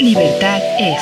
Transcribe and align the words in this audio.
Libertad 0.00 0.60
es. 0.78 1.00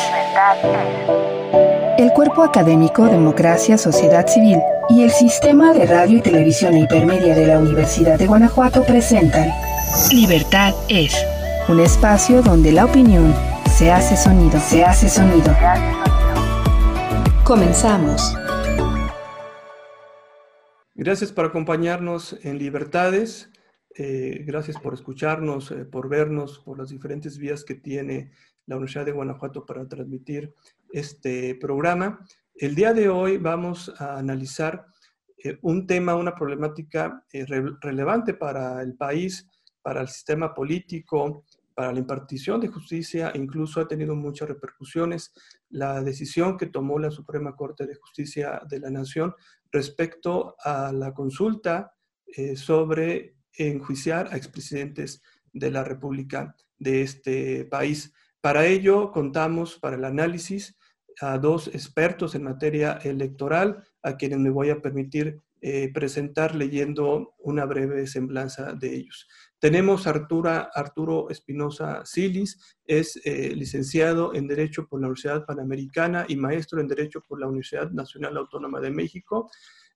El 1.98 2.10
cuerpo 2.12 2.42
académico 2.42 3.04
Democracia, 3.04 3.76
Sociedad 3.76 4.26
Civil 4.26 4.58
y 4.88 5.02
el 5.02 5.10
sistema 5.10 5.74
de 5.74 5.84
radio 5.84 6.18
y 6.18 6.22
televisión 6.22 6.78
hipermedia 6.78 7.34
de 7.34 7.46
la 7.46 7.58
Universidad 7.58 8.18
de 8.18 8.26
Guanajuato 8.26 8.84
presentan 8.84 9.50
Libertad 10.10 10.72
es. 10.88 11.14
Un 11.68 11.80
espacio 11.80 12.40
donde 12.40 12.72
la 12.72 12.86
opinión 12.86 13.34
se 13.76 13.92
hace 13.92 14.16
sonido, 14.16 14.58
se 14.60 14.82
hace 14.82 15.10
sonido. 15.10 15.54
Comenzamos. 17.44 18.34
Gracias 20.94 21.32
por 21.32 21.44
acompañarnos 21.44 22.38
en 22.42 22.58
Libertades. 22.58 23.50
Eh, 23.94 24.42
gracias 24.46 24.78
por 24.78 24.94
escucharnos, 24.94 25.70
eh, 25.70 25.84
por 25.84 26.08
vernos, 26.08 26.60
por 26.60 26.78
las 26.78 26.88
diferentes 26.88 27.38
vías 27.38 27.64
que 27.64 27.74
tiene 27.74 28.30
la 28.66 28.76
Universidad 28.76 29.06
de 29.06 29.12
Guanajuato 29.12 29.64
para 29.64 29.86
transmitir 29.88 30.52
este 30.90 31.54
programa. 31.54 32.20
El 32.54 32.74
día 32.74 32.92
de 32.92 33.08
hoy 33.08 33.38
vamos 33.38 33.92
a 33.98 34.18
analizar 34.18 34.86
eh, 35.38 35.58
un 35.62 35.86
tema, 35.86 36.14
una 36.14 36.34
problemática 36.34 37.24
eh, 37.32 37.46
relevante 37.80 38.34
para 38.34 38.82
el 38.82 38.94
país, 38.94 39.48
para 39.82 40.00
el 40.00 40.08
sistema 40.08 40.54
político, 40.54 41.44
para 41.76 41.92
la 41.92 41.98
impartición 41.98 42.58
de 42.58 42.68
justicia, 42.68 43.32
incluso 43.34 43.80
ha 43.82 43.86
tenido 43.86 44.14
muchas 44.14 44.48
repercusiones 44.48 45.34
la 45.68 46.02
decisión 46.02 46.56
que 46.56 46.66
tomó 46.66 46.98
la 46.98 47.10
Suprema 47.10 47.54
Corte 47.54 47.86
de 47.86 47.96
Justicia 47.96 48.62
de 48.66 48.80
la 48.80 48.88
Nación 48.88 49.34
respecto 49.70 50.56
a 50.64 50.90
la 50.90 51.12
consulta 51.12 51.92
eh, 52.26 52.56
sobre 52.56 53.36
enjuiciar 53.52 54.28
a 54.32 54.38
expresidentes 54.38 55.22
de 55.52 55.70
la 55.70 55.84
República 55.84 56.56
de 56.78 57.02
este 57.02 57.66
país. 57.66 58.12
Para 58.46 58.64
ello, 58.64 59.10
contamos 59.10 59.76
para 59.76 59.96
el 59.96 60.04
análisis 60.04 60.78
a 61.20 61.36
dos 61.36 61.66
expertos 61.66 62.36
en 62.36 62.44
materia 62.44 62.92
electoral, 63.02 63.82
a 64.04 64.16
quienes 64.16 64.38
me 64.38 64.50
voy 64.50 64.70
a 64.70 64.80
permitir 64.80 65.40
eh, 65.60 65.90
presentar 65.92 66.54
leyendo 66.54 67.34
una 67.38 67.64
breve 67.64 68.06
semblanza 68.06 68.72
de 68.72 68.94
ellos. 68.94 69.26
Tenemos 69.58 70.06
a 70.06 70.10
Arturo 70.10 71.28
Espinosa 71.28 72.06
Silis, 72.06 72.60
es 72.84 73.20
eh, 73.24 73.52
licenciado 73.56 74.32
en 74.32 74.46
Derecho 74.46 74.86
por 74.86 75.00
la 75.00 75.08
Universidad 75.08 75.44
Panamericana 75.44 76.24
y 76.28 76.36
maestro 76.36 76.80
en 76.80 76.86
Derecho 76.86 77.22
por 77.26 77.40
la 77.40 77.48
Universidad 77.48 77.90
Nacional 77.90 78.36
Autónoma 78.36 78.80
de 78.80 78.92
México, 78.92 79.50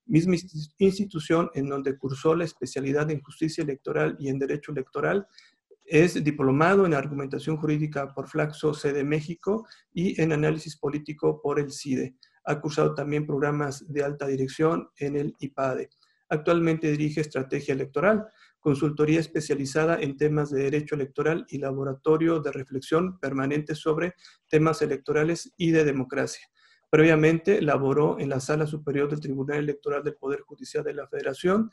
misma 0.06 0.34
institución 0.78 1.50
en 1.54 1.68
donde 1.68 1.96
cursó 1.96 2.34
la 2.34 2.46
especialidad 2.46 3.08
en 3.12 3.22
Justicia 3.22 3.62
Electoral 3.62 4.16
y 4.18 4.28
en 4.28 4.40
Derecho 4.40 4.72
Electoral 4.72 5.28
es 5.90 6.22
diplomado 6.22 6.86
en 6.86 6.94
argumentación 6.94 7.56
jurídica 7.56 8.14
por 8.14 8.28
Flaxo 8.28 8.70
de 8.72 9.02
México 9.02 9.66
y 9.92 10.20
en 10.22 10.32
análisis 10.32 10.76
político 10.76 11.42
por 11.42 11.58
el 11.58 11.72
CIDE. 11.72 12.14
Ha 12.44 12.60
cursado 12.60 12.94
también 12.94 13.26
programas 13.26 13.92
de 13.92 14.04
alta 14.04 14.28
dirección 14.28 14.88
en 14.98 15.16
el 15.16 15.34
IPADE. 15.40 15.90
Actualmente 16.28 16.92
dirige 16.92 17.20
estrategia 17.20 17.74
electoral, 17.74 18.24
consultoría 18.60 19.18
especializada 19.18 20.00
en 20.00 20.16
temas 20.16 20.50
de 20.50 20.62
derecho 20.62 20.94
electoral 20.94 21.44
y 21.48 21.58
laboratorio 21.58 22.38
de 22.38 22.52
reflexión 22.52 23.18
permanente 23.18 23.74
sobre 23.74 24.14
temas 24.48 24.82
electorales 24.82 25.52
y 25.56 25.72
de 25.72 25.84
democracia. 25.84 26.46
Previamente 26.90 27.62
laboró 27.62 28.18
en 28.18 28.28
la 28.28 28.40
Sala 28.40 28.66
Superior 28.66 29.08
del 29.08 29.20
Tribunal 29.20 29.58
Electoral 29.58 30.02
del 30.02 30.16
Poder 30.16 30.40
Judicial 30.40 30.82
de 30.82 30.94
la 30.94 31.06
Federación, 31.06 31.70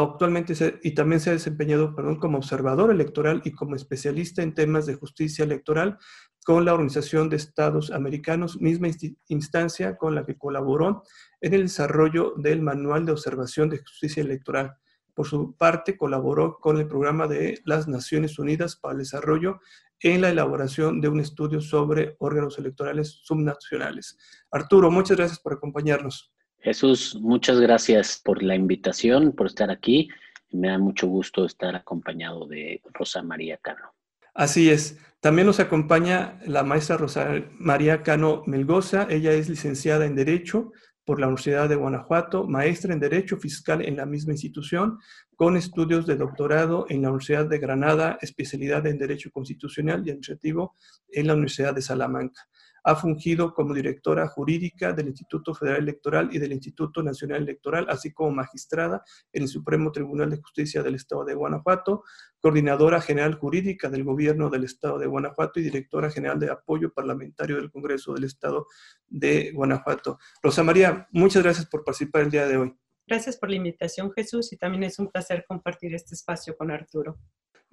actualmente 0.00 0.54
y 0.82 0.94
también 0.94 1.20
se 1.20 1.30
ha 1.30 1.34
desempeñado 1.34 1.94
como 2.18 2.38
observador 2.38 2.90
electoral 2.90 3.42
y 3.44 3.52
como 3.52 3.76
especialista 3.76 4.42
en 4.42 4.54
temas 4.54 4.86
de 4.86 4.94
justicia 4.94 5.44
electoral 5.44 5.98
con 6.44 6.64
la 6.64 6.72
Organización 6.72 7.28
de 7.28 7.36
Estados 7.36 7.90
Americanos, 7.90 8.60
misma 8.60 8.88
instancia 9.28 9.96
con 9.96 10.14
la 10.14 10.24
que 10.24 10.38
colaboró 10.38 11.02
en 11.40 11.54
el 11.54 11.62
desarrollo 11.64 12.32
del 12.36 12.62
Manual 12.62 13.04
de 13.04 13.12
Observación 13.12 13.68
de 13.68 13.78
Justicia 13.78 14.22
Electoral. 14.22 14.74
Por 15.14 15.26
su 15.26 15.56
parte, 15.56 15.96
colaboró 15.96 16.58
con 16.58 16.78
el 16.78 16.88
programa 16.88 17.28
de 17.28 17.60
las 17.64 17.86
Naciones 17.86 18.38
Unidas 18.38 18.76
para 18.76 18.92
el 18.92 19.00
Desarrollo 19.00 19.60
en 20.00 20.22
la 20.22 20.30
elaboración 20.30 21.00
de 21.00 21.08
un 21.08 21.20
estudio 21.20 21.60
sobre 21.60 22.16
órganos 22.18 22.58
electorales 22.58 23.20
subnacionales. 23.22 24.16
Arturo, 24.50 24.90
muchas 24.90 25.18
gracias 25.18 25.38
por 25.38 25.52
acompañarnos. 25.52 26.32
Jesús, 26.62 27.18
muchas 27.20 27.60
gracias 27.60 28.20
por 28.24 28.42
la 28.42 28.54
invitación, 28.54 29.32
por 29.32 29.48
estar 29.48 29.70
aquí. 29.70 30.08
Me 30.50 30.68
da 30.68 30.78
mucho 30.78 31.08
gusto 31.08 31.44
estar 31.44 31.74
acompañado 31.74 32.46
de 32.46 32.80
Rosa 32.92 33.22
María 33.22 33.56
Cano. 33.56 33.94
Así 34.32 34.70
es. 34.70 34.98
También 35.20 35.46
nos 35.46 35.60
acompaña 35.60 36.38
la 36.46 36.62
maestra 36.62 36.96
Rosa 36.96 37.42
María 37.58 38.02
Cano 38.02 38.42
Melgoza. 38.46 39.06
Ella 39.10 39.32
es 39.32 39.48
licenciada 39.48 40.06
en 40.06 40.14
Derecho 40.14 40.72
por 41.04 41.18
la 41.18 41.26
Universidad 41.26 41.68
de 41.68 41.74
Guanajuato, 41.74 42.46
maestra 42.46 42.92
en 42.92 43.00
Derecho 43.00 43.36
Fiscal 43.36 43.84
en 43.84 43.96
la 43.96 44.06
misma 44.06 44.32
institución, 44.32 44.98
con 45.34 45.56
estudios 45.56 46.06
de 46.06 46.16
doctorado 46.16 46.86
en 46.88 47.02
la 47.02 47.08
Universidad 47.08 47.46
de 47.46 47.58
Granada, 47.58 48.18
especialidad 48.20 48.86
en 48.86 48.98
Derecho 48.98 49.32
Constitucional 49.32 50.02
y 50.06 50.10
Administrativo 50.10 50.76
en 51.08 51.26
la 51.26 51.34
Universidad 51.34 51.74
de 51.74 51.82
Salamanca. 51.82 52.40
Ha 52.84 52.96
fungido 52.96 53.54
como 53.54 53.74
directora 53.74 54.26
jurídica 54.28 54.92
del 54.92 55.08
Instituto 55.08 55.54
Federal 55.54 55.82
Electoral 55.82 56.28
y 56.32 56.38
del 56.38 56.52
Instituto 56.52 57.02
Nacional 57.02 57.42
Electoral, 57.42 57.86
así 57.88 58.12
como 58.12 58.32
magistrada 58.32 59.04
en 59.32 59.42
el 59.42 59.48
Supremo 59.48 59.92
Tribunal 59.92 60.30
de 60.30 60.38
Justicia 60.38 60.82
del 60.82 60.96
Estado 60.96 61.24
de 61.24 61.34
Guanajuato, 61.34 62.04
coordinadora 62.40 63.00
general 63.00 63.34
jurídica 63.34 63.88
del 63.88 64.04
Gobierno 64.04 64.50
del 64.50 64.64
Estado 64.64 64.98
de 64.98 65.06
Guanajuato 65.06 65.60
y 65.60 65.62
directora 65.62 66.10
general 66.10 66.40
de 66.40 66.50
apoyo 66.50 66.92
parlamentario 66.92 67.56
del 67.56 67.70
Congreso 67.70 68.14
del 68.14 68.24
Estado 68.24 68.66
de 69.08 69.52
Guanajuato. 69.52 70.18
Rosa 70.42 70.62
María, 70.62 71.08
muchas 71.12 71.42
gracias 71.42 71.66
por 71.66 71.84
participar 71.84 72.22
el 72.22 72.30
día 72.30 72.46
de 72.46 72.56
hoy. 72.56 72.76
Gracias 73.06 73.36
por 73.36 73.50
la 73.50 73.56
invitación, 73.56 74.12
Jesús, 74.12 74.52
y 74.52 74.56
también 74.56 74.84
es 74.84 74.98
un 74.98 75.08
placer 75.08 75.44
compartir 75.46 75.94
este 75.94 76.14
espacio 76.14 76.56
con 76.56 76.70
Arturo. 76.70 77.18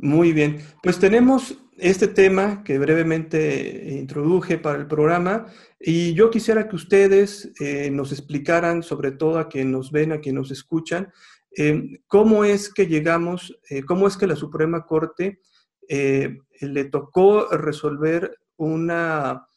Muy 0.02 0.32
bien, 0.32 0.62
pues 0.82 0.98
tenemos 0.98 1.58
este 1.78 2.08
tema 2.08 2.64
que 2.64 2.80
brevemente 2.80 3.98
introduje 4.00 4.58
para 4.58 4.80
el 4.80 4.88
programa 4.88 5.48
y 5.78 6.14
yo 6.14 6.30
quisiera 6.30 6.70
que 6.70 6.78
ustedes 6.78 7.52
eh, 7.60 7.92
nos 7.92 8.14
explicaran, 8.14 8.82
sobre 8.82 9.12
todo 9.12 9.40
a 9.40 9.50
quienes 9.50 9.74
nos 9.74 9.92
ven, 9.92 10.14
a 10.14 10.22
quienes 10.22 10.40
nos 10.40 10.52
escuchan, 10.52 11.12
eh, 11.52 12.00
cómo 12.08 12.46
es 12.46 12.74
que 12.74 12.88
llegamos, 12.88 13.60
eh, 13.70 13.84
cómo 13.84 14.08
es 14.08 14.16
que 14.16 14.28
la 14.28 14.38
Suprema 14.38 14.86
Corte 14.86 15.42
le 15.90 16.86
tocó 16.86 17.48
resolver 17.50 18.38
una 18.56 19.48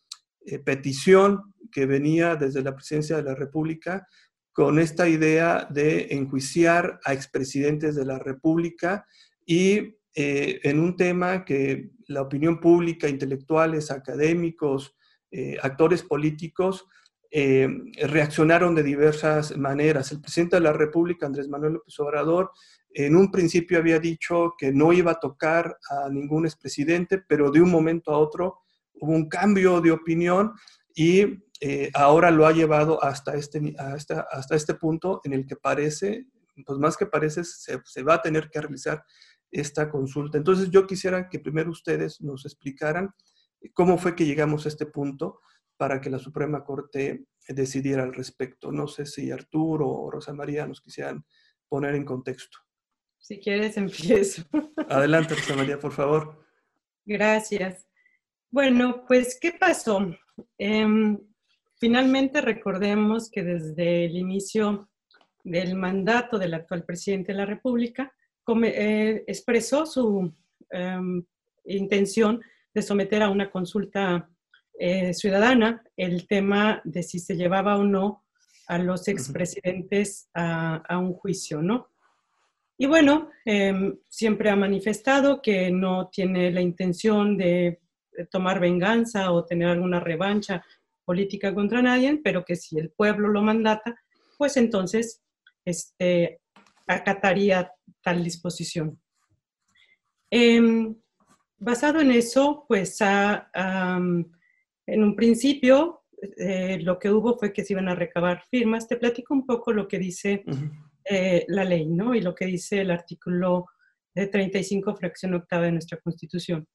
petición 0.64 1.54
que 1.70 1.86
venía 1.86 2.34
desde 2.34 2.62
la 2.62 2.74
presidencia 2.74 3.16
de 3.16 3.22
la 3.22 3.34
República 3.36 4.08
con 4.52 4.78
esta 4.78 5.08
idea 5.08 5.68
de 5.70 6.08
enjuiciar 6.10 6.98
a 7.04 7.12
expresidentes 7.12 7.94
de 7.94 8.06
la 8.06 8.18
República 8.18 9.06
y 9.44 9.98
eh, 10.14 10.60
en 10.64 10.78
un 10.78 10.96
tema 10.96 11.44
que 11.44 11.92
la 12.08 12.20
opinión 12.20 12.60
pública, 12.60 13.08
intelectuales, 13.08 13.90
académicos, 13.90 14.94
eh, 15.30 15.56
actores 15.62 16.02
políticos, 16.02 16.86
eh, 17.30 17.66
reaccionaron 18.02 18.74
de 18.74 18.82
diversas 18.82 19.56
maneras. 19.56 20.12
El 20.12 20.20
presidente 20.20 20.56
de 20.56 20.62
la 20.62 20.74
República, 20.74 21.24
Andrés 21.24 21.48
Manuel 21.48 21.74
López 21.74 21.98
Obrador, 21.98 22.50
en 22.90 23.16
un 23.16 23.30
principio 23.30 23.78
había 23.78 23.98
dicho 23.98 24.52
que 24.58 24.70
no 24.70 24.92
iba 24.92 25.12
a 25.12 25.20
tocar 25.20 25.78
a 25.88 26.10
ningún 26.10 26.44
expresidente, 26.44 27.16
pero 27.16 27.50
de 27.50 27.62
un 27.62 27.70
momento 27.70 28.10
a 28.10 28.18
otro 28.18 28.58
hubo 29.00 29.12
un 29.12 29.30
cambio 29.30 29.80
de 29.80 29.92
opinión 29.92 30.52
y 30.94 31.42
ahora 31.94 32.30
lo 32.30 32.44
ha 32.44 32.52
llevado 32.52 33.02
hasta 33.02 33.34
este, 33.34 33.74
hasta, 33.78 34.26
hasta 34.30 34.56
este 34.56 34.74
punto 34.74 35.22
en 35.24 35.32
el 35.32 35.46
que 35.46 35.56
parece, 35.56 36.26
pues 36.66 36.78
más 36.78 36.98
que 36.98 37.06
parece, 37.06 37.44
se, 37.44 37.80
se 37.82 38.02
va 38.02 38.14
a 38.14 38.22
tener 38.22 38.50
que 38.50 38.60
realizar 38.60 39.02
esta 39.52 39.90
consulta. 39.90 40.38
Entonces 40.38 40.70
yo 40.70 40.86
quisiera 40.86 41.28
que 41.28 41.38
primero 41.38 41.70
ustedes 41.70 42.20
nos 42.20 42.44
explicaran 42.44 43.10
cómo 43.74 43.98
fue 43.98 44.16
que 44.16 44.26
llegamos 44.26 44.64
a 44.64 44.68
este 44.68 44.86
punto 44.86 45.40
para 45.76 46.00
que 46.00 46.10
la 46.10 46.18
Suprema 46.18 46.64
Corte 46.64 47.26
decidiera 47.48 48.02
al 48.02 48.14
respecto. 48.14 48.72
No 48.72 48.88
sé 48.88 49.06
si 49.06 49.30
Arturo 49.30 49.88
o 49.88 50.10
Rosa 50.10 50.32
María 50.32 50.66
nos 50.66 50.80
quisieran 50.80 51.24
poner 51.68 51.94
en 51.94 52.04
contexto. 52.04 52.58
Si 53.18 53.38
quieres, 53.38 53.76
empiezo. 53.76 54.42
Adelante, 54.88 55.34
Rosa 55.34 55.56
María, 55.56 55.78
por 55.78 55.92
favor. 55.92 56.44
Gracias. 57.04 57.86
Bueno, 58.50 59.04
pues, 59.06 59.38
¿qué 59.40 59.52
pasó? 59.52 60.14
Em, 60.58 61.18
finalmente 61.76 62.40
recordemos 62.40 63.30
que 63.30 63.42
desde 63.42 64.04
el 64.06 64.16
inicio 64.16 64.88
del 65.44 65.74
mandato 65.74 66.38
del 66.38 66.54
actual 66.54 66.84
presidente 66.84 67.32
de 67.32 67.38
la 67.38 67.46
República, 67.46 68.12
eh, 68.64 69.24
expresó 69.26 69.86
su 69.86 70.32
em, 70.70 71.24
intención 71.64 72.40
de 72.74 72.82
someter 72.82 73.22
a 73.22 73.30
una 73.30 73.50
consulta 73.50 74.28
eh, 74.78 75.14
ciudadana 75.14 75.82
el 75.96 76.26
tema 76.26 76.80
de 76.84 77.02
si 77.02 77.18
se 77.18 77.36
llevaba 77.36 77.76
o 77.76 77.84
no 77.84 78.24
a 78.68 78.78
los 78.78 79.06
expresidentes 79.08 80.28
a, 80.34 80.76
a 80.76 80.98
un 80.98 81.12
juicio, 81.12 81.62
¿no? 81.62 81.88
Y 82.78 82.86
bueno, 82.86 83.30
em, 83.44 83.96
siempre 84.08 84.50
ha 84.50 84.56
manifestado 84.56 85.40
que 85.40 85.70
no 85.70 86.08
tiene 86.08 86.50
la 86.50 86.60
intención 86.60 87.36
de 87.36 87.80
tomar 88.30 88.60
venganza 88.60 89.30
o 89.30 89.44
tener 89.44 89.68
alguna 89.68 90.00
revancha 90.00 90.64
política 91.04 91.54
contra 91.54 91.82
nadie, 91.82 92.20
pero 92.22 92.44
que 92.44 92.56
si 92.56 92.78
el 92.78 92.90
pueblo 92.90 93.28
lo 93.28 93.42
mandata, 93.42 93.94
pues 94.38 94.56
entonces 94.56 95.22
este, 95.64 96.40
acataría 96.86 97.70
tal 98.02 98.24
disposición. 98.24 99.00
Em, 100.30 100.94
basado 101.58 102.00
en 102.00 102.10
eso, 102.10 102.64
pues 102.68 102.98
en 103.00 105.04
un 105.04 105.14
principio 105.14 106.02
eh, 106.36 106.78
lo 106.80 106.98
que 106.98 107.10
hubo 107.10 107.36
fue 107.36 107.52
que 107.52 107.64
se 107.64 107.72
iban 107.72 107.88
a 107.88 107.94
recabar 107.94 108.44
firmas. 108.50 108.86
Te 108.86 108.96
platico 108.96 109.34
un 109.34 109.44
poco 109.44 109.72
lo 109.72 109.88
que 109.88 109.98
dice 109.98 110.44
eh, 111.04 111.44
la 111.48 111.64
ley, 111.64 111.86
¿no? 111.86 112.14
Y 112.14 112.20
lo 112.20 112.34
que 112.34 112.46
dice 112.46 112.80
el 112.80 112.90
artículo 112.90 113.66
de 114.14 114.28
35, 114.28 114.94
fracción 114.94 115.34
octava 115.34 115.64
de 115.64 115.72
nuestra 115.72 115.98
Constitución. 115.98 116.66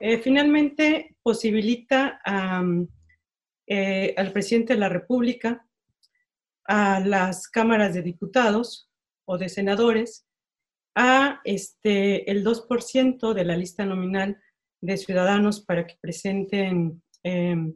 Eh, 0.00 0.18
finalmente, 0.18 1.16
posibilita 1.22 2.20
al 2.24 2.88
presidente 4.32 4.74
de 4.74 4.80
la 4.80 4.88
República, 4.88 5.66
a 6.66 7.00
las 7.00 7.48
cámaras 7.48 7.94
de 7.94 8.02
diputados 8.02 8.90
o 9.26 9.38
de 9.38 9.48
senadores, 9.48 10.26
a 10.94 11.40
este, 11.44 12.30
el 12.30 12.44
2% 12.44 13.34
de 13.34 13.44
la 13.44 13.56
lista 13.56 13.84
nominal 13.84 14.40
de 14.80 14.96
ciudadanos 14.96 15.60
para 15.60 15.86
que 15.86 15.96
presenten 16.00 17.02
em, 17.22 17.74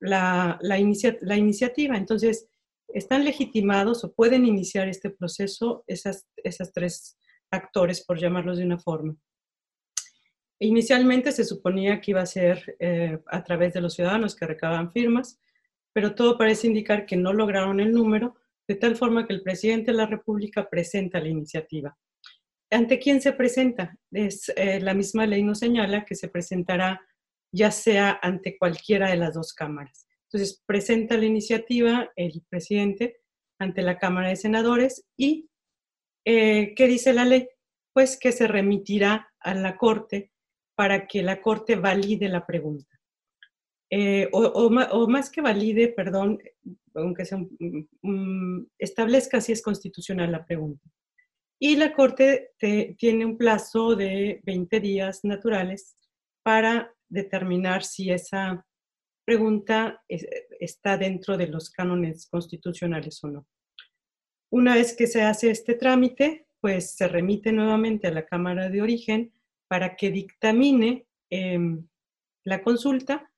la, 0.00 0.58
la, 0.62 0.78
la, 1.20 1.36
iniciativa. 1.36 1.96
Entonces, 1.96 2.48
están 2.88 3.24
legitimados 3.24 4.04
o 4.04 4.12
pueden 4.12 4.46
iniciar 4.46 4.88
este 4.88 5.10
proceso 5.10 5.84
esas, 5.86 6.26
esas 6.36 6.72
tres 6.72 7.18
actores, 7.50 8.04
por 8.04 8.18
llamarlos 8.18 8.58
de 8.58 8.64
una 8.64 8.78
forma. 8.78 9.16
Inicialmente 10.60 11.32
se 11.32 11.44
suponía 11.44 12.00
que 12.00 12.12
iba 12.12 12.22
a 12.22 12.26
ser 12.26 12.76
eh, 12.78 13.18
a 13.26 13.42
través 13.42 13.74
de 13.74 13.80
los 13.80 13.94
ciudadanos 13.94 14.36
que 14.36 14.46
recaban 14.46 14.92
firmas, 14.92 15.40
pero 15.92 16.14
todo 16.14 16.38
parece 16.38 16.66
indicar 16.66 17.06
que 17.06 17.16
no 17.16 17.32
lograron 17.32 17.80
el 17.80 17.92
número, 17.92 18.36
de 18.66 18.76
tal 18.76 18.96
forma 18.96 19.26
que 19.26 19.34
el 19.34 19.42
presidente 19.42 19.90
de 19.90 19.98
la 19.98 20.06
República 20.06 20.68
presenta 20.68 21.20
la 21.20 21.28
iniciativa. 21.28 21.96
¿Ante 22.70 22.98
quién 22.98 23.20
se 23.20 23.32
presenta? 23.32 23.96
Es, 24.10 24.50
eh, 24.56 24.80
la 24.80 24.94
misma 24.94 25.26
ley 25.26 25.42
nos 25.42 25.60
señala 25.60 26.04
que 26.04 26.14
se 26.14 26.28
presentará 26.28 27.00
ya 27.52 27.70
sea 27.70 28.18
ante 28.20 28.58
cualquiera 28.58 29.10
de 29.10 29.16
las 29.16 29.34
dos 29.34 29.52
cámaras. 29.52 30.08
Entonces, 30.24 30.62
presenta 30.66 31.16
la 31.16 31.26
iniciativa 31.26 32.10
el 32.16 32.42
presidente 32.48 33.20
ante 33.60 33.82
la 33.82 33.98
Cámara 33.98 34.28
de 34.28 34.36
Senadores 34.36 35.06
y 35.16 35.48
eh, 36.24 36.74
¿qué 36.74 36.88
dice 36.88 37.12
la 37.12 37.24
ley? 37.24 37.48
Pues 37.92 38.18
que 38.18 38.32
se 38.32 38.48
remitirá 38.48 39.32
a 39.38 39.54
la 39.54 39.76
Corte 39.76 40.32
para 40.74 41.06
que 41.06 41.22
la 41.22 41.40
Corte 41.40 41.76
valide 41.76 42.28
la 42.28 42.44
pregunta. 42.44 42.98
Eh, 43.90 44.28
o, 44.32 45.06
más 45.08 45.30
que 45.30 45.40
valide, 45.40 45.88
perdón, 45.88 46.40
aunque 46.94 47.24
sea, 47.24 47.38
establezca 48.78 49.40
si 49.40 49.52
es 49.52 49.62
constitucional 49.62 50.32
la 50.32 50.44
pregunta. 50.44 50.90
Y 51.58 51.76
la 51.76 51.94
Corte 51.94 52.52
tiene 52.58 53.24
un 53.24 53.36
plazo 53.38 53.94
de 53.96 54.40
20 54.44 54.80
días 54.80 55.20
naturales 55.24 55.96
para 56.42 56.92
determinar 57.08 57.84
si 57.84 58.10
esa 58.10 58.66
pregunta 59.24 60.02
está 60.08 60.98
dentro 60.98 61.36
de 61.36 61.46
los 61.46 61.70
cánones 61.70 62.26
constitucionales 62.26 63.22
o 63.24 63.28
no. 63.28 63.46
Una 64.50 64.74
vez 64.74 64.94
que 64.96 65.06
se 65.06 65.22
hace 65.22 65.50
este 65.50 65.74
trámite, 65.74 66.46
pues 66.60 66.92
se 66.96 67.08
remite 67.08 67.52
nuevamente 67.52 68.06
a 68.06 68.12
la 68.12 68.26
Cámara 68.26 68.68
de 68.68 68.82
Origen 68.82 69.32
para 69.68 69.96
que 69.96 70.10
dictamine 70.10 71.06
em, 71.30 71.86
la 72.44 72.62
consulta 72.62 73.30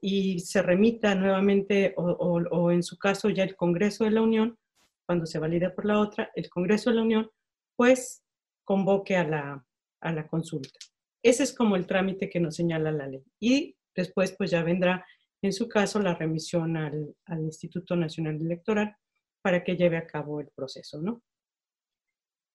y 0.00 0.40
se 0.40 0.62
remita 0.62 1.14
nuevamente, 1.14 1.94
o, 1.96 2.70
en 2.70 2.82
su 2.82 2.98
caso 2.98 3.30
ya 3.30 3.44
el 3.44 3.56
Congreso 3.56 4.04
de 4.04 4.10
la 4.10 4.22
Unión, 4.22 4.58
cuando 5.06 5.26
se 5.26 5.38
valida 5.38 5.74
por 5.74 5.84
la 5.84 6.00
otra, 6.00 6.30
el 6.34 6.48
Congreso 6.50 6.90
de 6.90 6.96
la 6.96 7.02
Unión, 7.02 7.30
pues 7.76 8.22
convoque 8.64 9.16
a 9.16 9.24
la, 9.24 9.66
a 10.00 10.12
la 10.12 10.26
consulta. 10.26 10.78
Ese 11.22 11.42
es 11.42 11.52
como 11.52 11.76
el 11.76 11.86
trámite 11.86 12.28
que 12.28 12.40
nos 12.40 12.56
señala 12.56 12.92
la 12.92 13.06
ley. 13.06 13.24
Y 13.40 13.76
después, 13.94 14.34
pues 14.36 14.50
ya 14.50 14.62
vendrá, 14.62 15.04
en 15.42 15.52
su 15.52 15.68
caso, 15.68 16.00
la 16.00 16.14
remisión 16.14 16.76
al, 16.76 17.14
al 17.26 17.40
Instituto 17.40 17.96
Nacional 17.96 18.40
Electoral 18.40 18.96
para 19.42 19.62
que 19.62 19.76
lleve 19.76 19.96
a 19.96 20.06
cabo 20.06 20.40
el 20.40 20.48
proceso, 20.54 21.00
¿no? 21.00 21.22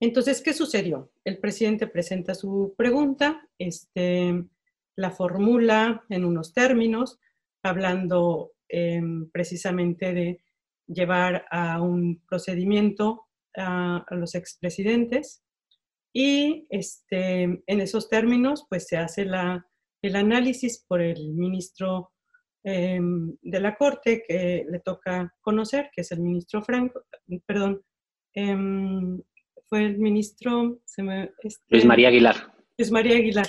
Entonces, 0.02 0.42
¿qué 0.42 0.54
sucedió? 0.54 1.12
El 1.24 1.38
presidente 1.38 1.86
presenta 1.86 2.34
su 2.34 2.74
pregunta, 2.76 3.48
este, 3.60 4.44
la 4.96 5.12
formula 5.12 6.04
en 6.10 6.26
unos 6.26 6.54
términos, 6.54 7.20
hablando 7.64 8.54
em, 8.68 9.30
precisamente 9.30 10.14
de 10.14 10.44
llevar 10.88 11.46
a 11.52 11.82
un 11.82 12.22
procedimiento 12.28 13.28
a, 13.58 14.06
los 14.12 14.36
expresidentes 14.36 15.44
y 16.14 16.68
este, 16.70 17.44
en 17.44 17.82
esos 17.82 18.10
términos 18.10 18.66
pues 18.70 18.88
se 18.88 18.98
hace 18.98 19.26
la, 19.26 19.66
el 20.02 20.16
análisis 20.16 20.84
por 20.88 21.02
el 21.02 21.34
ministro 21.34 22.12
em, 22.64 23.36
de 23.42 23.60
la 23.60 23.76
Corte 23.76 24.24
que 24.28 24.66
le 24.70 24.80
toca 24.80 25.34
conocer, 25.42 25.90
que 25.96 26.02
es 26.02 26.12
el 26.12 26.22
ministro 26.22 26.62
Franco, 26.62 27.04
perdón, 27.46 27.82
em, 28.34 29.22
fue 29.68 29.86
el 29.86 29.98
ministro... 30.00 30.82
Se 30.86 31.02
me, 31.02 31.32
este, 31.44 31.64
Luis 31.70 31.86
María 31.86 32.10
Aguilar. 32.10 32.36
Luis 32.78 32.92
María 32.92 33.16
Aguilar, 33.16 33.48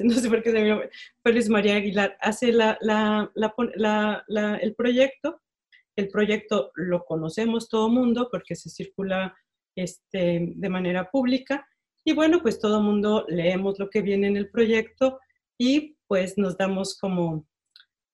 no 0.00 0.14
sé 0.14 0.28
por 0.28 0.42
qué 0.42 0.50
se 0.50 0.60
me 0.60 0.90
fue 1.22 1.32
Luis 1.32 1.48
María 1.48 1.76
Aguilar, 1.76 2.16
hace 2.20 2.52
la, 2.52 2.76
la, 2.80 3.30
la, 3.36 4.56
el 4.56 4.74
proyecto. 4.74 5.40
El 5.96 6.08
proyecto 6.08 6.72
lo 6.74 7.04
conocemos 7.04 7.68
todo 7.68 7.88
mundo 7.88 8.28
porque 8.30 8.56
se 8.56 8.70
circula 8.70 9.36
este, 9.76 10.52
de 10.54 10.68
manera 10.68 11.10
pública. 11.10 11.66
Y 12.04 12.12
bueno, 12.12 12.40
pues 12.42 12.58
todo 12.58 12.82
mundo 12.82 13.24
leemos 13.28 13.78
lo 13.78 13.88
que 13.88 14.02
viene 14.02 14.26
en 14.26 14.36
el 14.36 14.50
proyecto 14.50 15.18
y 15.58 15.96
pues 16.06 16.36
nos 16.36 16.56
damos 16.56 16.98
como 16.98 17.46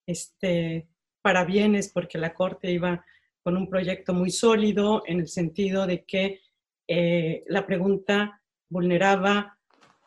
este, 0.06 0.88
parabienes 1.22 1.90
porque 1.92 2.18
la 2.18 2.34
Corte 2.34 2.70
iba 2.70 3.04
con 3.42 3.56
un 3.56 3.68
proyecto 3.68 4.12
muy 4.12 4.30
sólido 4.30 5.02
en 5.06 5.20
el 5.20 5.28
sentido 5.28 5.86
de 5.86 6.04
que 6.04 6.40
eh, 6.86 7.44
la 7.46 7.66
pregunta 7.66 8.42
vulneraba 8.68 9.58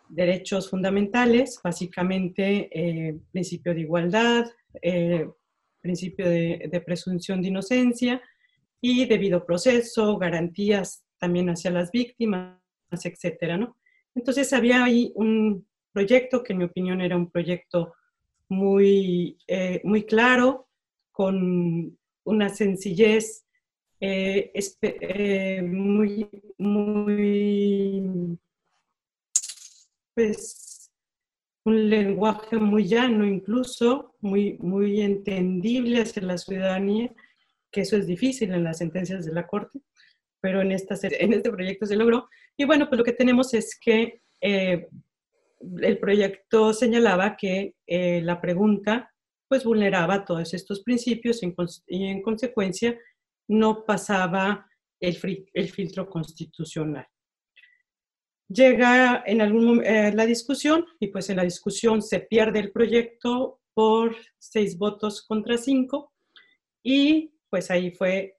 derechos 0.09 0.69
fundamentales, 0.69 1.59
básicamente 1.63 2.69
eh, 2.71 3.17
principio 3.31 3.73
de 3.73 3.81
igualdad, 3.81 4.45
eh, 4.81 5.27
principio 5.83 6.27
de, 6.27 6.81
presunción 6.85 7.41
de 7.41 7.49
inocencia 7.49 8.21
y 8.81 9.05
debido 9.05 9.45
proceso, 9.45 10.17
garantías 10.17 11.05
también 11.19 11.49
hacia 11.49 11.71
las 11.71 11.91
víctimas, 11.91 12.57
etcétera, 12.89 13.57
¿no? 13.57 13.77
Entonces 14.15 14.51
había 14.53 14.83
ahí 14.83 15.11
un 15.15 15.67
proyecto 15.91 16.41
que 16.41 16.53
en 16.53 16.59
mi 16.59 16.65
opinión 16.65 17.01
era 17.01 17.17
un 17.17 17.29
proyecto 17.29 17.93
muy, 18.49 19.37
eh, 19.47 19.81
muy 19.83 20.03
claro, 20.03 20.67
con 21.11 21.97
una 22.23 22.49
sencillez 22.49 23.45
eh, 23.99 24.51
eh, 24.81 25.61
muy, 25.61 26.29
muy, 26.57 28.37
pues, 30.13 30.62
un 31.65 31.89
lenguaje 31.89 32.58
muy 32.58 32.88
llano 32.88 33.25
incluso, 33.25 34.15
muy, 34.22 34.58
muy 34.60 35.01
entendible 35.01 36.01
hacia 36.01 36.24
la 36.24 36.38
ciudadanía, 36.38 37.13
que 37.72 37.82
eso 37.82 37.98
es 37.98 38.05
difícil 38.05 38.53
en 38.53 38.63
las 38.63 38.79
sentencias 38.79 39.25
de 39.25 39.34
la 39.34 39.48
Corte 39.48 39.79
pero 40.43 40.62
en, 40.62 40.74
esta, 40.74 40.96
en 41.03 41.32
este 41.32 41.50
proyecto 41.50 41.86
se 41.86 41.96
logró. 41.96 42.27
Y 42.58 42.65
bueno, 42.65 42.89
pues 42.89 42.98
lo 42.98 43.05
que 43.05 43.13
tenemos 43.13 43.53
es 43.53 43.79
que 43.79 44.24
eh, 44.41 44.89
el 45.82 45.98
proyecto 46.00 46.74
señalaba 46.74 47.38
que 47.38 47.75
eh, 47.88 48.22
la 48.22 48.41
pregunta 48.41 49.10
pues 49.48 49.63
vulneraba 49.63 50.25
todos 50.25 50.53
estos 50.53 50.84
principios 50.84 51.39
y 51.88 52.05
en, 52.08 52.22
consecuencia 52.22 53.00
no 53.48 53.86
pasaba 53.86 54.67
el, 55.00 55.17
el, 55.53 55.70
filtro 55.70 56.10
constitucional. 56.10 57.08
Llega 58.50 59.23
en 59.25 59.41
algún 59.41 59.65
momento 59.65 59.89
eh, 59.89 60.12
la 60.13 60.25
discusión 60.25 60.85
y 61.00 61.07
pues 61.07 61.29
en 61.29 61.38
la 61.38 61.43
discusión 61.43 62.01
se 62.01 62.19
pierde 62.19 62.59
el 62.59 62.71
proyecto 62.71 63.62
por 63.73 64.15
seis 64.38 64.77
votos 64.77 65.25
contra 65.25 65.57
cinco 65.57 66.13
y 66.83 67.33
pues 67.50 67.71
ahí 67.71 67.91
fue 67.91 68.38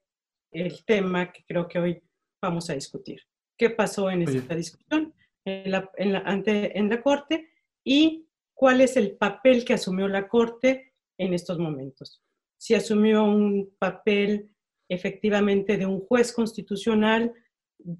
el 0.51 0.85
tema 0.85 1.31
que 1.31 1.43
creo 1.45 1.67
que 1.67 1.79
hoy 1.79 2.03
vamos 2.41 2.69
a 2.69 2.73
discutir. 2.73 3.21
¿Qué 3.57 3.69
pasó 3.69 4.09
en 4.09 4.21
esta 4.21 4.55
discusión 4.55 5.13
en 5.45 5.71
la, 5.71 5.91
ante, 6.25 6.77
en 6.77 6.89
la 6.89 7.01
Corte 7.01 7.49
y 7.83 8.27
cuál 8.53 8.81
es 8.81 8.97
el 8.97 9.17
papel 9.17 9.65
que 9.65 9.73
asumió 9.73 10.07
la 10.07 10.27
Corte 10.27 10.93
en 11.17 11.33
estos 11.33 11.57
momentos? 11.57 12.21
Si 12.57 12.73
asumió 12.73 13.23
un 13.23 13.75
papel 13.79 14.51
efectivamente 14.89 15.77
de 15.77 15.85
un 15.85 16.01
juez 16.01 16.31
constitucional 16.31 17.33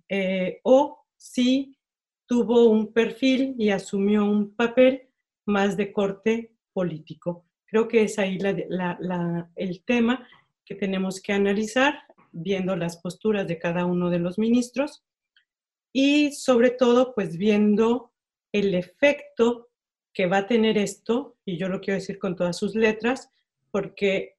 eh, 0.09 0.59
o 0.63 1.05
si 1.17 1.75
tuvo 2.27 2.65
un 2.65 2.91
perfil 2.91 3.55
y 3.58 3.70
asumió 3.70 4.25
un 4.25 4.55
papel 4.55 5.10
más 5.46 5.77
de 5.77 5.91
corte 5.91 6.53
político. 6.74 7.46
Creo 7.65 7.88
que 7.88 8.03
es 8.03 8.20
ahí 8.20 8.38
el 9.55 9.84
tema 9.86 10.27
que 10.65 10.75
tenemos 10.75 11.22
que 11.22 11.34
analizar, 11.34 12.00
viendo 12.32 12.75
las 12.75 12.98
posturas 12.98 13.48
de 13.48 13.60
cada 13.60 13.86
uno 13.86 14.10
de 14.10 14.20
los 14.20 14.38
ministros 14.38 15.03
y 15.94 16.34
sobre 16.34 16.72
todo, 16.72 17.13
pues 17.15 17.38
viendo 17.38 18.12
el 18.51 18.75
efecto 18.75 19.70
que 20.13 20.27
va 20.27 20.39
a 20.39 20.48
tener 20.48 20.77
esto, 20.77 21.38
y 21.46 21.58
yo 21.58 21.70
lo 21.70 21.79
quiero 21.79 22.00
decir 22.00 22.20
con 22.20 22.36
todas 22.36 22.58
sus 22.58 22.75
letras, 22.75 23.29
porque 23.72 24.36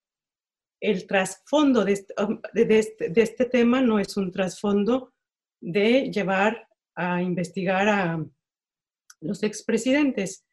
el 0.81 1.07
trasfondo 1.07 1.83
de 1.85 1.93
este, 1.93 2.14
um, 2.23 2.40
este, 2.55 3.09
de 3.09 3.23
este 3.23 3.47
tema 3.47 3.81
no 3.81 3.99
es 3.99 4.16
un 4.19 4.31
trasfondo 4.33 5.14
de 5.61 6.11
llevar 6.11 6.65
a 6.97 7.23
investigar 7.23 7.88
a 7.88 8.25
los 9.21 9.43
expresidentes 9.43 10.45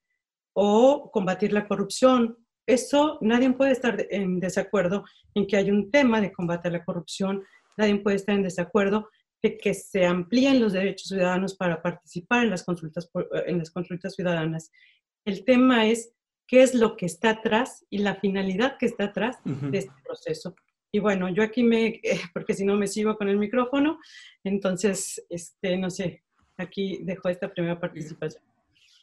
o 0.54 1.10
combatir 1.12 1.52
la 1.54 1.68
corrupción. 1.68 2.38
Eso 2.68 3.18
nadie 3.22 3.52
puede 3.52 3.72
estar 3.72 4.06
en 4.10 4.40
desacuerdo 4.40 5.04
en 5.34 5.48
que 5.48 5.58
hay 5.58 5.72
un 5.72 5.92
tema 5.92 6.22
de 6.22 6.32
combate 6.32 6.68
a 6.68 6.72
la 6.72 6.86
corrupción, 6.86 7.44
nadie 7.78 7.96
puede 7.98 8.18
estar 8.18 8.36
en 8.36 8.44
desacuerdo 8.44 9.10
de 9.42 9.58
que 9.58 9.74
se 9.74 10.06
amplíen 10.06 10.62
los 10.62 10.74
derechos 10.74 11.10
ciudadanos 11.10 11.56
para 11.56 11.82
participar 11.82 12.46
en 12.46 12.52
las 12.52 12.64
consultas, 12.64 13.10
en 13.46 13.58
las 13.58 13.72
consultas 13.72 14.16
ciudadanas. 14.16 14.72
El 15.26 15.44
tema 15.44 15.88
es 15.88 16.14
qué 16.48 16.62
es 16.62 16.74
lo 16.74 16.96
que 16.96 17.06
está 17.06 17.32
atrás 17.32 17.86
y 17.90 17.98
la 17.98 18.16
finalidad 18.16 18.78
que 18.78 18.86
está 18.86 19.06
atrás 19.06 19.38
de 19.44 19.78
este 19.78 19.94
proceso. 20.06 20.56
Y 20.94 21.00
bueno, 21.00 21.28
yo 21.28 21.44
aquí 21.44 21.64
me, 21.64 22.00
porque 22.34 22.54
si 22.54 22.64
no 22.64 22.76
me 22.76 22.88
sigo 22.88 23.18
con 23.18 23.28
el 23.28 23.38
micrófono, 23.38 24.00
entonces, 24.44 25.26
este, 25.30 25.78
no 25.78 25.90
sé, 25.90 26.24
aquí 26.64 27.00
dejo 27.04 27.30
esta 27.30 27.52
primera 27.52 27.80
participación. 27.80 28.44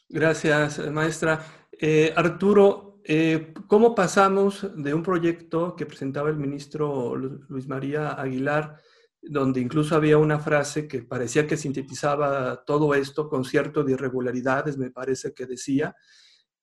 Gracias, 0.09 0.79
maestra. 0.91 1.39
Eh, 1.71 2.13
Arturo, 2.15 2.99
eh, 3.03 3.53
¿cómo 3.67 3.95
pasamos 3.95 4.67
de 4.75 4.93
un 4.93 5.01
proyecto 5.01 5.75
que 5.75 5.85
presentaba 5.85 6.29
el 6.29 6.35
ministro 6.35 7.15
Luis 7.15 7.67
María 7.67 8.09
Aguilar, 8.09 8.77
donde 9.21 9.61
incluso 9.61 9.95
había 9.95 10.17
una 10.17 10.39
frase 10.39 10.87
que 10.87 11.03
parecía 11.03 11.47
que 11.47 11.57
sintetizaba 11.57 12.63
todo 12.65 12.93
esto, 12.93 13.29
concierto 13.29 13.83
de 13.83 13.93
irregularidades, 13.93 14.77
me 14.77 14.91
parece 14.91 15.33
que 15.33 15.45
decía, 15.45 15.95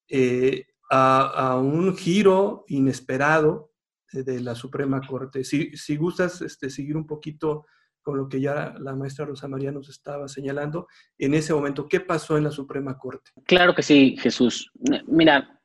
eh, 0.09 0.67
a, 0.91 1.57
un 1.57 1.97
giro 1.97 2.65
inesperado 2.69 3.73
de 4.13 4.41
la 4.41 4.55
Suprema 4.55 5.01
Corte? 5.07 5.43
Si, 5.43 5.77
si 5.77 5.97
gustas 5.97 6.43
este, 6.43 6.71
seguir 6.71 6.97
un 6.97 7.07
poquito 7.07 7.67
con 8.09 8.17
lo 8.17 8.27
que 8.27 8.41
ya 8.41 8.75
la 8.79 8.97
maestra 8.97 9.27
Rosa 9.27 9.49
María 9.49 9.71
nos 9.71 9.91
estaba 9.91 10.29
señalando, 10.29 10.87
en 11.19 11.35
ese 11.35 11.53
momento, 11.53 11.87
¿qué 11.87 12.01
pasó 12.01 12.39
en 12.39 12.45
la 12.45 12.51
Suprema 12.51 12.97
Corte? 12.97 13.33
Claro 13.45 13.75
que 13.75 13.83
sí, 13.83 14.17
Jesús. 14.19 14.73
Mira, 15.07 15.61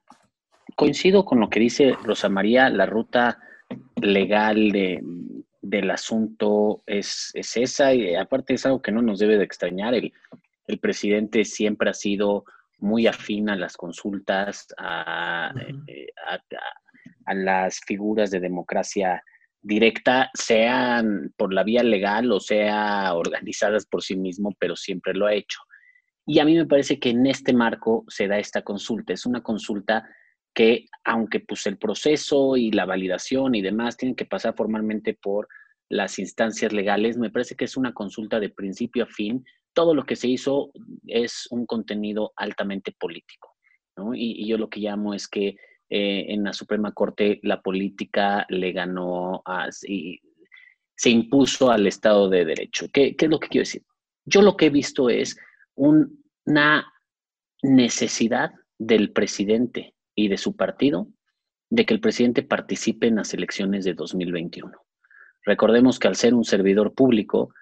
coincido 0.75 1.23
con 1.23 1.39
lo 1.39 1.50
que 1.50 1.62
dice 1.62 1.95
Rosa 2.03 2.27
María, 2.27 2.67
la 2.67 2.85
ruta 2.85 3.39
legal 3.95 4.73
del 5.62 5.89
asunto 5.89 6.83
es, 6.85 7.31
esa 7.33 7.93
y 7.93 8.13
aparte 8.13 8.55
es 8.55 8.65
algo 8.65 8.81
que 8.81 8.91
no 8.91 9.01
nos 9.01 9.19
debe 9.19 9.38
de 9.38 9.45
extrañar. 9.45 9.93
El, 9.93 10.12
presidente 10.81 11.45
siempre 11.45 11.91
ha 11.91 11.93
sido 11.93 12.43
muy 12.77 13.07
afín 13.07 13.50
a 13.50 13.55
las 13.55 13.77
consultas, 13.77 14.67
a, 14.77 15.53
eh, 15.88 16.07
a 17.25 17.33
las 17.33 17.79
figuras 17.88 18.31
de 18.31 18.41
democracia 18.41 19.23
directa, 19.63 20.29
sean 20.34 21.34
por 21.38 21.53
la 21.53 21.63
vía 21.63 21.84
legal 21.84 22.32
o 22.32 22.39
sea 22.39 23.13
organizadas 23.15 23.86
por 23.86 24.03
sí 24.03 24.15
mismo, 24.15 24.53
pero 24.60 24.75
siempre 24.75 25.13
lo 25.13 25.25
ha 25.25 25.34
hecho. 25.34 25.60
Y 26.25 26.39
a 26.39 26.46
mí 26.46 26.55
me 26.55 26.65
parece 26.65 27.00
que 27.00 27.10
en 27.10 27.25
este 27.25 27.53
marco 27.53 28.05
se 28.08 28.27
da 28.27 28.38
esta 28.38 28.62
consulta. 28.62 29.13
Es 29.13 29.25
una 29.25 29.41
consulta 29.41 30.08
que, 30.53 30.86
aunque 31.03 31.39
pues 31.39 31.65
el 31.65 31.77
proceso 31.77 32.55
y 32.55 32.72
la 32.72 32.86
validación 32.86 33.55
y 33.55 33.62
demás 33.62 33.98
tienen 33.98 34.15
que 34.15 34.25
pasar 34.25 34.53
formalmente 34.55 35.17
por 35.22 35.48
las 35.89 36.20
instancias 36.20 36.72
legales, 36.72 37.17
me 37.17 37.29
parece 37.29 37.55
que 37.55 37.65
es 37.65 37.75
una 37.75 37.93
consulta 37.93 38.39
de 38.39 38.50
principio 38.50 39.03
a 39.03 39.08
fin. 39.08 39.43
Todo 39.74 39.96
lo 39.96 40.05
que 40.05 40.15
se 40.15 40.27
hizo 40.27 40.72
es 41.08 41.48
un 41.50 41.65
contenido 41.65 42.32
altamente 42.36 42.93
político. 42.98 43.50
y 44.15 44.48
yo 44.48 44.58
lo 44.58 44.70
que 44.70 44.79
llamo 44.79 45.13
es 45.13 45.27
que 45.27 45.55
eh, 45.95 46.33
en 46.33 46.43
la 46.43 46.53
Suprema 46.53 46.91
Corte 46.91 47.39
la 47.43 47.62
política 47.62 48.47
le 48.50 48.71
ganó, 48.71 49.43
a, 49.45 49.67
se 49.71 51.09
impuso 51.12 51.69
al 51.69 51.85
Estado 51.85 52.29
de 52.29 52.45
Derecho. 52.45 52.88
¿Qué, 52.91 53.15
es 53.15 53.29
lo 53.29 53.39
que 53.39 53.47
quiero 53.47 53.62
decir? 53.62 53.83
Yo 54.25 54.41
lo 54.41 54.57
que 54.57 54.65
he 54.65 54.69
visto 54.71 55.12
es 55.12 55.38
una 55.75 56.91
necesidad 57.62 58.53
del 58.79 59.12
presidente 59.12 59.93
y 60.15 60.29
de 60.29 60.38
su 60.39 60.55
partido 60.55 61.09
de 61.69 61.85
que 61.85 61.93
el 61.93 62.00
presidente 62.01 62.41
participe 62.41 63.05
en 63.05 63.17
las 63.17 63.31
elecciones 63.35 63.85
de 63.85 63.93
2021. 63.93 64.71
Recordemos 65.45 66.00
que 66.00 66.07
al 66.07 66.15
ser 66.15 66.33
un 66.33 66.43
servidor 66.43 66.95
público, 66.95 67.53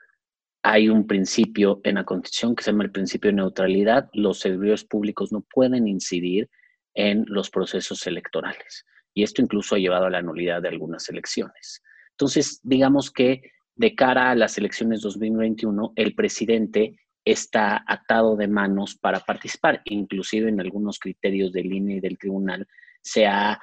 hay 0.64 0.88
un 0.88 1.06
principio 1.06 1.82
en 1.84 1.96
la 1.96 2.06
Constitución 2.06 2.56
que 2.56 2.64
se 2.64 2.72
llama 2.72 2.86
el 2.86 2.92
principio 2.92 3.30
de 3.30 3.36
neutralidad. 3.36 4.10
Los 4.14 4.40
servidores 4.40 4.86
públicos 4.86 5.34
no 5.34 5.42
pueden 5.42 5.86
incidir 5.90 6.50
en 6.94 7.26
los 7.28 7.50
procesos 7.50 8.06
electorales. 8.08 8.86
Y 9.14 9.24
esto 9.24 9.42
incluso 9.42 9.76
ha 9.76 9.80
llevado 9.80 10.06
a 10.06 10.10
la 10.10 10.22
nulidad 10.22 10.62
de 10.62 10.70
algunas 10.70 11.10
elecciones. 11.10 11.82
Entonces, 12.12 12.60
digamos 12.64 13.12
que 13.12 13.42
de 13.76 13.96
cara 13.96 14.32
a 14.32 14.36
las 14.36 14.58
elecciones 14.58 15.02
2021, 15.02 15.94
el 15.96 16.16
presidente 16.16 16.96
está 17.26 17.84
atado 17.88 18.36
de 18.36 18.48
manos 18.48 18.96
para 18.96 19.20
participar, 19.20 19.82
inclusive 19.86 20.50
en 20.50 20.60
algunos 20.60 21.00
criterios 21.00 21.52
del 21.52 21.72
INE 21.72 21.96
y 21.96 22.00
del 22.00 22.18
tribunal 22.18 22.68
se 23.02 23.26
ha 23.26 23.60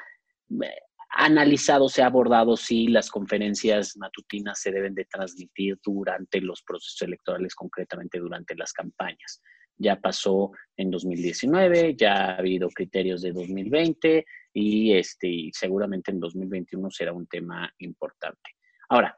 eh, 0.62 0.74
analizado, 1.10 1.88
se 1.88 2.02
ha 2.02 2.06
abordado 2.06 2.56
si 2.56 2.88
las 2.88 3.10
conferencias 3.10 3.96
matutinas 3.96 4.60
se 4.60 4.70
deben 4.70 4.94
de 4.94 5.06
transmitir 5.06 5.78
durante 5.84 6.40
los 6.40 6.62
procesos 6.62 7.02
electorales, 7.02 7.54
concretamente 7.54 8.18
durante 8.18 8.54
las 8.54 8.72
campañas 8.72 9.40
ya 9.78 9.96
pasó 10.00 10.52
en 10.76 10.90
2019, 10.90 11.94
ya 11.96 12.32
ha 12.32 12.36
habido 12.36 12.68
criterios 12.68 13.22
de 13.22 13.32
2020 13.32 14.26
y 14.52 14.92
este, 14.92 15.50
seguramente 15.52 16.10
en 16.10 16.20
2021 16.20 16.90
será 16.90 17.12
un 17.12 17.26
tema 17.26 17.72
importante. 17.78 18.50
Ahora, 18.88 19.16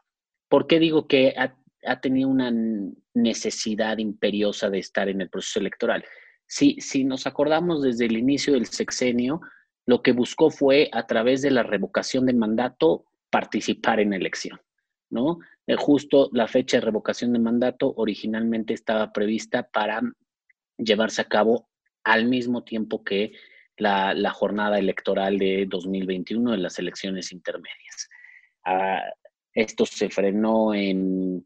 ¿por 0.49 0.67
qué 0.67 0.79
digo 0.79 1.07
que 1.07 1.35
ha, 1.37 1.57
tenido 2.01 2.29
una 2.29 2.53
necesidad 3.15 3.99
imperiosa 3.99 4.69
de 4.69 4.79
estar 4.79 5.09
en 5.09 5.23
el 5.23 5.31
proceso 5.31 5.61
electoral? 5.61 6.05
Si, 6.47 6.77
si 6.81 7.05
nos 7.05 7.27
acordamos 7.27 7.83
desde 7.83 8.07
el 8.07 8.19
inicio 8.19 8.55
del 8.55 8.67
sexenio, 8.67 9.41
lo 9.87 10.03
que 10.03 10.13
buscó 10.13 10.51
fue, 10.51 10.91
a 10.93 11.07
través 11.07 11.43
de 11.43 11.51
la 11.51 11.63
revocación 11.63 12.27
de 12.27 12.35
mandato, 12.35 13.07
participar 13.31 14.01
en 14.01 14.13
elección, 14.13 14.61
¿no? 15.09 15.39
Eh, 15.67 15.77
justo 15.77 16.29
la 16.33 16.49
fecha 16.49 16.79
de 16.79 16.87
revocación 16.87 17.33
de 17.33 17.39
mandato 17.39 17.93
originalmente 17.97 18.75
estaba 18.75 19.13
prevista 19.13 19.63
para 19.63 20.03
llevarse 20.85 21.23
a 21.23 21.29
cabo 21.29 21.69
al 22.05 22.27
mismo 22.27 22.65
tiempo 22.65 23.05
que 23.05 23.33
la, 23.77 24.31
jornada 24.31 24.79
electoral 24.79 25.39
de 25.39 25.67
2021 25.69 26.55
en 26.55 26.63
las 26.63 26.79
elecciones 26.79 27.33
intermedias. 27.33 28.09
Ah, 28.65 29.03
esto 29.55 29.87
se 29.87 30.11
frenó 30.11 30.75
en, 30.75 31.45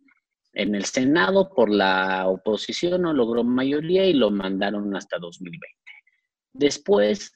el 0.52 0.84
Senado 0.84 1.50
por 1.52 1.70
la 1.70 2.28
oposición, 2.28 3.02
no 3.02 3.12
logró 3.12 3.42
mayoría 3.44 4.04
y 4.06 4.12
lo 4.12 4.30
mandaron 4.30 4.94
hasta 4.94 5.18
2020. 5.18 5.68
Después, 6.52 7.32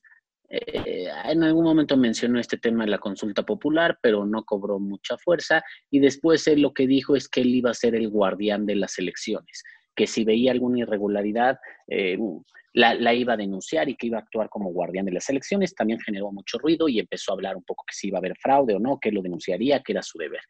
eh, 0.49 1.09
en 1.25 1.43
algún 1.43 1.65
momento 1.65 1.97
mencionó 1.97 2.39
este 2.39 2.59
tema 2.59 2.85
de 2.85 2.91
la 2.91 2.99
consulta 2.99 3.45
popular, 3.45 3.99
pero 4.01 4.25
no 4.25 4.45
cobró 4.45 4.79
mucha 4.79 5.17
fuerza 5.19 5.63
y 5.91 5.99
después 5.99 6.47
él 6.47 6.63
lo 6.63 6.73
que 6.73 6.87
dijo 6.87 7.17
es 7.17 7.29
que 7.29 7.41
él 7.41 7.49
iba 7.49 7.71
a 7.71 7.75
ser 7.75 7.95
el 7.95 8.09
guardián 8.09 8.67
de 8.67 8.77
las 8.77 8.99
elecciones 8.99 9.65
que 9.99 10.07
si 10.07 10.23
veía 10.23 10.53
alguna 10.53 10.79
irregularidad 10.79 11.59
eh, 11.89 12.17
la, 12.73 13.13
iba 13.13 13.33
a 13.33 13.37
denunciar 13.37 13.89
y 13.89 13.97
que 13.97 14.07
iba 14.07 14.19
a 14.19 14.21
actuar 14.21 14.49
como 14.49 14.71
guardián 14.71 15.07
de 15.07 15.11
las 15.11 15.29
elecciones. 15.29 15.75
También 15.75 15.99
generó 15.99 16.31
mucho 16.31 16.57
ruido 16.59 16.89
y 16.89 17.01
empezó 17.01 17.33
a 17.33 17.35
hablar 17.35 17.57
un 17.57 17.65
poco 17.65 17.83
que 17.85 17.97
si 17.97 18.07
iba 18.07 18.19
a 18.19 18.21
haber 18.21 18.37
fraude 18.39 18.77
o 18.77 18.79
no, 18.79 19.01
que 19.01 19.11
lo 19.11 19.23
denunciaría, 19.23 19.83
que 19.83 19.91
era 19.91 20.03
su 20.03 20.17
deber. 20.17 20.41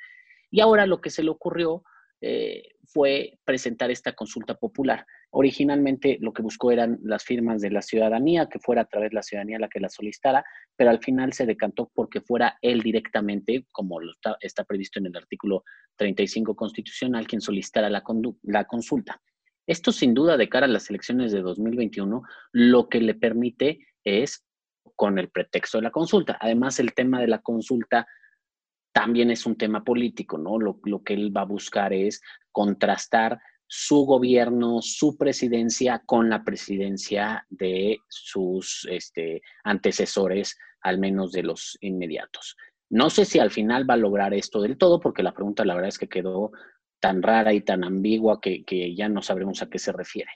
Y 0.50 0.60
ahora 0.60 0.84
lo 0.84 1.00
que 1.00 1.08
se 1.08 1.22
le 1.22 1.30
ocurrió 1.30 1.82
eh, 2.20 2.62
fue 2.84 3.38
presentar 3.42 3.90
esta 3.90 4.12
consulta 4.12 4.54
popular. 4.54 5.06
Originalmente 5.30 6.18
lo 6.20 6.34
que 6.34 6.42
buscó 6.42 6.72
eran 6.72 6.98
las 7.02 7.24
firmas 7.24 7.62
de 7.62 7.70
la 7.70 7.80
ciudadanía, 7.80 8.50
que 8.50 8.58
fuera 8.58 8.82
a 8.82 8.86
través 8.86 9.08
de 9.08 9.14
la 9.14 9.22
ciudadanía 9.22 9.58
la 9.58 9.68
que 9.68 9.80
la 9.80 9.88
solicitara, 9.88 10.44
pero 10.76 10.90
al 10.90 10.98
final 10.98 11.32
se 11.32 11.46
decantó 11.46 11.90
porque 11.94 12.20
fuera 12.20 12.58
él 12.60 12.82
directamente, 12.82 13.64
como 13.72 14.02
está, 14.02 14.36
está, 14.42 14.64
previsto 14.64 14.98
en 14.98 15.06
el 15.06 15.16
artículo 15.16 15.64
35 15.96 16.54
constitucional, 16.54 17.26
quien 17.26 17.40
solicitara 17.40 17.88
la, 17.88 18.02
la 18.42 18.64
consulta. 18.64 19.18
Esto 19.68 19.92
sin 19.92 20.14
duda 20.14 20.38
de 20.38 20.48
cara 20.48 20.64
a 20.64 20.68
las 20.68 20.88
elecciones 20.88 21.30
de 21.30 21.42
2021, 21.42 22.22
lo 22.52 22.88
que 22.88 23.02
le 23.02 23.14
permite 23.14 23.86
es 24.02 24.42
con 24.96 25.18
el 25.18 25.28
pretexto 25.28 25.76
de 25.76 25.82
la 25.82 25.90
consulta. 25.90 26.38
Además, 26.40 26.80
el 26.80 26.94
tema 26.94 27.20
de 27.20 27.28
la 27.28 27.42
consulta 27.42 28.06
también 28.92 29.30
es 29.30 29.44
un 29.44 29.56
tema 29.58 29.84
político, 29.84 30.38
¿no? 30.38 30.58
Lo, 30.58 31.02
que 31.04 31.12
él 31.12 31.36
va 31.36 31.42
a 31.42 31.44
buscar 31.44 31.92
es 31.92 32.22
contrastar 32.50 33.38
su 33.66 34.06
gobierno, 34.06 34.80
su 34.80 35.18
presidencia 35.18 36.02
con 36.06 36.30
la 36.30 36.42
presidencia 36.44 37.46
de 37.50 37.98
sus 38.08 38.88
este, 38.90 39.42
antecesores, 39.64 40.56
al 40.80 40.98
menos 40.98 41.30
de 41.32 41.42
los 41.42 41.76
inmediatos. 41.82 42.56
No 42.88 43.10
sé 43.10 43.26
si 43.26 43.38
al 43.38 43.50
final 43.50 43.88
va 43.88 43.94
a 43.94 43.98
lograr 43.98 44.32
esto 44.32 44.62
del 44.62 44.78
todo, 44.78 44.98
porque 44.98 45.22
la 45.22 45.34
pregunta 45.34 45.66
la 45.66 45.74
verdad 45.74 45.90
es 45.90 45.98
que 45.98 46.08
quedó 46.08 46.52
tan 47.00 47.22
rara 47.22 47.52
y 47.52 47.60
tan 47.60 47.84
ambigua 47.84 48.40
que, 48.40 48.64
que 48.64 48.94
ya 48.94 49.08
no 49.08 49.22
sabremos 49.22 49.62
a 49.62 49.68
qué 49.68 49.78
se 49.78 49.92
refiere. 49.92 50.30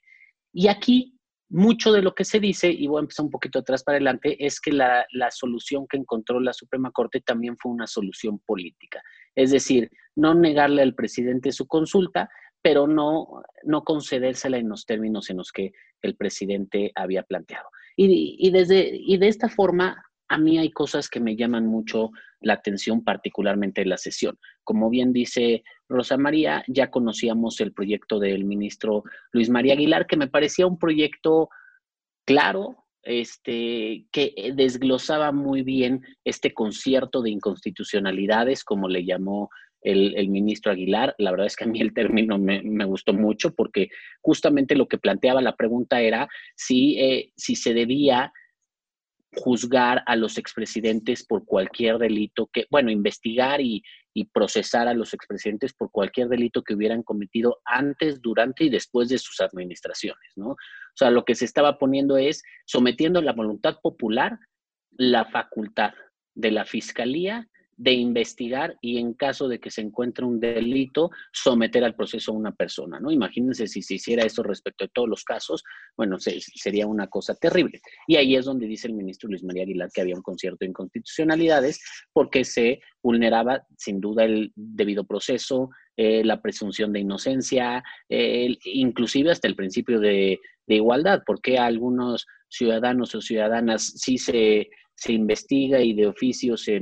Y 0.53 0.69
aquí 0.69 1.19
mucho 1.53 1.93
de 1.93 2.01
lo 2.01 2.15
que 2.15 2.25
se 2.25 2.41
dice, 2.41 2.71
y 2.71 2.87
voy 2.87 2.99
a 2.99 3.03
empezar 3.03 3.27
un 3.27 3.31
poquito 3.31 3.59
atrás 3.59 3.85
para 3.85 3.97
adelante, 3.97 4.45
es 4.45 4.59
que 4.59 4.73
la, 4.73 5.05
solución 5.31 5.87
que 5.87 5.99
encontró 5.99 6.41
la 6.41 6.55
Suprema 6.55 6.91
Corte 6.91 7.21
también 7.21 7.59
fue 7.59 7.73
una 7.73 7.87
solución 7.87 8.39
política. 8.39 9.03
Es 9.35 9.51
decir, 9.51 9.91
no 10.17 10.35
negarle 10.35 10.81
al 10.81 10.95
presidente 10.95 11.53
su 11.53 11.67
consulta, 11.67 12.31
pero 12.63 12.87
no, 12.87 13.43
no 13.65 13.85
concedérsela 13.85 14.57
en 14.57 14.71
los 14.71 14.87
términos 14.87 15.29
en 15.29 15.37
los 15.37 15.53
que 15.53 15.73
el 16.01 16.17
presidente 16.17 16.91
había 16.95 17.23
planteado. 17.23 17.69
Y, 17.97 18.51
desde, 18.51 18.91
y 18.91 19.19
de 19.19 19.29
esta 19.29 19.51
forma, 19.51 20.03
a 20.33 20.39
mí 20.39 20.57
hay 20.57 20.71
cosas 20.71 21.11
que 21.11 21.21
me 21.21 21.37
llaman 21.37 21.67
mucho 21.67 22.11
la 22.41 22.55
atención, 22.55 23.05
particularmente 23.05 23.83
en 23.83 23.91
la 23.91 23.99
sesión. 23.99 24.39
Como 24.65 24.89
bien 24.89 25.13
dice 25.13 25.63
Rosa 25.91 26.17
María, 26.17 26.65
ya 26.69 26.91
conocíamos 26.91 27.61
el 27.61 27.75
proyecto 27.75 28.19
del 28.19 28.47
ministro 28.47 29.05
Luis 29.33 29.51
María 29.51 29.75
Aguilar, 29.75 30.07
que 30.07 30.17
me 30.17 30.29
parecía 30.29 30.67
un 30.67 30.79
proyecto 30.79 31.51
claro, 32.27 32.87
este, 33.03 34.07
que 34.11 34.53
desglosaba 34.55 35.33
muy 35.33 35.61
bien 35.61 36.01
este 36.25 36.55
concierto 36.55 37.21
de 37.21 37.29
inconstitucionalidades, 37.29 38.65
como 38.65 38.89
le 38.89 39.05
llamó 39.05 39.51
el, 39.83 40.31
ministro 40.31 40.73
Aguilar. 40.73 41.15
La 41.19 41.31
verdad 41.31 41.47
es 41.47 41.57
que 41.57 41.65
a 41.65 41.67
mí 41.67 41.79
el 41.83 41.93
término 41.93 42.39
me, 42.39 42.63
gustó 42.87 43.13
mucho 43.13 43.55
porque 43.55 43.91
justamente 44.23 44.77
lo 44.77 44.89
que 44.89 44.97
planteaba 44.97 45.43
la 45.43 45.57
pregunta 45.57 46.01
era 46.01 46.27
si, 46.57 46.99
eh, 46.99 47.33
si 47.37 47.55
se 47.55 47.75
debía 47.75 48.33
juzgar 49.35 50.03
a 50.07 50.17
los 50.17 50.37
expresidentes 50.37 51.25
por 51.25 51.45
cualquier 51.45 51.99
delito 51.99 52.49
que, 52.53 52.67
bueno, 52.71 52.91
investigar 52.91 53.61
y, 53.61 53.83
procesar 54.35 54.89
a 54.89 54.95
los 54.95 55.15
expresidentes 55.15 55.73
por 55.73 55.91
cualquier 55.91 56.29
delito 56.29 56.63
que 56.63 56.75
hubieran 56.75 57.03
cometido 57.03 57.61
antes, 57.65 58.21
durante 58.21 58.65
y 58.65 58.69
después 58.69 59.09
de 59.09 59.17
sus 59.17 59.41
administraciones, 59.41 60.33
¿no? 60.37 60.49
O 60.51 60.57
sea, 60.95 61.11
lo 61.11 61.25
que 61.25 61.35
se 61.35 61.47
estaba 61.47 61.79
poniendo 61.79 62.19
es 62.19 62.43
sometiendo 62.67 63.21
a 63.21 63.23
la 63.23 63.33
voluntad 63.33 63.79
popular 63.83 64.39
la 64.91 65.25
facultad 65.25 65.95
de 66.35 66.51
la 66.51 66.67
fiscalía 66.67 67.49
de 67.77 67.93
investigar 67.93 68.77
y 68.81 68.99
en 68.99 69.15
caso 69.15 69.49
de 69.49 69.59
que 69.59 69.71
se 69.71 69.81
encuentre 69.81 70.25
un 70.25 70.39
delito, 70.39 71.11
someter 71.33 71.85
al 71.85 71.95
proceso 71.95 72.33
a 72.33 72.35
una 72.35 72.53
persona, 72.53 73.01
¿no? 73.01 73.11
Imagínense 73.11 73.67
si 73.67 73.83
se 73.83 73.95
hiciera 73.95 74.25
eso 74.25 74.43
respecto 74.43 74.85
a 74.85 74.89
todos 74.89 75.09
los 75.09 75.25
casos, 75.25 75.65
bueno, 75.97 76.19
sería 76.19 76.87
una 76.87 77.09
cosa 77.09 77.35
terrible. 77.35 77.81
Y 78.07 78.17
ahí 78.17 78.37
es 78.37 78.45
donde 78.45 78.67
dice 78.67 78.89
el 78.89 78.95
ministro 78.95 79.29
Luis 79.29 79.43
María 79.43 79.63
Aguilar 79.63 79.91
que 79.93 80.01
había 80.01 80.15
un 80.15 80.23
concierto 80.23 80.59
de 80.61 80.67
inconstitucionalidades 80.67 81.81
porque 82.13 82.45
se 82.45 82.81
vulneraba 83.03 83.67
sin 83.77 84.01
duda 84.01 84.25
el 84.25 84.53
debido 84.55 85.05
proceso, 85.05 85.71
eh, 85.97 86.25
la 86.25 86.41
presunción 86.41 86.93
de 86.93 87.01
inocencia, 87.01 87.83
inclusive 88.09 89.31
hasta 89.31 89.49
el 89.49 89.57
principio 89.57 90.01
de, 90.01 90.39
igualdad, 90.67 91.23
porque 91.27 91.59
algunos 91.59 92.27
ciudadanos 92.49 93.15
o 93.15 93.21
ciudadanas 93.21 93.93
sí 93.97 94.17
se, 94.17 94.71
se 94.95 95.13
investiga 95.13 95.83
y 95.83 95.93
de 95.93 96.07
oficio 96.07 96.57
se 96.57 96.81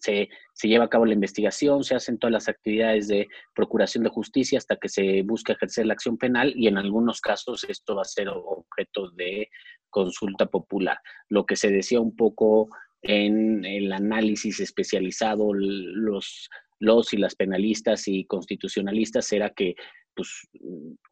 se, 0.00 0.28
lleva 0.62 0.84
a 0.84 0.88
cabo 0.88 1.06
la 1.06 1.14
investigación, 1.14 1.84
se 1.84 1.94
hacen 1.94 2.18
todas 2.18 2.32
las 2.32 2.48
actividades 2.48 3.08
de 3.08 3.28
procuración 3.54 4.04
de 4.04 4.10
justicia 4.10 4.58
hasta 4.58 4.76
que 4.76 4.88
se 4.88 5.22
busca 5.22 5.52
ejercer 5.52 5.86
la 5.86 5.94
acción 5.94 6.18
penal 6.18 6.52
y 6.56 6.68
en 6.68 6.78
algunos 6.78 7.20
casos 7.20 7.64
esto 7.64 7.96
va 7.96 8.02
a 8.02 8.06
ser 8.06 8.28
objeto 8.28 9.10
de 9.10 9.48
consulta 9.90 10.46
popular. 10.46 10.98
Lo 11.28 11.46
que 11.46 11.56
se 11.56 11.70
decía 11.70 12.00
un 12.00 12.16
poco 12.16 12.68
en 13.02 13.64
el 13.64 13.92
análisis 13.92 14.60
especializado, 14.60 15.52
los, 15.52 16.48
los 16.78 17.12
y 17.12 17.16
las 17.16 17.34
penalistas 17.34 18.08
y 18.08 18.24
constitucionalistas 18.24 19.32
era 19.32 19.50
que 19.50 19.74
pues, 20.14 20.48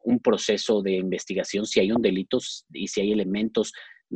un 0.03 0.19
proceso 0.19 0.81
de 0.81 0.93
investigación, 0.97 1.65
si 1.65 1.79
hay 1.79 1.91
un 1.91 2.01
delito 2.01 2.39
y 2.71 2.87
si 2.87 3.01
hay 3.01 3.11
elementos 3.11 3.73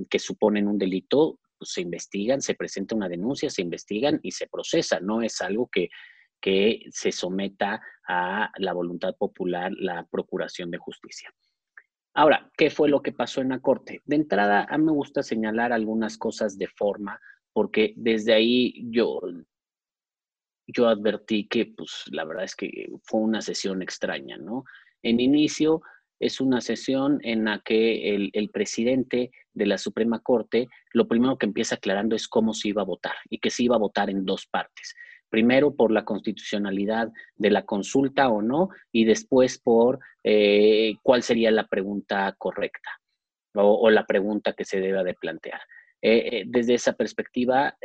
que 0.10 0.20
suponen 0.20 0.68
un 0.68 0.78
delito, 0.78 1.40
se 1.62 1.82
investigan, 1.82 2.42
se 2.42 2.56
presenta 2.56 2.96
una 2.96 3.10
denuncia, 3.10 3.50
se 3.50 3.62
investigan 3.62 4.20
y 4.24 4.32
se 4.32 4.48
procesa. 4.48 5.00
No 5.00 5.22
es 5.22 5.42
algo 5.42 5.70
que, 5.72 5.90
que 6.42 6.86
se 6.92 7.12
someta 7.12 7.82
a 8.08 8.52
la 8.58 8.74
voluntad 8.74 9.16
popular, 9.18 9.72
la 9.78 10.06
procuración 10.06 10.72
de 10.72 10.78
justicia. 10.78 11.34
Ahora, 12.14 12.50
¿qué 12.58 12.70
fue 12.70 12.88
lo 12.88 13.02
que 13.02 13.12
pasó 13.12 13.42
en 13.42 13.50
la 13.50 13.60
Corte? 13.60 14.02
De 14.06 14.16
entrada, 14.16 14.66
a 14.70 14.78
mí 14.78 14.86
me 14.86 14.94
gusta 14.94 15.22
señalar 15.22 15.74
algunas 15.74 16.18
cosas 16.18 16.58
de 16.58 16.68
forma, 16.68 17.20
porque 17.52 17.94
desde 17.98 18.34
ahí 18.34 18.74
yo, 18.90 19.20
yo 20.66 20.88
advertí 20.88 21.48
que, 21.48 21.66
pues, 21.66 22.04
la 22.12 22.24
verdad 22.24 22.46
es 22.46 22.56
que 22.56 22.88
fue 23.04 23.20
una 23.20 23.42
sesión 23.42 23.82
extraña, 23.82 24.38
¿no? 24.38 24.64
En 25.04 25.20
inicio, 25.20 25.82
es 26.20 26.40
una 26.40 26.62
sesión 26.62 27.20
en 27.24 27.46
la 27.46 27.60
que 27.60 28.16
el, 28.16 28.50
presidente 28.50 29.32
de 29.54 29.66
la 29.66 29.78
Suprema 29.78 30.20
Corte 30.20 30.68
lo 30.92 31.08
primero 31.08 31.38
que 31.38 31.46
empieza 31.46 31.76
aclarando 31.76 32.16
es 32.16 32.28
cómo 32.28 32.54
se 32.54 32.70
iba 32.70 32.82
a 32.82 32.86
votar 32.86 33.16
y 33.30 33.40
que 33.40 33.50
se 33.50 33.64
iba 33.64 33.76
a 33.76 33.80
votar 33.80 34.10
en 34.10 34.26
dos 34.26 34.46
partes. 34.46 34.96
Primero 35.30 35.76
por 35.76 35.92
la 35.92 36.06
constitucionalidad 36.06 37.12
de 37.36 37.50
la 37.50 37.66
consulta 37.66 38.30
o 38.30 38.42
no 38.42 38.70
y 38.92 39.06
después 39.06 39.60
por 39.60 40.00
eh, 40.24 40.96
cuál 41.02 41.24
sería 41.24 41.52
la 41.52 41.68
pregunta 41.68 42.34
correcta 42.38 42.90
o, 43.54 43.90
la 43.90 44.06
pregunta 44.06 44.54
que 44.54 44.66
se 44.66 44.80
deba 44.80 45.04
de 45.04 45.14
plantear. 45.14 45.62
Eh, 46.02 46.30
eh, 46.32 46.44
desde 46.46 46.76
esa 46.76 46.94
perspectiva, 46.94 47.78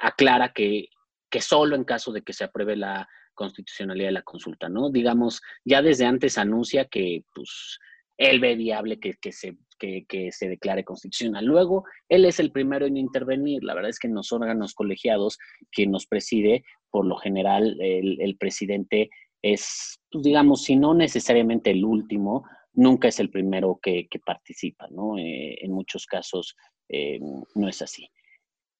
aclara 0.00 0.52
que, 0.52 0.88
que 1.30 1.40
solo 1.40 1.76
en 1.76 1.84
caso 1.84 2.12
de 2.12 2.22
que 2.22 2.32
se 2.32 2.44
apruebe 2.44 2.76
la 2.76 3.08
constitucionalidad 3.40 4.08
de 4.08 4.12
la 4.12 4.22
consulta, 4.22 4.68
¿no? 4.68 4.90
Digamos, 4.90 5.40
ya 5.64 5.80
desde 5.80 6.04
antes 6.04 6.36
anuncia 6.36 6.84
que, 6.84 7.24
pues, 7.34 7.78
él 8.18 8.38
ve 8.38 8.54
viable 8.54 9.00
que, 9.00 9.32
se, 9.32 9.56
que, 9.78 10.28
se 10.30 10.48
declare 10.48 10.84
constitucional. 10.84 11.46
Luego, 11.46 11.84
él 12.10 12.26
es 12.26 12.38
el 12.38 12.52
primero 12.52 12.84
en 12.84 12.98
intervenir. 12.98 13.64
La 13.64 13.72
verdad 13.72 13.88
es 13.88 13.98
que 13.98 14.08
en 14.08 14.14
los 14.14 14.30
órganos 14.30 14.74
colegiados 14.74 15.38
que 15.72 15.86
nos 15.86 16.06
preside, 16.06 16.62
por 16.90 17.06
lo 17.06 17.16
general, 17.16 17.78
el, 17.80 18.36
presidente 18.36 19.08
es, 19.40 19.98
pues, 20.12 20.22
digamos, 20.22 20.64
si 20.64 20.76
no 20.76 20.92
necesariamente 20.92 21.70
el 21.70 21.82
último, 21.82 22.44
nunca 22.74 23.08
es 23.08 23.20
el 23.20 23.30
primero 23.30 23.80
que, 23.82 24.06
participa, 24.26 24.86
¿no? 24.90 25.16
Eh, 25.16 25.64
en 25.64 25.72
muchos 25.72 26.04
casos 26.04 26.56
eh, 26.90 27.18
no 27.54 27.68
es 27.68 27.80
así. 27.80 28.06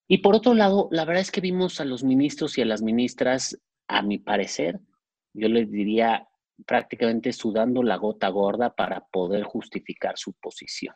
Y 0.07 0.19
por 0.19 0.35
otro 0.35 0.53
lado, 0.53 0.89
la 0.91 1.07
verdad 1.07 1.23
es 1.23 1.31
que 1.31 1.41
vimos 1.41 1.81
a 1.81 1.87
los 1.87 2.05
ministros 2.05 2.59
y 2.59 2.61
a 2.61 2.67
las 2.67 2.83
ministras 2.83 3.57
a 3.91 4.03
mi 4.03 4.19
parecer, 4.19 4.79
yo 5.35 5.49
les 5.49 5.71
diría 5.71 6.29
prácticamente 6.65 7.33
sudando 7.33 7.83
la 7.83 7.97
gota 7.97 8.29
gorda 8.29 8.75
para 8.75 9.01
poder 9.11 9.43
justificar 9.43 10.17
su 10.17 10.33
posición, 10.35 10.95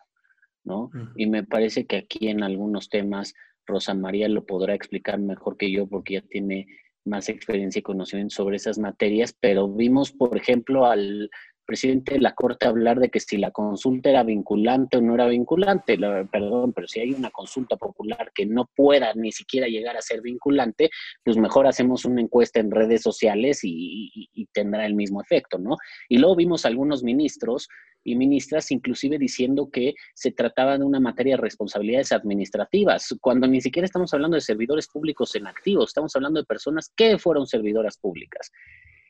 ¿no? 0.63 0.91
Y 1.17 1.27
me 1.27 1.43
parece 1.43 1.87
que 1.87 1.97
aquí 1.97 2.29
en 2.29 2.43
algunos 2.43 2.89
temas 2.89 3.35
Rosa 3.67 3.95
María 3.95 4.29
lo 4.29 4.47
podrá 4.47 4.75
explicar 4.75 5.19
mejor 5.19 5.57
que 5.57 5.71
yo 5.73 5.89
porque 5.89 6.15
ya 6.15 6.21
tiene 6.23 6.67
más 7.05 7.29
experiencia 7.29 7.81
y 7.81 7.83
conocimiento 7.83 8.35
sobre 8.35 8.57
esas 8.57 8.79
materias, 8.79 9.37
pero 9.39 9.69
vimos, 9.69 10.13
por 10.13 10.37
ejemplo, 10.37 10.87
al 10.87 11.31
presidente 11.65 12.15
de 12.15 12.21
la 12.21 12.35
Corte 12.35 12.67
hablar 12.67 12.99
de 13.01 13.09
que 13.09 13.21
si 13.21 13.37
la 13.37 13.51
consulta 13.51 14.11
era 14.11 14.23
vinculante 14.23 14.99
o 14.99 15.01
no 15.01 15.15
era 15.15 15.27
vinculante, 15.27 15.99
perdón, 16.31 16.73
pero 16.73 16.87
si 16.87 17.01
hay 17.01 17.13
una 17.13 17.31
consulta 17.31 17.77
popular 17.77 18.33
que 18.35 18.47
no 18.47 18.69
pueda 18.75 19.13
ni 19.15 19.33
siquiera 19.33 19.67
llegar 19.67 19.97
a 19.97 20.03
ser 20.03 20.21
vinculante, 20.21 20.91
pues 21.25 21.37
mejor 21.37 21.67
hacemos 21.67 22.05
una 22.05 22.21
encuesta 22.21 22.61
en 22.61 22.71
redes 22.71 23.03
sociales 23.03 23.61
y, 23.63 24.29
tendrá 24.53 24.87
el 24.87 24.95
mismo 24.95 25.21
efecto, 25.21 25.59
¿no? 25.59 25.77
Y 26.09 26.19
luego 26.19 26.37
vimos 26.37 26.65
algunos 26.65 27.03
ministros 27.03 27.69
y 28.05 28.15
ministras 28.15 28.71
inclusive 28.71 29.19
diciendo 29.19 29.71
que 29.71 29.95
se 30.15 30.31
trataba 30.31 30.79
de 30.79 30.85
una 30.85 31.01
materia 31.01 31.37
de 31.37 31.43
responsabilidades 31.43 32.13
administrativas, 32.13 33.15
cuando 33.21 33.47
ni 33.47 33.61
siquiera 33.61 33.87
estamos 33.87 34.13
hablando 34.15 34.37
de 34.37 34.43
servidores 34.43 34.87
públicos 34.87 35.35
en 35.35 35.47
activo, 35.47 35.85
estamos 35.85 36.15
hablando 36.15 36.41
de 36.41 36.47
personas 36.47 36.93
que 36.95 37.19
fueron 37.19 37.47
servidoras 37.47 37.97
públicas. 37.97 38.53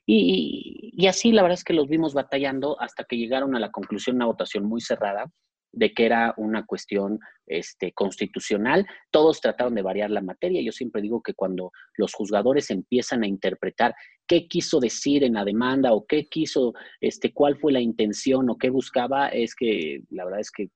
Y, 0.06 1.06
así 1.08 1.32
la 1.32 1.42
verdad 1.42 1.58
es 1.58 1.64
que 1.64 1.72
los 1.72 1.88
vimos 1.88 2.14
batallando 2.14 2.80
hasta 2.80 3.04
que 3.04 3.16
llegaron 3.16 3.54
a 3.56 3.60
la 3.60 3.70
conclusión, 3.70 4.16
una 4.16 4.26
votación 4.26 4.64
muy 4.64 4.80
cerrada, 4.80 5.30
de 5.72 5.92
que 5.92 6.06
era 6.06 6.34
una 6.36 6.64
cuestión 6.66 7.18
este, 7.46 7.92
constitucional. 7.92 8.86
Todos 9.10 9.40
trataron 9.40 9.74
de 9.74 9.82
variar 9.82 10.10
la 10.10 10.20
materia. 10.20 10.62
Yo 10.62 10.70
siempre 10.70 11.02
digo 11.02 11.20
que 11.20 11.34
cuando 11.34 11.72
los 11.96 12.14
juzgadores 12.14 12.70
empiezan 12.70 13.24
a 13.24 13.26
interpretar 13.26 13.94
qué 14.28 14.46
quiso 14.46 14.78
decir 14.78 15.24
en 15.24 15.34
la 15.34 15.44
demanda 15.44 15.92
o 15.92 16.06
qué 16.06 16.26
quiso, 16.26 16.74
este, 17.00 17.32
cuál 17.32 17.56
fue 17.56 17.72
la 17.72 17.80
intención 17.80 18.48
o 18.50 18.56
qué 18.56 18.70
buscaba, 18.70 19.28
es 19.28 19.56
que 19.56 20.02
la 20.10 20.24
verdad 20.24 20.40
es 20.40 20.50
que 20.52 20.68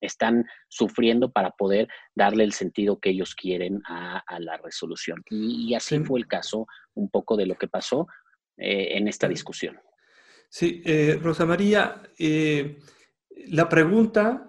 están 0.00 0.44
sufriendo 0.68 1.30
para 1.32 1.50
poder 1.52 1.88
darle 2.14 2.44
el 2.44 2.52
sentido 2.52 3.00
que 3.00 3.10
ellos 3.10 3.34
quieren 3.34 3.80
a, 3.86 4.22
la 4.38 4.56
resolución. 4.58 5.22
Y, 5.30 5.74
así 5.74 5.98
fue 6.00 6.20
el 6.20 6.26
caso 6.26 6.66
un 6.94 7.10
poco 7.10 7.36
de 7.36 7.46
lo 7.46 7.56
que 7.56 7.68
pasó. 7.68 8.06
Eh, 8.58 8.96
en 8.98 9.06
esta 9.06 9.28
discusión. 9.28 9.78
Sí, 10.48 10.82
eh, 10.84 11.20
Rosa 11.22 11.46
María, 11.46 12.02
eh, 12.18 12.78
la 13.46 13.68
pregunta 13.68 14.44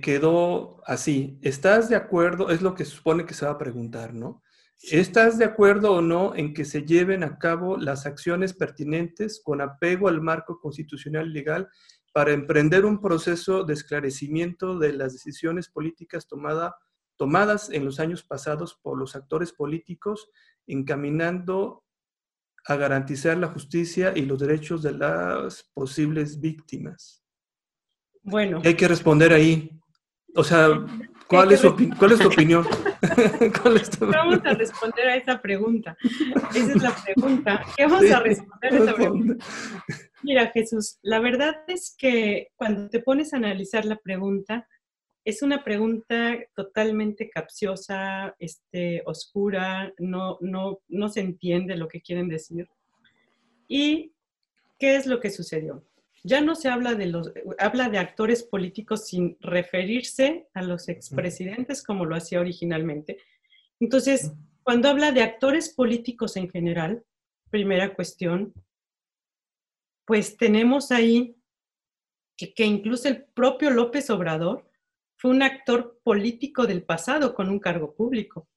quedó 0.00 0.80
así. 0.86 1.38
¿Estás 1.42 1.90
de 1.90 1.96
acuerdo? 1.96 2.48
Es 2.48 2.62
lo 2.62 2.74
que 2.74 2.86
se 2.86 2.92
supone 2.92 3.26
que 3.26 3.34
se 3.34 3.44
va 3.44 3.52
a 3.52 3.58
preguntar, 3.58 4.14
¿no? 4.14 4.42
¿Estás 4.80 5.36
de 5.36 5.44
acuerdo 5.44 5.92
o 5.92 6.00
no 6.00 6.34
en 6.34 6.54
que 6.54 6.64
se 6.64 6.84
lleven 6.84 7.22
a 7.22 7.38
cabo 7.38 7.76
las 7.76 8.06
acciones 8.06 8.54
pertinentes 8.54 9.42
con 9.44 9.60
apego 9.60 10.08
al 10.08 10.22
marco 10.22 10.60
constitucional 10.60 11.26
y 11.26 11.34
legal 11.34 11.68
para 12.14 12.32
emprender 12.32 12.86
un 12.86 13.02
proceso 13.02 13.64
de 13.64 13.74
esclarecimiento 13.74 14.78
de 14.78 14.94
las 14.94 15.12
decisiones 15.12 15.68
políticas 15.68 16.26
tomadas 17.18 17.68
en 17.70 17.84
los 17.84 18.00
años 18.00 18.24
pasados 18.24 18.78
por 18.82 18.96
los 18.96 19.14
actores 19.14 19.52
políticos, 19.52 20.30
encaminando 20.66 21.85
a 22.66 22.76
garantizar 22.76 23.36
la 23.36 23.48
justicia 23.48 24.12
y 24.14 24.22
los 24.22 24.38
derechos 24.40 24.82
de 24.82 24.92
las 24.92 25.70
posibles 25.74 26.40
víctimas? 26.40 27.22
Bueno. 28.22 28.60
hay 28.64 28.74
que 28.74 28.88
responder 28.88 29.32
ahí? 29.32 29.70
O 30.34 30.42
sea, 30.42 30.68
¿cuál 31.28 31.52
es, 31.52 31.62
¿cuál 31.98 32.12
es 32.12 32.18
tu 32.18 32.26
opinión? 32.26 32.66
Vamos 34.00 34.40
a 34.44 34.54
responder 34.54 35.08
a 35.08 35.16
esa 35.16 35.40
pregunta. 35.40 35.96
Esa 36.54 36.72
es 36.72 36.82
la 36.82 36.94
pregunta. 37.04 37.64
¿Qué 37.76 37.86
vamos 37.86 38.10
a 38.10 38.20
responder 38.20 38.74
a 38.74 38.76
esa 38.76 38.94
pregunta? 38.94 39.46
Mira, 40.22 40.50
Jesús, 40.52 40.98
la 41.02 41.20
verdad 41.20 41.54
es 41.68 41.94
que 41.96 42.48
cuando 42.56 42.88
te 42.88 43.00
pones 43.00 43.32
a 43.32 43.36
analizar 43.36 43.84
la 43.84 43.96
pregunta, 43.96 44.66
es 45.26 45.42
una 45.42 45.64
pregunta 45.64 46.38
totalmente 46.54 47.28
capciosa, 47.28 48.36
este, 48.38 49.02
oscura, 49.06 49.92
no, 49.98 50.38
no, 50.40 50.78
no 50.86 51.08
se 51.08 51.18
entiende 51.18 51.76
lo 51.76 51.88
que 51.88 52.00
quieren 52.00 52.28
decir. 52.28 52.68
¿Y 53.66 54.12
qué 54.78 54.94
es 54.94 55.04
lo 55.04 55.18
que 55.18 55.30
sucedió? 55.30 55.84
Ya 56.22 56.40
no 56.40 56.54
se 56.54 56.68
habla 56.68 56.94
de 56.94 57.06
los, 57.06 57.32
habla 57.58 57.88
de 57.88 57.98
actores 57.98 58.44
políticos 58.44 59.08
sin 59.08 59.36
referirse 59.40 60.46
a 60.54 60.62
los 60.62 60.88
expresidentes 60.88 61.82
como 61.82 62.04
lo 62.04 62.14
hacía 62.14 62.38
originalmente. 62.38 63.18
Entonces, 63.80 64.32
cuando 64.62 64.88
habla 64.88 65.10
de 65.10 65.22
actores 65.22 65.74
políticos 65.74 66.36
en 66.36 66.48
general, 66.48 67.02
primera 67.50 67.96
cuestión, 67.96 68.54
pues 70.04 70.36
tenemos 70.36 70.92
ahí 70.92 71.34
que, 72.36 72.54
que, 72.54 72.64
incluso 72.64 73.08
el 73.08 73.24
propio 73.24 73.70
López 73.70 74.08
Obrador 74.08 74.65
fue 75.16 75.30
un 75.30 75.42
actor 75.42 75.98
político 76.02 76.66
del 76.66 76.84
pasado 76.84 77.34
con 77.34 77.50
un 77.50 77.58
cargo 77.58 77.94
público. 77.94 78.48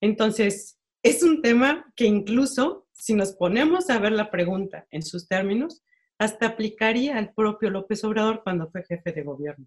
Entonces, 0.00 0.78
es 1.02 1.22
un 1.22 1.42
tema 1.42 1.92
que 1.96 2.06
incluso 2.06 2.84
si 2.92 3.14
nos 3.14 3.32
ponemos 3.32 3.90
a 3.90 3.98
ver 3.98 4.12
la 4.12 4.30
pregunta 4.30 4.86
en 4.90 5.02
sus 5.02 5.28
términos, 5.28 5.82
hasta 6.18 6.46
aplicaría 6.46 7.18
al 7.18 7.34
propio 7.34 7.70
López 7.70 8.04
Obrador 8.04 8.42
cuando 8.42 8.70
fue 8.70 8.84
jefe 8.84 9.12
de 9.12 9.22
gobierno, 9.22 9.66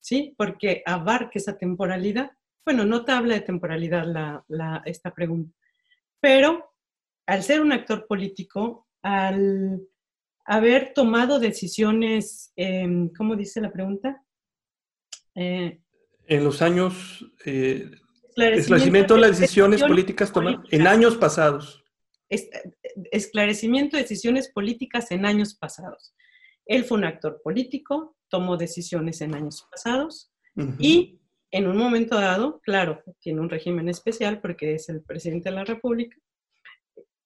¿sí? 0.00 0.34
Porque 0.36 0.82
abarca 0.86 1.32
esa 1.34 1.56
temporalidad. 1.56 2.30
Bueno, 2.64 2.84
no 2.84 3.04
te 3.04 3.12
habla 3.12 3.34
de 3.34 3.40
temporalidad 3.40 4.04
la, 4.48 4.82
esta 4.84 5.14
pregunta, 5.14 5.52
pero 6.20 6.74
al 7.26 7.42
ser 7.42 7.60
un 7.60 7.72
actor 7.72 8.06
político, 8.06 8.86
al 9.02 9.80
haber 10.44 10.92
tomado 10.94 11.38
decisiones, 11.40 12.52
eh, 12.56 13.10
¿cómo 13.16 13.36
dice 13.36 13.60
la 13.60 13.72
pregunta? 13.72 14.22
Eh, 15.40 15.80
en 16.26 16.44
los 16.44 16.62
años, 16.62 17.24
eh, 17.44 17.90
esclarecimiento 18.36 19.14
de 19.14 19.20
las 19.20 19.38
decisiones 19.38 19.82
políticas 19.82 20.32
tomadas 20.32 20.60
en 20.70 20.86
años 20.86 21.16
pasados 21.16 21.84
esclarecimiento 23.10 23.96
de 23.96 24.02
decisiones 24.02 24.50
políticas 24.50 25.10
en 25.10 25.26
años 25.26 25.54
pasados. 25.54 26.14
Él 26.66 26.84
fue 26.84 26.98
un 26.98 27.04
actor 27.04 27.40
político, 27.42 28.16
tomó 28.28 28.56
decisiones 28.56 29.20
en 29.20 29.34
años 29.34 29.66
pasados 29.70 30.30
y 30.78 31.20
en 31.52 31.68
un 31.68 31.76
momento 31.76 32.16
dado, 32.16 32.60
claro, 32.60 33.02
tiene 33.20 33.40
un 33.40 33.48
régimen 33.48 33.88
especial 33.88 34.40
porque 34.40 34.74
es 34.74 34.88
el 34.88 35.02
presidente 35.02 35.50
de 35.50 35.54
la 35.54 35.64
República, 35.64 36.16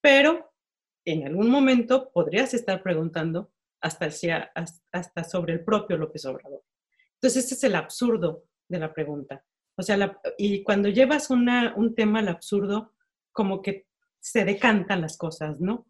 pero 0.01 0.53
en 1.05 1.27
algún 1.27 1.49
momento 1.49 2.11
podrías 2.13 2.55
estar 2.55 2.83
preguntando 2.83 3.51
hasta, 3.81 4.11
hasta 4.93 5.25
sobre 5.25 5.55
el 5.55 5.65
propio 5.65 5.97
López 5.97 6.25
Obrador. 6.27 6.63
Entonces, 7.23 7.45
ese 7.45 7.55
es 7.55 7.65
el 7.65 7.77
absurdo 7.77 8.45
de 8.69 8.81
la 8.81 8.93
pregunta. 8.93 9.45
O 9.77 9.83
sea, 9.83 10.19
y 10.39 10.65
cuando 10.65 10.89
llevas 10.89 11.31
un 11.31 11.95
tema 11.95 12.19
al 12.19 12.29
absurdo, 12.29 12.95
como 13.31 13.63
que 13.63 13.87
se 14.21 14.45
decantan 14.45 15.01
las 15.01 15.17
cosas, 15.17 15.61
¿no? 15.61 15.87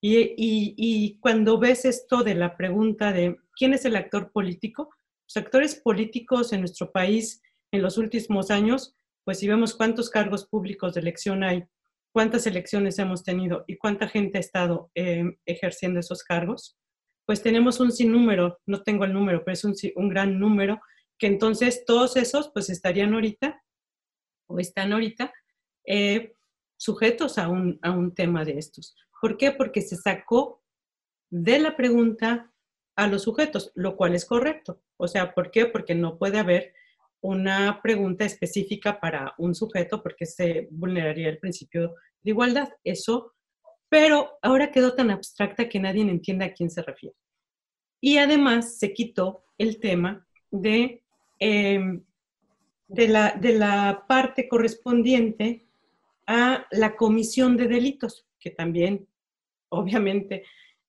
Y, 0.00 1.18
cuando 1.20 1.58
ves 1.58 1.84
esto 1.84 2.22
de 2.22 2.36
la 2.36 2.56
pregunta 2.56 3.12
de 3.12 3.36
quién 3.56 3.74
es 3.74 3.84
el 3.84 3.96
actor 3.96 4.30
político, 4.30 4.90
los 5.26 5.36
actores 5.36 5.74
políticos 5.74 6.52
en 6.52 6.60
nuestro 6.60 6.92
país 6.92 7.42
en 7.72 7.82
los 7.82 7.98
últimos 7.98 8.52
años, 8.52 8.94
pues 9.24 9.40
si 9.40 9.48
vemos 9.48 9.74
cuántos 9.74 10.08
cargos 10.08 10.46
públicos 10.46 10.94
de 10.94 11.00
elección 11.00 11.42
hay, 11.42 11.64
cuántas 12.12 12.46
elecciones 12.46 13.00
hemos 13.00 13.24
tenido 13.24 13.64
y 13.66 13.76
cuánta 13.76 14.06
gente 14.06 14.38
ha 14.38 14.40
estado 14.40 14.92
em, 14.94 15.36
ejerciendo 15.44 15.98
esos 15.98 16.22
cargos, 16.22 16.78
pues 17.26 17.42
tenemos 17.42 17.80
un 17.80 17.92
sinnúmero, 17.92 18.60
no 18.66 18.82
tengo 18.82 19.04
el 19.04 19.12
número, 19.12 19.44
pero 19.44 19.54
es 19.54 19.64
un, 19.64 20.08
gran 20.08 20.38
número, 20.38 20.80
que 21.18 21.26
entonces 21.26 21.84
todos 21.84 22.16
esos 22.16 22.50
pues 22.52 22.70
estarían 22.70 23.12
ahorita, 23.14 23.62
o 24.48 24.60
están 24.60 24.92
ahorita, 24.92 25.32
eh, 25.84 26.34
sujetos 26.78 27.38
a 27.38 27.48
un, 27.48 27.78
a 27.82 27.90
un 27.90 28.14
tema 28.14 28.44
de 28.44 28.58
estos. 28.58 28.94
¿Por 29.20 29.36
qué? 29.36 29.50
Porque 29.50 29.82
se 29.82 29.96
sacó 29.96 30.62
de 31.30 31.58
la 31.58 31.76
pregunta 31.76 32.52
a 32.96 33.08
los 33.08 33.22
sujetos, 33.22 33.72
lo 33.74 33.96
cual 33.96 34.14
es 34.14 34.24
correcto. 34.24 34.82
O 34.96 35.08
sea, 35.08 35.34
¿por 35.34 35.50
qué? 35.50 35.66
Porque 35.66 35.94
no 35.94 36.18
puede 36.18 36.38
haber 36.38 36.74
una 37.20 37.80
pregunta 37.82 38.24
específica 38.24 39.00
para 39.00 39.34
un 39.38 39.54
sujeto 39.54 40.02
porque 40.02 40.26
se 40.26 40.68
vulneraría 40.70 41.28
el 41.28 41.38
principio 41.38 41.94
de 42.22 42.30
igualdad. 42.30 42.68
Eso, 42.84 43.34
pero 43.88 44.38
ahora 44.42 44.70
quedó 44.70 44.94
tan 44.94 45.10
abstracta 45.10 45.68
que 45.68 45.80
nadie 45.80 46.02
entiende 46.02 46.44
a 46.44 46.52
quién 46.52 46.70
se 46.70 46.82
refiere. 46.82 47.16
Y 48.00 48.18
además 48.18 48.78
se 48.78 48.92
quitó 48.92 49.44
el 49.58 49.80
tema 49.80 50.26
de, 50.50 51.02
em, 51.38 52.04
de, 52.88 53.08
la, 53.08 53.32
de 53.32 53.54
la 53.54 54.04
parte 54.08 54.48
correspondiente 54.48 55.66
a 56.26 56.66
la 56.70 56.96
comisión 56.96 57.56
de 57.56 57.68
delitos, 57.68 58.26
que 58.38 58.50
también, 58.50 59.08
obviamente, 59.68 60.44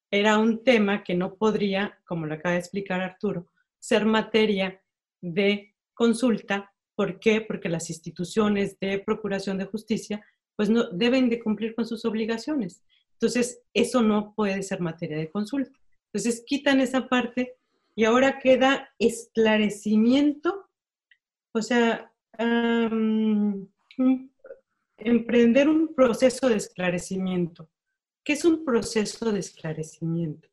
era 0.10 0.38
un 0.38 0.64
tema 0.64 1.04
que 1.04 1.16
no 1.16 1.36
podría, 1.36 2.00
como 2.06 2.26
lo 2.26 2.34
acaba 2.34 2.54
de 2.54 2.60
explicar 2.60 3.02
Arturo, 3.02 3.48
ser 3.80 4.06
materia 4.06 4.82
de 5.22 5.76
consulta. 5.94 6.74
¿Por 6.96 7.20
qué? 7.20 7.42
Porque 7.42 7.70
las 7.70 7.90
instituciones 7.90 8.80
de 8.80 9.00
procuración 9.00 9.58
de 9.58 9.66
justicia 9.66 10.26
pues 10.58 10.70
no 10.70 10.90
deben 10.90 11.30
de 11.30 11.40
cumplir 11.40 11.74
con 11.76 11.86
sus 11.86 12.04
obligaciones. 12.04 12.84
Entonces, 13.14 13.62
eso 13.74 14.02
no 14.02 14.34
puede 14.36 14.62
ser 14.64 14.82
materia 14.82 15.18
de 15.18 15.30
consulta. 15.30 15.80
Entonces, 16.08 16.44
quitan 16.46 16.82
esa 16.82 17.08
parte 17.08 17.56
y 17.96 18.04
ahora 18.04 18.40
queda 18.40 18.90
esclarecimiento, 19.00 20.68
o 21.54 21.62
sea, 21.62 22.12
emprender 24.98 25.70
un 25.70 25.94
proceso 25.96 26.50
de 26.50 26.58
esclarecimiento. 26.58 27.70
¿Qué 28.24 28.34
es 28.34 28.44
un 28.44 28.66
proceso 28.66 29.32
de 29.32 29.40
esclarecimiento? 29.40 30.50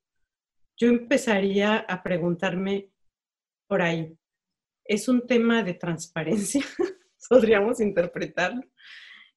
Yo 0.77 0.89
empezaría 0.89 1.77
a 1.77 2.03
preguntarme 2.03 2.91
por 3.67 3.81
ahí. 3.83 4.17
¿Es 4.85 5.09
un 5.09 5.27
tema 5.27 5.63
de 5.63 5.75
transparencia? 5.75 6.63
Podríamos 7.29 7.81
interpretarlo. 7.81 8.63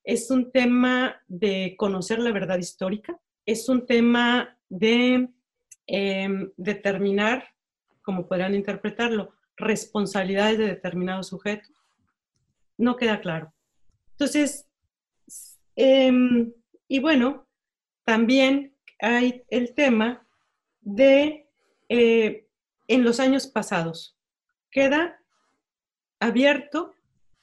¿Es 0.07 0.31
un 0.31 0.51
tema 0.51 1.21
de 1.27 1.75
conocer 1.77 2.19
la 2.19 2.31
verdad 2.31 2.57
histórica? 2.57 3.19
¿Es 3.45 3.69
un 3.69 3.85
tema 3.85 4.57
de 4.69 5.29
em, 5.85 6.51
determinar, 6.57 7.47
como 8.01 8.27
podrán 8.27 8.55
interpretarlo, 8.55 9.33
responsabilidades 9.55 10.57
de 10.57 10.67
determinados 10.67 11.27
sujetos? 11.27 11.75
No 12.77 12.95
queda 12.95 13.21
claro. 13.21 13.53
Entonces, 14.11 14.67
Em, 15.77 16.51
y 16.87 16.99
bueno, 16.99 17.47
también 18.03 18.75
hay 18.99 19.43
el 19.49 19.75
tema 19.75 20.27
de 20.81 21.47
eh, 21.87 22.47
en 22.87 23.03
los 23.03 23.19
años 23.19 23.45
pasados. 23.45 24.17
Queda 24.71 25.21
abierto 26.19 26.95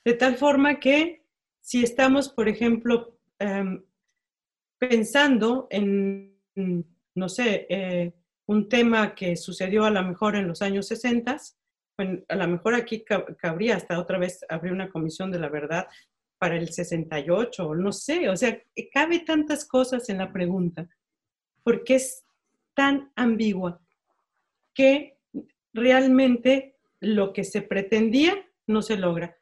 de 0.04 0.14
tal 0.14 0.36
forma 0.36 0.80
que 0.80 1.23
si 1.64 1.82
estamos, 1.82 2.28
por 2.28 2.46
ejemplo, 2.46 3.16
em, 3.38 3.82
pensando 4.78 5.66
en, 5.70 6.38
no 7.14 7.28
sé, 7.30 7.66
eh, 7.70 8.12
un 8.46 8.68
tema 8.68 9.14
que 9.14 9.34
sucedió 9.34 9.86
a 9.86 9.90
lo 9.90 10.02
mejor 10.02 10.36
en 10.36 10.46
los 10.46 10.60
años 10.60 10.86
60, 10.88 11.38
a 12.28 12.36
lo 12.36 12.48
mejor 12.48 12.74
aquí 12.74 13.02
cabría 13.38 13.76
hasta 13.76 13.98
otra 13.98 14.18
vez 14.18 14.44
abrir 14.50 14.74
una 14.74 14.90
comisión 14.90 15.30
de 15.30 15.38
la 15.38 15.48
verdad 15.48 15.86
para 16.38 16.58
el 16.58 16.68
68, 16.68 17.74
no 17.74 17.92
sé, 17.92 18.28
o 18.28 18.36
sea, 18.36 18.62
cabe 18.92 19.20
tantas 19.20 19.66
cosas 19.66 20.10
en 20.10 20.18
la 20.18 20.30
pregunta, 20.30 20.86
porque 21.62 21.94
es 21.94 22.26
tan 22.74 23.10
ambigua 23.16 23.80
que 24.74 25.16
realmente 25.72 26.76
lo 27.00 27.32
que 27.32 27.42
se 27.42 27.62
pretendía 27.62 28.34
no 28.66 28.82
se 28.82 28.98
logra. 28.98 29.38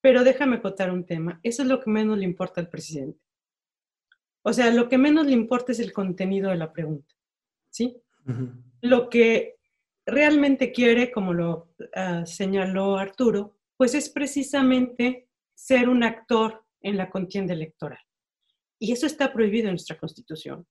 Pero 0.00 0.24
déjame 0.24 0.60
contar 0.60 0.90
un 0.90 1.04
tema. 1.04 1.40
Eso 1.42 1.62
es 1.62 1.68
lo 1.68 1.80
que 1.80 1.90
menos 1.90 2.18
le 2.18 2.24
importa 2.24 2.60
al 2.60 2.68
presidente. 2.68 3.20
O 4.42 4.52
sea, 4.52 4.70
lo 4.70 4.88
que 4.88 4.98
menos 4.98 5.26
le 5.26 5.32
importa 5.32 5.72
es 5.72 5.80
el 5.80 5.92
contenido 5.92 6.50
de 6.50 6.56
la 6.56 6.72
pregunta. 6.72 7.14
¿Sí? 7.70 8.00
Lo 8.80 9.08
que 9.08 9.56
realmente 10.06 10.72
quiere, 10.72 11.10
como 11.10 11.34
lo 11.34 11.74
ah, 11.94 12.24
señaló 12.24 12.96
Arturo, 12.96 13.58
pues 13.76 13.94
es 13.94 14.08
precisamente 14.08 15.28
ser 15.54 15.88
un 15.88 16.04
actor 16.04 16.64
en 16.80 16.96
la 16.96 17.10
contienda 17.10 17.54
electoral. 17.54 17.98
Y 18.78 18.92
eso 18.92 19.06
está 19.06 19.32
prohibido 19.32 19.66
en 19.66 19.72
nuestra 19.72 19.98
Constitución. 19.98 20.66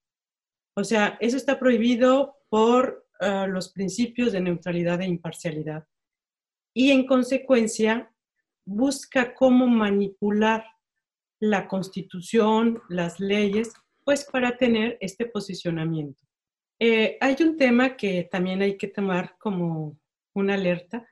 O 0.75 0.83
sea, 0.83 1.17
eso 1.19 1.37
está 1.37 1.59
prohibido 1.59 2.37
por 2.49 3.07
ah, 3.19 3.47
los 3.47 3.71
principios 3.73 4.31
de 4.31 4.41
neutralidad 4.41 5.01
e 5.01 5.05
imparcialidad. 5.05 5.85
Y 6.73 6.91
en 6.91 7.05
consecuencia, 7.05 8.13
busca 8.65 9.33
cómo 9.33 9.67
manipular 9.67 10.65
la 11.39 11.67
Constitución, 11.67 12.81
las 12.89 13.19
leyes, 13.19 13.73
pues 14.03 14.25
para 14.25 14.57
tener 14.57 14.97
este 15.01 15.25
posicionamiento. 15.25 16.21
Eh, 16.79 17.17
hay 17.21 17.35
un 17.41 17.55
tema 17.57 17.95
que 17.95 18.27
también 18.31 18.61
hay 18.61 18.77
que 18.77 18.87
tomar 18.87 19.35
como 19.37 19.97
una 20.33 20.55
alerta. 20.55 21.07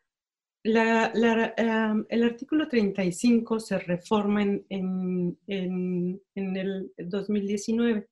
el 0.64 2.24
artículo 2.24 2.68
35 2.68 3.60
se 3.60 3.80
reforma 3.80 4.42
en, 4.42 4.66
en, 4.70 6.22
en, 6.36 6.58
el 6.58 6.92
2019 6.98 8.08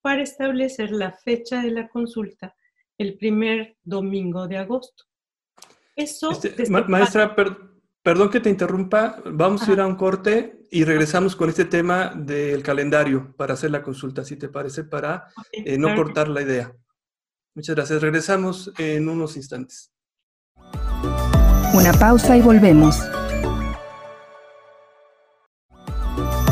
para 0.00 0.22
establecer 0.22 0.92
la 0.92 1.12
fecha 1.12 1.62
de 1.62 1.70
la 1.70 1.88
consulta 1.88 2.54
el 2.98 3.16
primer 3.16 3.76
domingo 3.82 4.46
de 4.46 4.58
agosto. 4.58 5.04
Eso 5.96 6.30
este, 6.32 6.68
maestra, 6.70 7.34
perdón 8.02 8.30
que 8.30 8.40
te 8.40 8.50
interrumpa, 8.50 9.22
vamos 9.24 9.68
a 9.68 9.72
ir 9.72 9.80
a 9.80 9.86
un 9.86 9.96
corte 9.96 10.66
y 10.70 10.84
regresamos 10.84 11.36
con 11.36 11.48
este 11.48 11.64
tema 11.64 12.12
del 12.14 12.62
calendario 12.62 13.34
para 13.36 13.54
hacer 13.54 13.70
la 13.70 13.82
consulta, 13.82 14.24
si 14.24 14.36
te 14.36 14.48
parece, 14.48 14.84
para 14.84 15.28
eh, 15.52 15.78
no 15.78 15.94
cortar 15.94 16.28
la 16.28 16.42
idea. 16.42 16.74
Muchas 17.54 17.74
gracias. 17.74 18.00
Regresamos 18.00 18.72
en 18.78 19.08
unos 19.08 19.36
instantes. 19.36 19.92
Una 21.74 21.92
pausa 21.98 22.36
y 22.36 22.42
volvemos. 22.42 23.00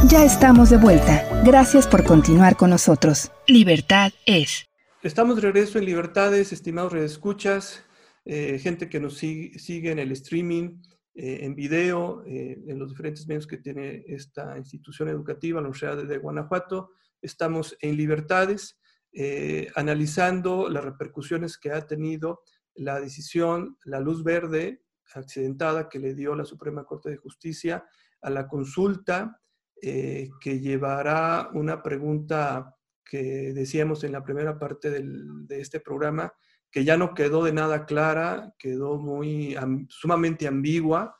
Ya 0.08 0.24
estamos 0.24 0.70
de 0.70 0.78
vuelta. 0.78 1.22
Gracias 1.44 1.86
por 1.86 2.02
continuar 2.02 2.56
con 2.56 2.70
nosotros. 2.70 3.30
Libertad 3.46 4.10
es. 4.26 4.66
Estamos 5.02 5.36
de 5.36 5.42
regreso 5.42 5.78
en 5.78 5.84
Libertades, 5.84 6.52
estimados 6.52 6.92
redescuchas, 6.92 7.84
eh, 8.24 8.58
gente 8.58 8.88
que 8.88 9.00
nos 9.00 9.16
sigue, 9.16 9.90
en 9.90 9.98
el 9.98 10.10
streaming, 10.12 10.82
eh, 11.20 11.44
en 11.44 11.56
video, 11.56 12.22
eh, 12.26 12.62
en 12.68 12.78
los 12.78 12.90
diferentes 12.90 13.26
medios 13.26 13.48
que 13.48 13.56
tiene 13.56 14.04
esta 14.06 14.56
institución 14.56 15.08
educativa, 15.08 15.60
la 15.60 15.66
Universidad 15.66 15.96
de 15.96 16.18
Guanajuato. 16.18 16.92
Estamos 17.20 17.76
en 17.80 17.96
Libertades. 17.96 18.78
Eh, 19.12 19.68
analizando 19.74 20.68
las 20.68 20.84
repercusiones 20.84 21.58
que 21.58 21.72
ha 21.72 21.84
tenido 21.88 22.42
la 22.74 23.00
decisión, 23.00 23.76
la 23.84 23.98
luz 23.98 24.22
verde 24.22 24.82
accidentada 25.12 25.88
que 25.88 25.98
le 25.98 26.14
dio 26.14 26.36
la 26.36 26.44
Suprema 26.44 26.84
Corte 26.84 27.10
de 27.10 27.16
Justicia 27.16 27.84
a 28.20 28.30
la 28.30 28.46
consulta 28.46 29.40
eh, 29.82 30.28
que 30.40 30.60
llevará 30.60 31.50
una 31.52 31.82
pregunta 31.82 32.76
que 33.04 33.52
decíamos 33.54 34.04
en 34.04 34.12
la 34.12 34.22
primera 34.22 34.56
parte 34.56 34.90
de 34.90 35.60
este 35.60 35.80
programa, 35.80 36.32
que 36.70 36.84
ya 36.84 36.96
no 36.96 37.14
quedó 37.14 37.44
de 37.44 37.52
nada 37.52 37.86
clara, 37.86 38.54
quedó 38.58 38.98
muy 38.98 39.56
sumamente 39.88 40.46
ambigua, 40.46 41.16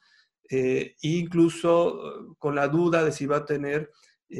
eh, 0.50 0.94
incluso 1.02 2.36
con 2.38 2.54
la 2.54 2.68
duda 2.68 3.04
de 3.04 3.12
si 3.12 3.26
va 3.26 3.38
a 3.38 3.46
tener 3.46 3.90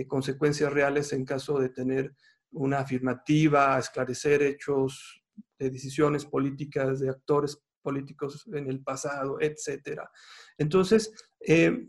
consecuencias 0.07 0.71
reales 0.73 1.13
en 1.15 1.25
caso 1.25 1.59
de 1.59 1.71
tener 1.71 2.15
una 2.51 2.81
afirmativa, 2.81 3.79
esclarecer 3.79 4.43
hechos 4.43 5.23
de 5.59 5.71
decisiones 5.71 6.25
políticas 6.25 7.01
de 7.01 7.11
actores 7.11 7.63
políticos 7.83 8.47
en 8.53 8.69
el 8.69 8.83
pasado, 8.83 9.39
etc. 9.41 10.03
Entonces, 10.57 11.13
eh, 11.41 11.87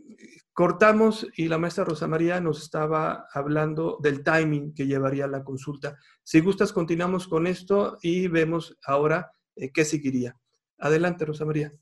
cortamos 0.52 1.26
y 1.36 1.48
la 1.48 1.58
maestra 1.58 1.84
Rosa 1.84 2.06
María 2.06 2.40
nos 2.40 2.62
estaba 2.62 3.26
hablando 3.32 3.98
del 4.02 4.22
timing 4.22 4.74
que 4.74 4.86
llevaría 4.86 5.26
la 5.26 5.42
consulta. 5.42 5.96
Si 6.22 6.40
gustas, 6.40 6.72
continuamos 6.72 7.28
con 7.28 7.46
esto 7.46 7.98
y 8.02 8.28
vemos 8.28 8.76
ahora 8.84 9.32
eh, 9.56 9.70
qué 9.72 9.84
seguiría. 9.84 10.36
Adelante, 10.78 11.24
Rosa 11.24 11.44
María. 11.44 11.72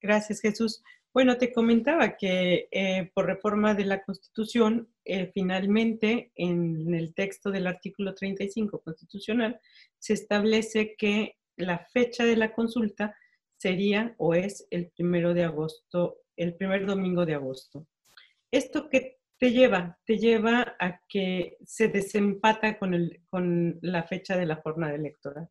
Gracias, 0.00 0.40
Jesús. 0.40 0.82
Bueno, 1.14 1.38
te 1.38 1.52
comentaba 1.52 2.16
que 2.16 2.68
eh, 2.72 3.10
por 3.14 3.26
reforma 3.26 3.74
de 3.74 3.84
la 3.84 4.02
Constitución, 4.02 4.88
eh, 5.04 5.30
finalmente 5.32 6.32
en 6.34 6.92
el 6.92 7.14
texto 7.14 7.52
del 7.52 7.68
artículo 7.68 8.14
35 8.14 8.80
constitucional 8.80 9.60
se 9.98 10.14
establece 10.14 10.96
que 10.98 11.36
la 11.56 11.86
fecha 11.92 12.24
de 12.24 12.36
la 12.36 12.52
consulta 12.52 13.16
sería 13.56 14.14
o 14.18 14.34
es 14.34 14.66
el 14.70 14.88
primero 14.88 15.34
de 15.34 15.44
agosto, 15.44 16.16
el 16.36 16.54
primer 16.54 16.86
domingo 16.86 17.24
de 17.24 17.34
agosto. 17.34 17.86
¿Esto 18.50 18.88
qué 18.88 19.18
te 19.38 19.50
lleva? 19.50 19.98
Te 20.04 20.18
lleva 20.18 20.76
a 20.78 21.00
que 21.08 21.56
se 21.64 21.88
desempata 21.88 22.78
con, 22.78 23.10
con 23.28 23.78
la 23.82 24.04
fecha 24.04 24.36
de 24.36 24.46
la 24.46 24.56
jornada 24.56 24.94
electoral, 24.94 25.48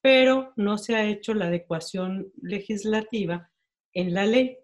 pero 0.00 0.52
no 0.56 0.78
se 0.78 0.96
ha 0.96 1.04
hecho 1.04 1.34
la 1.34 1.46
adecuación 1.46 2.32
legislativa 2.42 3.50
en 3.92 4.14
la 4.14 4.26
ley 4.26 4.58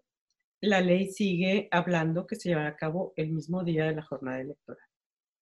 la 0.65 0.81
ley 0.81 1.11
sigue 1.11 1.69
hablando 1.71 2.27
que 2.27 2.37
se 2.37 2.49
llevará 2.49 2.71
a 2.71 2.77
cabo 2.77 3.13
el 3.17 3.31
mismo 3.31 3.63
día 3.65 3.85
de 3.87 3.95
la 3.95 4.03
jornada 4.03 4.41
electoral. 4.41 4.83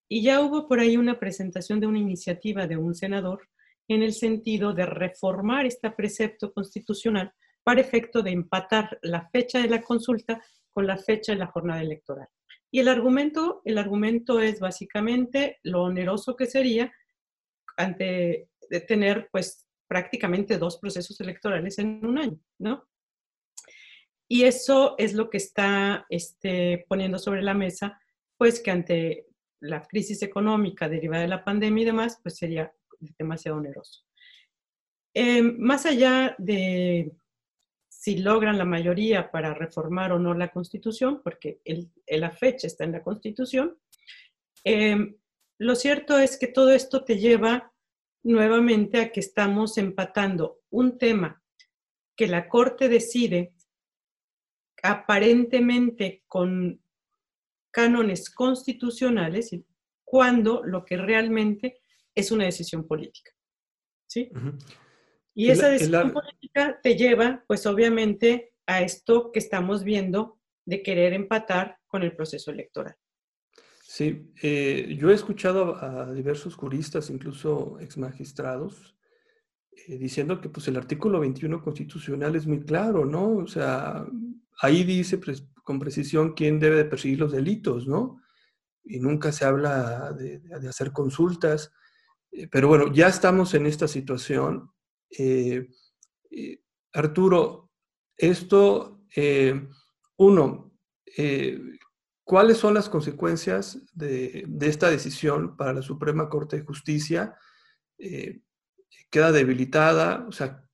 Y 0.08 0.22
ya 0.22 0.40
hubo 0.40 0.68
por 0.68 0.80
ahí 0.80 0.96
una 0.96 1.18
presentación 1.18 1.80
de 1.80 1.86
una 1.86 1.98
iniciativa 1.98 2.66
de 2.66 2.76
un 2.76 2.94
senador 2.94 3.48
en 3.88 4.02
el 4.02 4.12
sentido 4.12 4.74
de 4.74 4.86
reformar 4.86 5.66
este 5.66 5.90
precepto 5.90 6.52
constitucional 6.52 7.32
para 7.62 7.81
efecto 7.81 8.22
de 8.22 8.31
empatar 8.31 8.98
la 9.03 9.29
fecha 9.31 9.61
de 9.61 9.68
la 9.68 9.83
consulta 9.83 10.42
con 10.70 10.87
la 10.87 10.96
fecha 10.96 11.33
de 11.33 11.38
la 11.38 11.46
jornada 11.46 11.83
electoral. 11.83 12.29
Y 12.70 12.81
el 12.81 12.88
argumento, 12.88 13.61
el 13.64 13.79
argumento 13.79 14.40
es 14.40 14.59
básicamente 14.59 15.59
lo 15.62 15.83
oneroso 15.83 16.37
que 16.37 16.46
sería 16.46 16.92
ante 17.77 18.48
de 18.70 18.81
tener 18.81 19.29
pues 19.31 19.66
prácticamente 19.87 20.57
dos 20.57 20.79
procesos 20.79 21.20
electorales 21.20 21.79
en 21.79 22.05
un 22.05 22.18
año, 22.18 22.40
¿no? 22.59 22.88
Y 24.27 24.44
eso 24.44 24.94
es 24.96 25.12
lo 25.12 25.29
que 25.29 25.37
está 25.37 26.07
este, 26.09 26.87
poniendo 26.88 27.18
sobre 27.18 27.42
la 27.42 27.53
mesa, 27.53 28.01
pues 28.38 28.61
que 28.61 28.70
ante 28.70 29.27
la 29.61 29.83
crisis 29.83 30.22
económica 30.22 30.88
derivada 30.88 31.22
de 31.22 31.29
la 31.29 31.44
pandemia 31.44 31.83
y 31.83 31.85
demás, 31.85 32.18
pues 32.22 32.38
sería 32.38 32.72
demasiado 33.18 33.59
oneroso. 33.59 34.07
Em, 35.14 35.59
más 35.59 35.85
allá 35.85 36.35
de 36.38 37.12
si 38.02 38.18
logran 38.18 38.58
la 38.58 38.64
mayoría 38.64 39.30
para 39.30 39.54
reformar 39.54 40.10
o 40.10 40.18
no 40.18 40.34
la 40.34 40.48
Constitución, 40.48 41.20
porque 41.22 41.60
la 42.08 42.32
fecha 42.32 42.66
está 42.66 42.82
en 42.82 42.90
la 42.90 43.02
Constitución, 43.04 43.78
em, 44.64 45.14
lo 45.58 45.76
cierto 45.76 46.18
es 46.18 46.36
que 46.36 46.48
todo 46.48 46.72
esto 46.72 47.04
te 47.04 47.18
lleva 47.18 47.72
nuevamente 48.24 49.00
a 49.00 49.12
que 49.12 49.20
estamos 49.20 49.78
empatando 49.78 50.62
un 50.70 50.98
tema 50.98 51.44
que 52.16 52.26
la 52.26 52.48
Corte 52.48 52.88
decide 52.88 53.54
aparentemente 54.82 56.24
con 56.26 56.82
cánones 57.70 58.30
constitucionales 58.30 59.56
cuando 60.02 60.64
lo 60.64 60.84
que 60.84 60.96
realmente 60.96 61.80
es 62.12 62.32
una 62.32 62.46
decisión 62.46 62.84
política. 62.84 63.30
¿Sí? 64.08 64.28
Y 65.35 65.51
esa 65.51 65.68
decisión 65.68 66.12
política 66.12 66.79
te 66.83 66.97
lleva, 66.97 67.45
pues 67.47 67.66
obviamente, 67.66 68.53
a 68.66 68.83
esto 68.83 69.33
que 69.33 69.38
estamos 69.38 69.85
viendo 69.85 70.38
de 70.64 70.83
querer 70.83 71.12
empatar 71.12 71.79
con 71.87 72.03
el 72.03 72.14
proceso 72.14 72.51
electoral. 72.51 72.97
Sí, 73.83 74.33
eh, 74.42 74.97
yo 74.99 75.11
he 75.11 75.14
escuchado 75.14 75.77
a 75.77 76.11
diversos 76.14 76.55
juristas, 76.55 77.11
incluso 77.11 77.79
exmagistrados, 77.79 78.97
eh, 79.71 79.99
diciendo 79.99 80.40
que 80.40 80.49
pues 80.49 80.66
el 80.68 80.77
artículo 80.77 81.21
21 81.21 81.62
constitucional 81.62 82.35
es 82.35 82.47
muy 82.47 82.61
claro, 82.61 83.05
¿no? 83.05 83.37
O 83.37 83.47
sea, 83.47 84.07
ahí 84.61 84.85
dice 84.85 85.21
con 85.62 85.79
precisión 85.79 86.33
quién 86.33 86.59
debe 86.59 86.77
de 86.77 86.85
perseguir 86.87 87.21
los 87.21 87.33
delitos, 87.33 87.87
¿no? 87.87 88.21
Y 88.85 88.99
nunca 88.99 89.31
se 89.31 89.45
habla 89.45 90.12
de, 90.12 90.40
hacer 90.66 90.92
consultas. 90.92 91.73
Eh, 92.31 92.49
pero 92.51 92.68
bueno, 92.68 92.92
ya 92.92 93.09
estamos 93.09 93.53
en 93.53 93.66
esta 93.66 93.88
situación. 93.88 94.71
Eh, 95.18 95.68
Arturo, 96.92 97.70
esto, 98.16 99.05
uno, 100.16 100.72
¿cuáles 102.25 102.57
son 102.57 102.75
las 102.75 102.88
consecuencias 102.88 103.83
de, 103.94 104.46
esta 104.61 104.90
decisión 104.90 105.57
para 105.57 105.72
la 105.72 105.83
Suprema 105.83 106.29
Corte 106.29 106.57
de 106.57 106.64
Justicia? 106.64 107.37
queda 109.11 109.31
debilitada, 109.31 110.25
o 110.27 110.33
sea, 110.33 110.64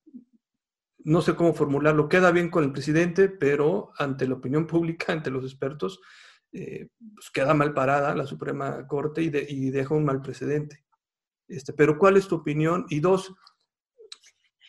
no 1.03 1.21
sé 1.21 1.35
cómo 1.35 1.53
formularlo, 1.53 2.09
queda 2.09 2.31
bien 2.31 2.49
con 2.49 2.63
el 2.63 2.71
presidente, 2.71 3.29
pero 3.29 3.91
ante 3.97 4.27
la 4.27 4.35
opinión 4.35 4.67
pública, 4.67 5.11
ante 5.13 5.31
los 5.31 5.43
expertos, 5.43 5.99
eh, 6.51 6.87
pues 7.13 7.29
queda 7.31 7.53
mal 7.53 7.73
parada 7.73 8.15
la 8.15 8.25
Suprema 8.25 8.87
Corte 8.87 9.21
y, 9.21 9.31
y, 9.49 9.69
deja 9.69 9.93
un 9.93 10.05
mal 10.05 10.21
precedente. 10.21 10.85
Este, 11.47 11.73
pero 11.73 11.97
¿cuál 11.97 12.17
es 12.17 12.27
tu 12.27 12.35
opinión? 12.35 12.85
Y 12.89 12.99
dos, 12.99 13.33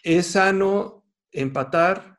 ¿es 0.02 0.26
sano 0.26 1.04
empatar 1.32 2.18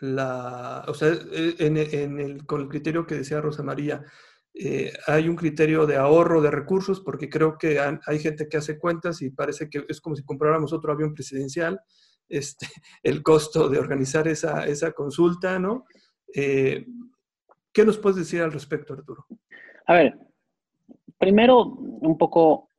la, 0.00 0.84
o 0.88 0.94
sea, 0.94 1.12
e, 1.12 2.38
con 2.46 2.62
el 2.62 2.68
criterio 2.68 3.06
que 3.06 3.16
decía 3.16 3.40
Rosa 3.40 3.62
María, 3.62 4.02
eh, 4.54 4.92
hay 5.06 5.28
un 5.28 5.36
criterio 5.36 5.86
de 5.86 5.96
ahorro 5.96 6.42
de 6.42 6.50
recursos 6.50 7.00
porque 7.00 7.28
creo 7.28 7.56
que 7.56 7.78
hay 7.78 8.18
gente 8.18 8.48
que 8.48 8.56
hace 8.56 8.78
cuentas 8.78 9.22
y 9.22 9.30
parece 9.30 9.68
que 9.70 9.84
es 9.88 10.00
como 10.00 10.16
si 10.16 10.24
compráramos 10.24 10.72
otro 10.72 10.92
avión 10.92 11.14
presidencial, 11.14 11.80
este, 12.28 12.66
el 13.02 13.22
costo 13.22 13.68
de 13.68 13.78
organizar 13.78 14.26
esa, 14.26 14.66
esa 14.66 14.92
consulta, 14.92 15.58
¿no? 15.58 15.84
Eh, 16.34 16.86
¿Qué 17.72 17.84
nos 17.84 17.98
puedes 17.98 18.18
decir 18.18 18.42
al 18.42 18.52
respecto, 18.52 18.94
Arturo? 18.94 19.26
A 19.86 19.94
ver, 19.94 20.18
primero 21.18 21.62
un 21.62 22.18
poco 22.18 22.69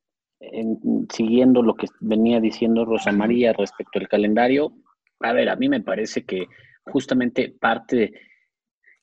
siguiendo 1.10 1.62
lo 1.62 1.76
que 1.76 1.88
venía 2.00 2.40
diciendo 2.40 2.86
Rosa 2.86 3.12
María 3.12 3.54
respecto 3.54 4.00
al 4.00 4.08
calendario, 4.08 4.74
a 5.20 5.34
ver, 5.34 5.50
a 5.50 5.56
mí 5.56 5.70
me 5.70 5.82
parece 5.82 6.26
que 6.26 6.48
justamente 6.86 7.56
parte 7.60 7.96
de, 7.96 8.14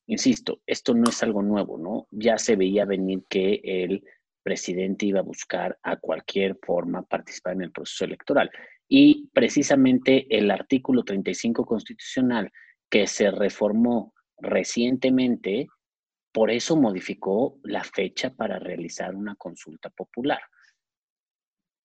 insisto, 0.07 0.61
esto 0.67 0.95
no 0.95 1.11
es 1.11 1.23
algo 1.23 1.43
nuevo, 1.43 1.79
¿no? 1.79 2.09
Ya 2.11 2.39
se 2.39 2.57
veía 2.57 2.85
venir 2.85 3.25
que 3.29 3.61
el 3.63 4.03
presidente 4.43 5.07
iba 5.07 5.21
a 5.21 5.25
buscar 5.25 5.79
a 5.83 5.97
cualquier 5.97 6.57
forma 6.63 7.03
participar 7.03 7.55
en 7.55 7.63
el 7.63 7.73
proceso 7.73 8.05
electoral. 8.05 8.51
Y 8.89 9.29
precisamente 9.33 10.27
el 10.31 10.51
artículo 10.51 11.05
35 11.05 11.65
constitucional 11.67 12.51
que 12.89 13.07
se 13.07 13.31
reformó 13.31 14.15
recientemente, 14.39 15.67
por 16.33 16.51
eso 16.51 16.77
modificó 16.77 17.59
la 17.63 17.85
fecha 17.85 18.31
para 18.35 18.59
realizar 18.59 19.15
una 19.15 19.35
consulta 19.35 19.91
popular. 19.91 20.41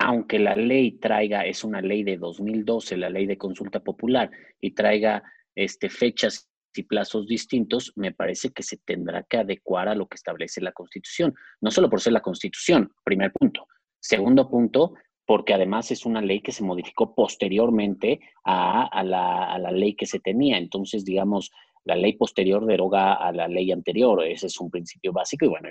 Aunque 0.05 0.37
la 0.37 0.55
ley 0.55 0.99
traiga, 0.99 1.45
es 1.45 1.63
una 1.63 1.81
ley 1.81 2.03
de 2.03 2.17
2012, 2.17 2.97
la 2.97 3.09
ley 3.09 3.25
de 3.25 3.37
consulta 3.37 3.79
popular, 3.79 4.29
y 4.59 4.71
traiga 4.71 5.23
este, 5.55 5.89
fechas 5.89 6.49
y 6.75 6.83
plazos 6.83 7.25
distintos, 7.25 7.93
me 7.95 8.11
parece 8.11 8.51
que 8.51 8.63
se 8.63 8.77
tendrá 8.77 9.23
que 9.23 9.37
adecuar 9.37 9.87
a 9.87 9.95
lo 9.95 10.07
que 10.07 10.15
establece 10.15 10.59
la 10.59 10.73
Constitución. 10.73 11.33
No 11.61 11.71
solo 11.71 11.89
por 11.89 12.01
ser 12.01 12.11
la 12.11 12.19
Constitución, 12.19 12.91
primer 13.05 13.31
punto. 13.31 13.67
Segundo 13.97 14.49
punto, 14.49 14.93
porque 15.25 15.53
además 15.53 15.89
es 15.91 16.05
una 16.05 16.21
ley 16.21 16.41
que 16.41 16.51
se 16.51 16.63
modificó 16.63 17.15
posteriormente 17.15 18.19
a, 18.43 19.03
la, 19.05 19.71
ley 19.71 19.95
que 19.95 20.05
se 20.05 20.19
tenía. 20.19 20.57
Entonces, 20.57 21.05
digamos, 21.05 21.49
la 21.85 21.95
ley 21.95 22.17
posterior 22.17 22.65
deroga 22.65 23.13
a 23.13 23.31
la 23.31 23.47
ley 23.47 23.71
anterior. 23.71 24.21
Ese 24.25 24.47
es 24.47 24.59
un 24.59 24.69
principio 24.69 25.13
básico 25.13 25.45
y 25.45 25.49
bueno, 25.49 25.69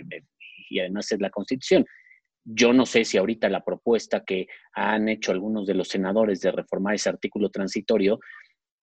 y 0.71 0.81
además 0.81 1.13
es 1.13 1.21
la 1.21 1.29
Constitución. 1.29 1.85
Yo 2.45 2.73
no 2.73 2.87
sé 2.87 3.05
si 3.05 3.19
ahorita 3.19 3.49
la 3.49 3.65
propuesta 3.65 4.25
que 4.25 4.47
han 4.73 5.09
hecho 5.09 5.33
algunos 5.33 5.67
de 5.67 5.75
los 5.75 5.89
senadores 5.89 6.41
de 6.41 6.51
reformar 6.51 6.95
ese 6.95 7.09
artículo 7.09 7.51
transitorio 7.51 8.19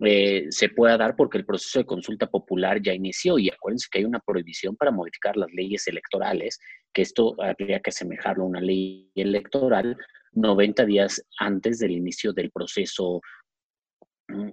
eh, 0.01 0.45
se 0.49 0.69
pueda 0.69 0.97
dar 0.97 1.15
porque 1.17 1.37
el 1.37 1.45
proceso 1.45 1.79
de 1.79 1.85
consulta 1.85 2.27
popular 2.27 2.81
ya 2.81 2.93
inició 2.93 3.37
y 3.37 3.49
acuérdense 3.49 3.87
que 3.91 3.99
hay 3.99 4.05
una 4.05 4.19
prohibición 4.19 4.77
para 4.77 4.91
modificar 4.91 5.35
las 5.35 5.51
leyes 5.51 5.87
electorales, 5.87 6.57
que 6.93 7.01
esto 7.01 7.35
habría 7.41 7.81
que 7.81 7.89
asemejarlo 7.89 8.43
a 8.43 8.47
una 8.47 8.61
ley 8.61 9.11
electoral 9.15 9.97
90 10.31 10.85
días 10.85 11.21
antes 11.37 11.79
del 11.79 11.91
inicio 11.91 12.31
del 12.31 12.49
proceso 12.49 13.19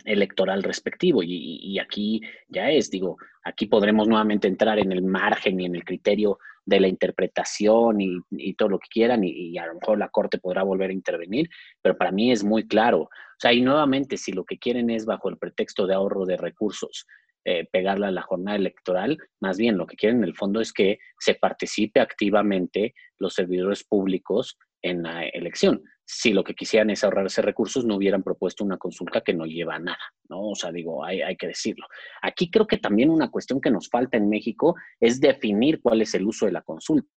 electoral 0.04 0.62
respectivo. 0.62 1.22
Y, 1.22 1.78
aquí 1.78 2.20
ya 2.48 2.70
es, 2.70 2.90
digo, 2.90 3.16
aquí 3.44 3.66
podremos 3.66 4.08
nuevamente 4.08 4.48
entrar 4.48 4.78
en 4.78 4.92
el 4.92 5.02
margen 5.02 5.60
y 5.60 5.66
en 5.66 5.76
el 5.76 5.84
criterio 5.84 6.38
de 6.64 6.80
la 6.80 6.88
interpretación 6.88 8.00
y, 8.00 8.54
todo 8.54 8.70
lo 8.70 8.78
que 8.78 8.88
quieran, 8.90 9.22
y, 9.24 9.56
a 9.58 9.66
lo 9.66 9.74
mejor 9.74 9.98
la 9.98 10.08
Corte 10.08 10.38
podrá 10.38 10.62
volver 10.62 10.90
a 10.90 10.94
intervenir, 10.94 11.48
pero 11.82 11.96
para 11.96 12.12
mí 12.12 12.32
es 12.32 12.42
muy 12.42 12.66
claro. 12.66 13.02
O 13.02 13.38
sea, 13.38 13.52
y 13.52 13.60
nuevamente, 13.60 14.16
si 14.16 14.32
lo 14.32 14.44
que 14.44 14.58
quieren 14.58 14.90
es 14.90 15.04
bajo 15.04 15.28
el 15.28 15.38
pretexto 15.38 15.86
de 15.86 15.94
ahorro 15.94 16.24
de 16.24 16.36
recursos, 16.36 17.06
eh, 17.48 17.68
pegarla 17.70 18.08
a 18.08 18.10
la 18.10 18.22
jornada 18.22 18.56
electoral, 18.56 19.18
más 19.40 19.56
bien 19.56 19.76
lo 19.76 19.86
que 19.86 19.94
quieren 19.94 20.18
en 20.18 20.24
el 20.24 20.34
fondo 20.34 20.60
es 20.60 20.72
que 20.72 20.98
se 21.20 21.34
participe 21.34 22.00
activamente 22.00 22.92
los 23.18 23.34
servidores 23.34 23.84
públicos 23.84 24.58
en 24.82 25.02
la 25.02 25.24
elección. 25.26 25.82
Si 26.04 26.32
lo 26.32 26.44
que 26.44 26.54
quisieran 26.54 26.90
es 26.90 27.02
ahorrarse 27.02 27.42
recursos, 27.42 27.84
no 27.84 27.96
hubieran 27.96 28.22
propuesto 28.22 28.64
una 28.64 28.78
consulta 28.78 29.22
que 29.22 29.34
no 29.34 29.44
lleva 29.44 29.74
a 29.74 29.80
nada, 29.80 29.98
¿no? 30.28 30.50
O 30.50 30.54
sea, 30.54 30.70
digo, 30.70 31.04
hay, 31.04 31.20
hay 31.20 31.36
que 31.36 31.48
decirlo. 31.48 31.86
Aquí 32.22 32.50
creo 32.50 32.66
que 32.66 32.78
también 32.78 33.10
una 33.10 33.30
cuestión 33.30 33.60
que 33.60 33.70
nos 33.70 33.88
falta 33.88 34.16
en 34.16 34.28
México 34.28 34.76
es 35.00 35.20
definir 35.20 35.80
cuál 35.80 36.02
es 36.02 36.14
el 36.14 36.26
uso 36.26 36.46
de 36.46 36.52
la 36.52 36.62
consulta. 36.62 37.08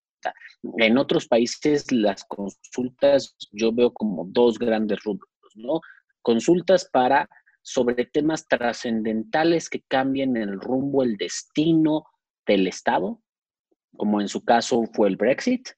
En 0.77 0.97
otros 0.97 1.27
países 1.27 1.91
las 1.91 2.25
consultas 2.25 3.35
yo 3.51 3.71
veo 3.71 3.93
como 3.93 4.25
dos 4.27 4.57
grandes 4.57 5.03
rubros, 5.03 5.29
¿no? 5.55 5.81
Consultas 6.21 6.89
para 6.91 7.29
sobre 7.61 8.05
temas 8.05 8.47
trascendentales 8.47 9.69
que 9.69 9.83
cambien 9.87 10.35
el 10.37 10.59
rumbo, 10.59 11.03
el 11.03 11.17
destino 11.17 12.05
del 12.45 12.67
Estado, 12.67 13.21
como 13.95 14.21
en 14.21 14.27
su 14.27 14.43
caso 14.43 14.83
fue 14.93 15.07
el 15.07 15.17
Brexit, 15.17 15.69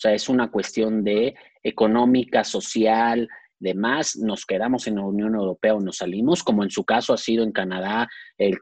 o 0.00 0.02
sea, 0.02 0.14
es 0.14 0.30
una 0.30 0.50
cuestión 0.50 1.04
de 1.04 1.34
económica, 1.62 2.42
social, 2.42 3.28
demás, 3.58 4.16
nos 4.16 4.46
quedamos 4.46 4.86
en 4.86 4.94
la 4.94 5.02
Unión 5.02 5.34
Europea 5.34 5.74
o 5.74 5.80
nos 5.80 5.98
salimos, 5.98 6.42
como 6.42 6.64
en 6.64 6.70
su 6.70 6.84
caso 6.84 7.12
ha 7.12 7.18
sido 7.18 7.44
en 7.44 7.52
Canadá 7.52 8.08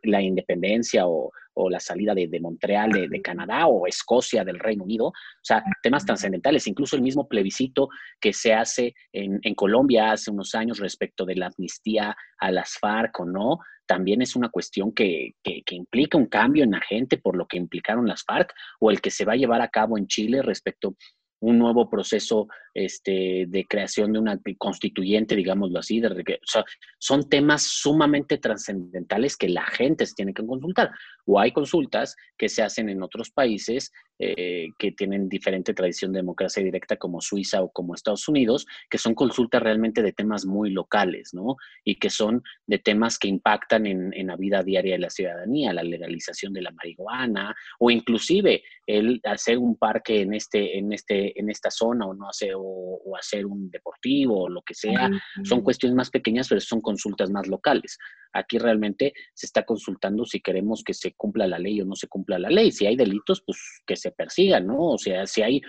la 0.03 0.21
independencia 0.21 1.07
o, 1.07 1.31
la 1.71 1.79
salida 1.79 2.13
de, 2.15 2.41
Montreal 2.41 2.91
de, 2.91 3.23
Canadá 3.23 3.69
o 3.69 3.87
Escocia 3.87 4.45
del 4.45 4.59
Reino 4.59 4.83
Unido. 4.83 5.07
O 5.07 5.15
sea, 5.43 5.63
temas 5.81 6.05
trascendentales, 6.05 6.67
incluso 6.67 6.97
el 6.97 7.03
mismo 7.03 7.29
plebiscito 7.29 7.89
que 8.21 8.33
se 8.33 8.53
hace 8.53 8.95
en, 9.13 9.55
Colombia 9.55 10.11
hace 10.11 10.33
unos 10.33 10.57
años 10.57 10.79
respecto 10.81 11.25
de 11.25 11.37
la 11.37 11.47
amnistía 11.47 12.17
a 12.39 12.51
las 12.51 12.79
FARC 12.81 13.21
o 13.21 13.27
no, 13.27 13.59
también 13.87 14.23
es 14.23 14.37
una 14.37 14.51
cuestión 14.51 14.93
que, 14.93 15.35
que, 15.43 15.63
implica 15.71 16.19
un 16.19 16.27
cambio 16.27 16.63
en 16.63 16.73
la 16.73 16.81
gente 16.81 17.17
por 17.17 17.37
lo 17.37 17.47
que 17.47 17.57
implicaron 17.57 18.07
las 18.07 18.23
FARC 18.25 18.53
o 18.81 18.91
el 18.91 19.01
que 19.01 19.11
se 19.11 19.25
va 19.25 19.33
a 19.33 19.37
llevar 19.37 19.63
a 19.63 19.69
cabo 19.69 19.99
en 19.99 20.07
Chile 20.07 20.43
respecto 20.43 20.95
un 21.41 21.59
nuevo 21.59 21.89
proceso 21.89 22.49
este, 22.75 23.47
de 23.49 23.67
creación 23.67 24.13
de 24.13 24.19
una 24.19 24.41
constituyente, 24.59 25.37
digámoslo 25.37 25.79
así. 25.79 26.01
De, 26.01 26.09
o 26.09 26.47
sea, 26.47 26.65
son 26.99 27.29
temas 27.29 27.63
sumamente 27.63 28.39
trascendentales 28.39 29.37
que 29.37 29.49
la 29.49 29.67
gente 29.67 30.07
se 30.07 30.15
tiene 30.15 30.35
que 30.35 30.47
consultar. 30.47 30.91
O 31.27 31.39
hay 31.39 31.53
consultas 31.53 32.17
que 32.37 32.49
se 32.49 32.63
hacen 32.63 32.89
en 32.89 33.03
otros 33.03 33.31
países 33.31 33.93
eh, 34.21 34.71
que 34.81 34.91
tienen 34.91 35.29
diferente 35.29 35.75
tradición 35.75 36.13
de 36.13 36.19
democracia 36.19 36.61
directa 36.61 36.97
como 36.97 37.21
Suiza 37.21 37.63
o 37.63 37.71
como 37.71 37.95
Estados 37.95 38.27
Unidos, 38.27 38.67
que 38.91 38.99
son 38.99 39.15
consultas 39.15 39.63
realmente 39.63 40.03
de 40.03 40.13
temas 40.13 40.45
muy 40.45 40.71
locales, 40.71 41.35
¿no? 41.35 41.55
Y 41.85 42.01
que 42.01 42.11
son 42.11 42.43
de 42.67 42.81
temas 42.81 43.17
que 43.17 43.29
impactan 43.29 43.87
en, 43.87 44.27
la 44.27 44.35
vida 44.35 44.65
diaria 44.65 44.95
de 44.95 44.99
la 44.99 45.11
ciudadanía, 45.11 45.73
la 45.73 45.85
legalización 45.85 46.53
de 46.53 46.63
la 46.63 46.73
marihuana 46.73 47.55
o 47.79 47.93
inclusive 47.93 48.65
el 48.87 49.21
hacer 49.23 49.59
un 49.59 49.77
parque 49.77 50.23
en, 50.23 50.35
este, 50.35 50.79
en, 50.79 50.93
este, 50.93 51.39
en 51.39 51.49
esta 51.49 51.71
zona 51.71 52.07
o 52.07 52.15
no 52.15 52.29
hacer, 52.29 52.55
o, 52.69 53.17
hacer 53.17 53.47
un 53.47 53.71
deportivo 53.71 54.45
o 54.45 54.49
lo 54.49 54.63
que 54.63 54.75
sea. 54.75 55.11
Son 55.43 55.63
cuestiones 55.63 55.97
más 55.97 56.11
pequeñas, 56.11 56.49
pero 56.49 56.61
son 56.61 56.81
consultas 56.81 57.31
más 57.31 57.49
locales. 57.49 57.99
Aquí 58.33 58.59
realmente 58.59 59.13
se 59.35 59.47
está 59.47 59.65
consultando 59.65 60.25
si 60.25 60.41
queremos 60.41 60.85
que 60.85 60.95
se 60.95 61.15
cumpla 61.15 61.47
la 61.47 61.59
ley 61.59 61.81
o 61.81 61.85
no 61.85 61.97
se 61.97 62.07
cumpla 62.07 62.39
la 62.39 62.49
ley. 62.49 62.71
Si 62.71 62.87
hay 62.87 62.97
delitos, 62.97 63.43
pues 63.45 63.59
que 63.87 63.97
se 63.97 64.13
persigan, 64.13 64.67
¿no? 64.67 64.79
O 64.79 64.99
sea, 64.99 65.27
si 65.27 65.43
hay 65.43 65.63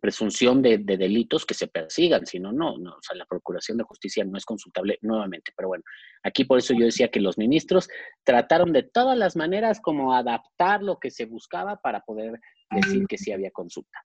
presunción 0.00 0.62
de, 0.62 0.78
delitos 0.78 1.46
que 1.46 1.54
se 1.54 1.68
persigan, 1.68 2.26
si 2.26 2.38
no, 2.38 2.52
no, 2.52 2.74
o 2.74 3.02
sea, 3.02 3.16
la 3.16 3.24
Procuración 3.24 3.78
de 3.78 3.84
Justicia 3.84 4.24
no 4.24 4.36
es 4.36 4.44
consultable 4.44 4.98
nuevamente, 5.02 5.52
pero 5.56 5.68
bueno, 5.68 5.84
aquí 6.22 6.44
por 6.44 6.58
eso 6.58 6.74
yo 6.74 6.84
decía 6.84 7.08
que 7.08 7.20
los 7.20 7.38
ministros 7.38 7.88
trataron 8.24 8.72
de 8.72 8.82
todas 8.82 9.16
las 9.16 9.36
maneras 9.36 9.80
como 9.80 10.14
adaptar 10.14 10.82
lo 10.82 10.98
que 10.98 11.10
se 11.10 11.24
buscaba 11.24 11.76
para 11.76 12.00
poder 12.00 12.38
decir 12.70 13.06
que 13.08 13.18
sí 13.18 13.32
había 13.32 13.50
consulta. 13.50 13.98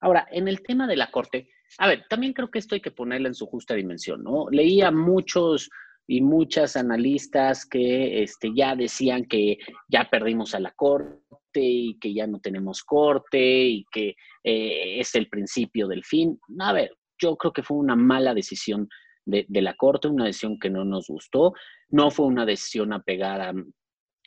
Ahora, 0.00 0.26
en 0.30 0.48
el 0.48 0.62
tema 0.62 0.86
de 0.86 0.96
la 0.96 1.10
Corte, 1.10 1.48
a 1.78 1.88
ver, 1.88 2.04
también 2.08 2.32
creo 2.32 2.50
que 2.50 2.58
esto 2.58 2.74
hay 2.74 2.80
que 2.80 2.90
ponerlo 2.90 3.28
en 3.28 3.34
su 3.34 3.46
justa 3.46 3.74
dimensión, 3.74 4.22
¿no? 4.22 4.46
Leía 4.50 4.90
muchos 4.90 5.68
y 6.06 6.22
muchas 6.22 6.76
analistas 6.76 7.66
que 7.66 8.22
este, 8.22 8.50
ya 8.54 8.74
decían 8.74 9.26
que 9.26 9.58
ya 9.88 10.08
perdimos 10.10 10.54
a 10.54 10.60
la 10.60 10.72
Corte 10.72 11.20
y 11.60 11.98
que 11.98 12.14
ya 12.14 12.26
no 12.26 12.40
tenemos 12.40 12.82
Corte 12.82 13.38
y 13.38 13.84
que 13.92 14.16
eh, 14.42 15.00
es 15.00 15.14
el 15.14 15.28
principio 15.28 15.86
del 15.86 16.04
fin. 16.04 16.40
A 16.60 16.72
ver, 16.72 16.96
yo 17.20 17.36
creo 17.36 17.52
que 17.52 17.62
fue 17.62 17.76
una 17.76 17.96
mala 17.96 18.32
decisión 18.32 18.88
de, 19.26 19.44
de, 19.48 19.60
la 19.60 19.74
Corte, 19.74 20.08
una 20.08 20.24
decisión 20.24 20.58
que 20.58 20.70
no 20.70 20.84
nos 20.84 21.08
gustó, 21.08 21.52
no 21.90 22.10
fue 22.10 22.26
una 22.26 22.46
decisión 22.46 22.94
apegada 22.94 23.52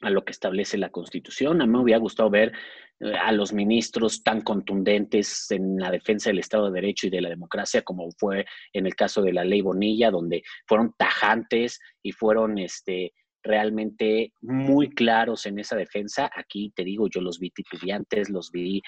a 0.02 0.10
lo 0.10 0.24
que 0.24 0.32
establece 0.32 0.78
la 0.78 0.90
Constitución. 0.90 1.62
A 1.62 1.66
mí 1.66 1.72
me 1.72 1.80
hubiera 1.80 2.00
gustado 2.00 2.30
ver 2.30 2.52
eh, 3.00 3.14
a 3.16 3.32
los 3.32 3.54
ministros 3.54 4.24
tan 4.24 4.42
contundentes 4.42 5.50
en 5.52 5.78
la 5.78 5.92
defensa 5.92 6.30
del 6.30 6.40
Estado 6.40 6.66
de 6.66 6.82
Derecho 6.82 7.08
y 7.08 7.10
de 7.10 7.22
la 7.22 7.30
democracia, 7.30 7.82
como 7.82 8.10
fue 8.18 8.46
en 8.74 8.86
el 8.86 8.96
caso 8.96 9.22
de 9.22 9.34
la 9.34 9.44
ley 9.44 9.62
Bonilla, 9.62 10.12
donde 10.12 10.44
fueron 10.68 10.94
tajantes 10.98 11.80
y 12.04 12.12
fueron 12.12 12.58
este, 12.58 13.14
realmente 13.44 14.34
muy 14.42 14.90
claros 14.90 15.46
en 15.46 15.60
esa 15.60 15.76
defensa. 15.76 16.30
Aquí 16.36 16.72
te 16.76 16.84
digo, 16.84 17.08
yo 17.08 17.22
los 17.22 17.40
vi 17.40 17.50
titubeantes, 17.52 18.30
los 18.30 18.52
vi 18.52 18.82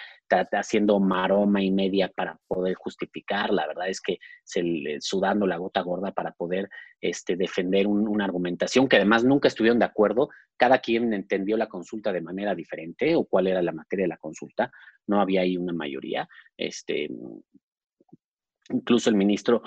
haciendo 0.51 0.99
maroma 0.99 1.62
y 1.62 1.72
media 1.72 2.12
para 2.16 2.39
poder 2.47 2.76
justificar. 2.76 3.51
La 3.51 3.68
verdad 3.68 3.89
es 3.89 4.01
que 4.01 4.18
se 4.43 4.64
sudando 4.99 5.47
la 5.47 5.58
gota 5.58 5.82
gorda 5.82 6.12
para 6.12 6.32
poder 6.32 6.70
este, 7.01 7.36
defender 7.36 7.88
una 7.88 8.26
argumentación 8.26 8.88
que 8.88 8.97
además 8.97 9.24
nunca 9.24 9.47
estuvieron 9.47 9.80
de 9.80 9.86
acuerdo. 9.86 10.30
Cada 10.58 10.80
quien 10.80 11.14
entendió 11.14 11.58
la 11.58 11.68
consulta 11.68 12.12
de 12.12 12.22
manera 12.22 12.56
diferente 12.56 13.16
o 13.16 13.26
cuál 13.26 13.47
era 13.47 13.62
la 13.62 13.72
materia 13.72 14.04
de 14.04 14.10
la 14.10 14.18
consulta. 14.18 14.72
No 15.08 15.22
había 15.22 15.41
ahí 15.41 15.58
una 15.58 15.74
mayoría. 15.74 16.28
Este, 16.58 17.10
incluso 18.70 19.10
el 19.10 19.16
ministro 19.16 19.64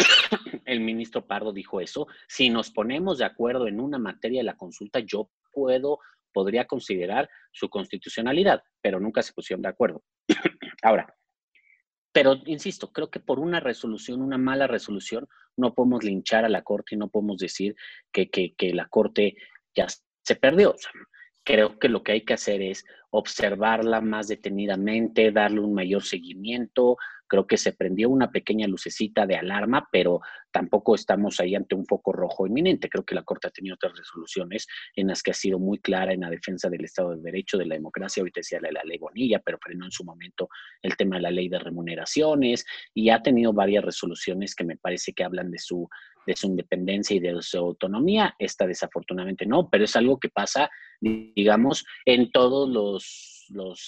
el 0.64 0.80
ministro 0.80 1.26
Pardo 1.26 1.52
dijo 1.52 1.80
eso, 1.80 2.06
si 2.28 2.50
nos 2.50 2.70
ponemos 2.70 3.18
de 3.18 3.24
acuerdo 3.24 3.66
en 3.66 3.80
una 3.80 3.98
materia 3.98 4.40
de 4.40 4.44
la 4.44 4.56
consulta, 4.56 5.00
yo 5.00 5.30
puedo, 5.52 5.98
podría 6.32 6.66
considerar 6.66 7.28
su 7.52 7.68
constitucionalidad, 7.68 8.62
pero 8.80 9.00
nunca 9.00 9.22
se 9.22 9.32
pusieron 9.32 9.62
de 9.62 9.68
acuerdo. 9.68 10.02
Ahora, 10.82 11.14
pero 12.12 12.36
insisto, 12.46 12.92
creo 12.92 13.10
que 13.10 13.20
por 13.20 13.38
una 13.38 13.60
resolución, 13.60 14.20
una 14.20 14.38
mala 14.38 14.66
resolución, 14.66 15.28
no 15.56 15.74
podemos 15.74 16.02
linchar 16.02 16.44
a 16.44 16.48
la 16.48 16.62
Corte 16.62 16.94
y 16.94 16.98
no 16.98 17.08
podemos 17.08 17.38
decir 17.38 17.76
que, 18.12 18.54
la 18.74 18.86
Corte 18.88 19.36
ya 19.74 19.86
se 20.22 20.36
perdió. 20.36 20.74
creo 21.44 21.78
que 21.78 21.88
lo 21.88 22.02
que 22.02 22.12
hay 22.12 22.24
que 22.24 22.34
hacer 22.34 22.62
es 22.62 22.84
observarla 23.10 24.00
más 24.00 24.28
detenidamente, 24.28 25.32
darle 25.32 25.60
un 25.60 25.74
mayor 25.74 26.02
seguimiento, 26.02 26.96
Creo 27.30 27.46
que 27.46 27.56
se 27.56 27.72
prendió 27.72 28.10
una 28.10 28.32
pequeña 28.32 28.66
lucecita 28.66 29.24
de 29.24 29.36
alarma, 29.36 29.88
pero 29.92 30.20
tampoco 30.50 30.94
estamos 30.94 31.40
ahí 31.40 31.54
ante 31.54 31.74
un 31.74 31.86
foco 31.86 32.12
rojo 32.12 32.46
inminente. 32.46 32.88
Creo 32.88 33.04
que 33.04 33.14
la 33.14 33.22
Corte 33.22 33.48
ha 33.48 33.50
tenido 33.50 33.74
otras 33.74 33.96
resoluciones 33.96 34.66
en 34.96 35.08
las 35.08 35.22
que 35.22 35.30
ha 35.30 35.34
sido 35.34 35.58
muy 35.58 35.78
clara 35.78 36.12
en 36.12 36.20
la 36.20 36.30
defensa 36.30 36.68
del 36.68 36.84
Estado 36.84 37.16
de 37.16 37.22
Derecho, 37.22 37.58
de 37.58 37.66
la 37.66 37.74
democracia. 37.74 38.20
Ahorita 38.20 38.40
decía 38.40 38.60
la, 38.60 38.70
la 38.70 38.84
ley 38.84 38.98
Bonilla, 38.98 39.40
pero 39.44 39.58
frenó 39.60 39.84
en 39.84 39.92
su 39.92 40.04
momento 40.04 40.48
el 40.82 40.96
tema 40.96 41.16
de 41.16 41.22
la 41.22 41.30
ley 41.30 41.48
de 41.48 41.58
remuneraciones 41.58 42.64
y 42.94 43.10
ha 43.10 43.22
tenido 43.22 43.52
varias 43.52 43.84
resoluciones 43.84 44.54
que 44.54 44.64
me 44.64 44.76
parece 44.76 45.12
que 45.12 45.24
hablan 45.24 45.50
de 45.50 45.58
su 45.58 45.88
de 46.26 46.36
su 46.36 46.46
independencia 46.46 47.16
y 47.16 47.20
de 47.20 47.40
su 47.42 47.58
autonomía. 47.58 48.34
Esta 48.38 48.66
desafortunadamente 48.66 49.46
no, 49.46 49.68
pero 49.68 49.84
es 49.84 49.96
algo 49.96 50.18
que 50.18 50.28
pasa, 50.28 50.70
digamos, 51.00 51.84
en 52.04 52.30
todos 52.30 52.68
los, 52.68 53.36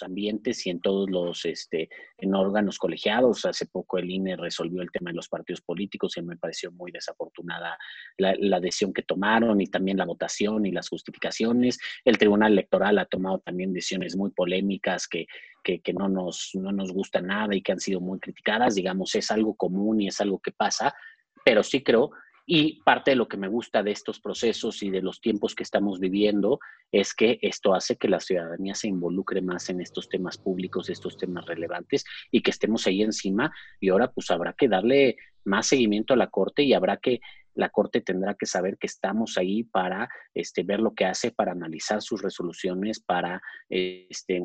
ambientes 0.03 0.67
y 0.67 0.71
en 0.71 0.81
todos 0.81 1.09
los 1.09 1.45
este, 1.45 1.89
en 2.19 2.35
órganos 2.35 2.79
colegiados. 2.79 3.45
Hace 3.45 3.67
poco 3.67 3.99
el 3.99 4.11
INE 4.11 4.37
resolvió 4.37 4.83
el 4.83 4.91
tema 4.91 5.11
de 5.11 5.17
los 5.17 5.29
partidos 5.29 5.61
políticos 5.61 6.17
y 6.17 6.23
me 6.23 6.37
pareció 6.53 6.71
muy 6.71 6.93
desafortunada 6.93 7.79
la, 8.19 8.35
la 8.39 8.61
decisión 8.61 8.93
que 8.93 9.03
tomaron 9.03 9.61
y 9.63 9.69
también 9.69 9.97
la 9.97 10.05
votación 10.05 10.67
y 10.67 10.71
las 10.71 10.91
justificaciones. 10.91 11.79
El 12.05 12.19
Tribunal 12.19 12.53
Electoral 12.53 12.99
ha 12.99 13.07
tomado 13.07 13.39
también 13.39 13.73
decisiones 13.73 14.17
muy 14.17 14.31
polémicas 14.33 15.09
que, 15.09 15.27
que, 15.65 15.81
que, 15.81 15.95
no, 15.95 16.11
nos, 16.11 16.51
no 16.53 16.71
nos 16.71 16.93
gusta 16.93 17.23
nada 17.23 17.55
y 17.55 17.63
que 17.63 17.73
han 17.73 17.81
sido 17.81 18.01
muy 18.01 18.21
criticadas. 18.21 18.75
Digamos, 18.75 19.15
es 19.15 19.31
algo 19.31 19.55
común 19.55 20.03
y 20.03 20.09
es 20.09 20.21
algo 20.21 20.41
que 20.41 20.53
pasa, 20.53 20.95
pero 21.43 21.63
sí 21.63 21.83
creo 21.83 22.11
y 22.47 22.83
parte 22.83 23.13
de 23.13 23.17
lo 23.17 23.29
que 23.29 23.37
me 23.37 23.49
gusta 23.49 23.83
de 23.83 23.93
estos 23.93 24.21
procesos 24.21 24.83
y 24.83 24.91
de 24.91 25.03
los 25.03 25.21
tiempos 25.21 25.55
que 25.55 25.63
estamos 25.63 26.01
viviendo 26.01 26.59
es 26.91 27.15
que 27.15 27.39
esto 27.41 27.75
hace 27.75 27.97
que 27.97 28.09
la 28.09 28.21
ciudadanía 28.21 28.75
se 28.75 28.89
involucre 28.89 29.41
más 29.41 29.71
en 29.71 29.81
estos 29.81 30.09
temas 30.09 30.39
públicos, 30.39 30.91
estos 30.91 31.17
temas 31.17 31.47
relevantes 31.47 32.05
y 32.31 32.43
que 32.43 32.51
estemos 32.51 32.87
ahí 32.87 33.03
encima. 33.03 33.53
Y 33.81 33.91
ahora 33.91 34.11
pues 34.11 34.31
habrá 34.31 34.53
que 34.55 34.69
darle 34.69 35.17
más 35.45 35.69
seguimiento 35.69 36.15
a 36.15 36.17
la 36.17 36.29
Corte 36.29 36.63
y 36.63 36.75
habrá 36.75 36.97
que, 36.97 37.21
la 37.55 37.69
Corte 37.69 38.01
tendrá 38.01 38.35
que 38.35 38.47
saber 38.47 38.79
que 38.79 38.87
estamos 38.87 39.37
ahí 39.37 39.65
para 39.65 40.09
este, 40.35 40.63
ver 40.63 40.81
lo 40.81 40.95
que 40.95 41.05
hace, 41.05 41.31
para 41.33 41.53
analizar 41.53 42.01
sus 42.03 42.23
resoluciones, 42.23 43.01
para, 43.01 43.43
este, 43.69 44.43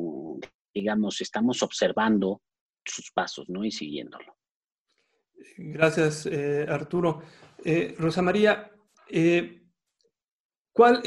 digamos, 0.74 1.20
estamos 1.20 1.62
observando 1.62 2.42
sus 2.84 3.10
pasos, 3.12 3.48
¿no? 3.48 3.64
Y 3.64 3.70
siguiéndolo. 3.70 4.37
Gracias, 5.58 6.26
eh, 6.26 6.66
Arturo. 6.68 7.22
Eh, 7.64 7.94
Rosa 7.98 8.22
María, 8.22 8.70
eh, 9.08 9.62
¿cuál 10.72 11.02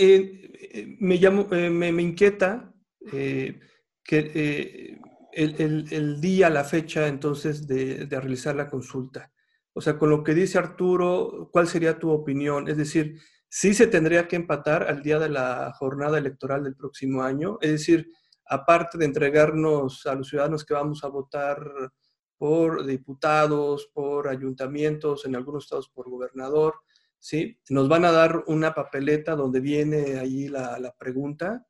me, 1.00 1.16
llamo, 1.16 1.48
me, 1.48 2.02
inquieta 2.02 2.74
que 3.10 5.00
el, 5.32 6.22
día, 6.22 6.50
la 6.50 6.66
fecha 6.66 7.08
entonces 7.08 7.66
de, 7.66 8.06
realizar 8.10 8.56
la 8.56 8.70
consulta? 8.70 9.32
O 9.74 9.80
sea, 9.80 9.98
con 9.98 10.10
lo 10.10 10.22
que 10.22 10.34
dice 10.34 10.58
Arturo, 10.58 11.50
¿cuál 11.52 11.68
sería 11.68 11.98
tu 11.98 12.10
opinión? 12.10 12.68
Es 12.68 12.76
decir, 12.76 13.18
¿sí 13.48 13.74
se 13.74 13.88
tendría 13.88 14.28
que 14.28 14.36
empatar 14.36 14.84
al 14.84 15.02
día 15.02 15.18
de 15.18 15.30
la 15.30 15.72
jornada 15.80 16.18
electoral 16.18 16.66
del 16.66 16.76
próximo 16.76 17.24
año? 17.24 17.58
Es 17.62 17.72
decir, 17.72 18.12
aparte 18.48 18.98
de 18.98 19.06
entregarnos 19.06 20.06
a 20.06 20.16
los 20.16 20.28
ciudadanos 20.28 20.66
que 20.66 20.74
vamos 20.74 21.06
a 21.06 21.08
votar 21.08 21.58
por 22.42 22.88
diputados, 22.88 23.92
por 23.94 24.28
ayuntamientos, 24.28 25.28
en 25.28 25.36
algunos 25.36 25.66
estados 25.66 25.90
por 25.90 26.10
gobernador, 26.10 26.74
¿sí? 27.20 27.60
Nos 27.70 27.88
van 27.88 28.04
a 28.04 28.12
dar 28.12 28.44
una 28.48 28.74
papeleta 28.74 29.36
donde 29.36 29.60
viene 29.60 30.18
ahí 30.18 30.48
la, 30.48 30.80
la 30.80 30.92
pregunta 30.92 31.68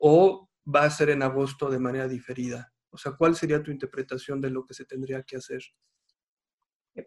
o 0.00 0.48
va 0.74 0.84
a 0.84 0.90
ser 0.90 1.10
en 1.10 1.22
agosto 1.22 1.68
de 1.68 1.78
manera 1.78 2.08
diferida. 2.08 2.72
O 2.88 2.96
sea, 2.96 3.12
¿cuál 3.12 3.36
sería 3.36 3.62
tu 3.62 3.70
interpretación 3.70 4.40
de 4.40 4.48
lo 4.48 4.64
que 4.64 4.72
se 4.72 4.86
tendría 4.86 5.22
que 5.24 5.36
hacer? 5.36 5.60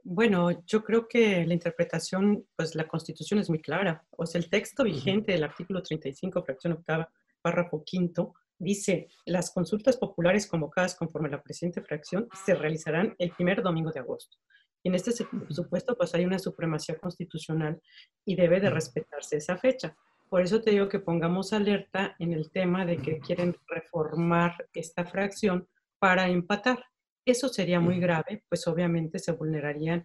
Bueno, 0.03 0.63
yo 0.68 0.84
creo 0.84 1.07
que 1.07 1.43
la 1.43 1.55
interpretación, 1.55 2.45
pues 2.55 2.76
la 2.76 2.88
constitución 2.88 3.39
es 3.39 3.49
muy 3.49 3.61
clara. 3.63 4.05
O 4.11 4.28
sea, 4.28 4.38
el 4.38 4.47
texto 4.47 4.84
vigente 4.84 5.32
del 5.32 5.43
artículo 5.43 5.82
35, 5.82 6.43
fracción 6.43 6.74
octava, 6.74 7.11
párrafo 7.41 7.84
quinto, 7.84 8.36
dice, 8.60 9.08
las 9.26 9.51
consultas 9.51 9.97
populares 9.97 10.47
convocadas 10.47 10.95
conforme 10.95 11.30
la 11.30 11.41
presente 11.41 11.82
fracción 11.82 12.28
se 12.45 12.55
realizarán 12.55 13.16
el 13.20 13.32
primer 13.32 13.62
domingo 13.62 13.91
de 13.91 13.99
agosto. 13.99 14.38
En 14.84 14.95
este 14.95 15.12
supuesto, 15.12 15.97
pues 15.97 16.14
hay 16.16 16.26
una 16.26 16.39
supremacía 16.39 16.97
constitucional 16.97 17.82
y 18.26 18.36
debe 18.36 18.60
de 18.60 18.70
respetarse 18.70 19.38
esa 19.38 19.58
fecha. 19.58 19.95
Por 20.30 20.41
eso 20.41 20.62
te 20.62 20.72
digo 20.72 20.89
que 20.89 20.99
pongamos 20.99 21.53
alerta 21.53 22.16
en 22.20 22.34
el 22.34 22.51
tema 22.51 22.86
de 22.86 22.97
que 22.97 23.20
quieren 23.20 23.55
reformar 23.68 24.68
esta 24.74 25.05
fracción 25.05 25.68
para 25.99 26.28
empatar. 26.28 26.84
Eso 27.26 27.49
sería 27.49 27.80
muy 27.80 27.99
grave, 27.99 28.43
pues 28.47 28.68
obviamente 28.68 29.20
se 29.20 29.32
vulnerarían 29.34 30.03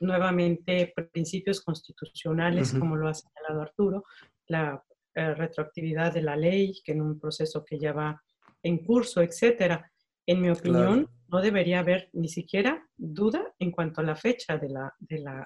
nuevamente 0.00 0.92
principios 1.12 1.60
constitucionales, 1.60 2.72
como 2.72 2.96
lo 2.96 3.08
ha 3.08 3.14
señalado 3.14 3.62
Arturo, 3.62 4.04
la 4.46 4.84
eh, 5.14 5.34
retroactividad 5.34 6.12
de 6.12 6.22
la 6.22 6.36
ley, 6.36 6.80
que 6.84 6.92
en 6.92 7.02
un 7.02 7.18
proceso 7.18 7.64
que 7.64 7.78
ya 7.78 7.92
va 7.92 8.22
en 8.62 8.84
curso, 8.84 9.22
etcétera. 9.22 9.90
En 10.26 10.40
mi 10.40 10.50
opinión, 10.50 11.08
no 11.28 11.40
debería 11.40 11.80
haber 11.80 12.08
ni 12.12 12.28
siquiera 12.28 12.88
duda 12.96 13.54
en 13.58 13.70
cuanto 13.70 14.00
a 14.00 14.04
la 14.04 14.16
fecha 14.16 14.56
de 14.56 14.70
la, 14.70 14.94
de 14.98 15.18
la, 15.18 15.44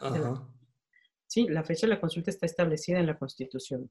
Sí, 1.27 1.47
la 1.49 1.63
fecha 1.63 1.87
de 1.87 1.95
la 1.95 2.01
consulta 2.01 2.31
está 2.31 2.47
establecida 2.47 2.99
en 3.01 3.07
la 3.07 3.19
Constitución. 3.19 3.91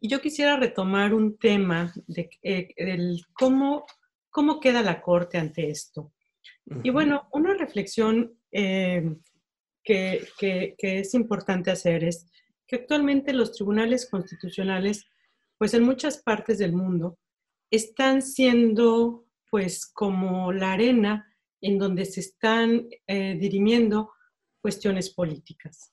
Y 0.00 0.08
yo 0.08 0.20
quisiera 0.20 0.56
retomar 0.56 1.12
un 1.12 1.36
tema 1.36 1.92
de 2.06 2.30
eh, 2.42 2.74
cómo, 3.34 3.84
cómo 4.30 4.60
queda 4.60 4.80
la 4.80 5.02
Corte 5.02 5.38
ante 5.38 5.68
esto. 5.68 6.12
Y 6.82 6.90
bueno, 6.90 7.28
una 7.32 7.54
reflexión 7.54 8.38
eh, 8.52 9.16
que, 9.82 10.26
que, 10.38 10.74
que, 10.78 11.00
es 11.00 11.14
importante 11.14 11.70
hacer 11.70 12.04
es 12.04 12.30
que 12.68 12.76
actualmente 12.76 13.32
los 13.32 13.52
tribunales 13.52 14.08
constitucionales, 14.08 15.06
pues 15.56 15.74
en 15.74 15.82
muchas 15.82 16.18
partes 16.18 16.58
del 16.58 16.72
mundo, 16.72 17.18
están 17.70 18.22
siendo 18.22 19.26
pues 19.50 19.86
como 19.86 20.52
la 20.52 20.74
arena 20.74 21.34
en 21.60 21.78
donde 21.78 22.04
se 22.04 22.20
están 22.20 22.88
eh, 23.06 23.36
dirimiendo 23.40 24.12
cuestiones 24.60 25.10
políticas. 25.10 25.90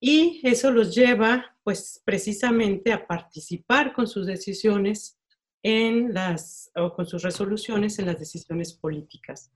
Y 0.00 0.40
eso 0.44 0.70
los 0.70 0.94
lleva 0.94 1.56
pues 1.64 2.00
precisamente 2.04 2.92
a 2.92 3.06
participar 3.06 3.92
con 3.92 4.06
sus 4.06 4.26
decisiones 4.26 5.18
en 5.62 6.14
las, 6.14 6.70
o 6.76 6.94
con 6.94 7.06
sus 7.06 7.22
resoluciones 7.22 7.98
en 7.98 8.06
las 8.06 8.18
decisiones 8.18 8.74
políticas. 8.74 9.50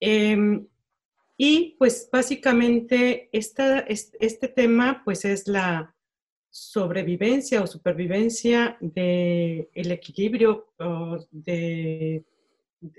Em, 0.00 0.66
y 1.40 1.76
pues 1.78 2.10
básicamente 2.12 3.30
esta, 3.32 3.78
este 3.78 4.48
tema 4.48 5.02
pues 5.04 5.24
es 5.24 5.46
la 5.46 5.94
sobrevivencia 6.50 7.62
o 7.62 7.66
supervivencia 7.68 8.76
del 8.80 9.68
el 9.72 9.92
equilibrio 9.92 10.72
de, 11.30 12.24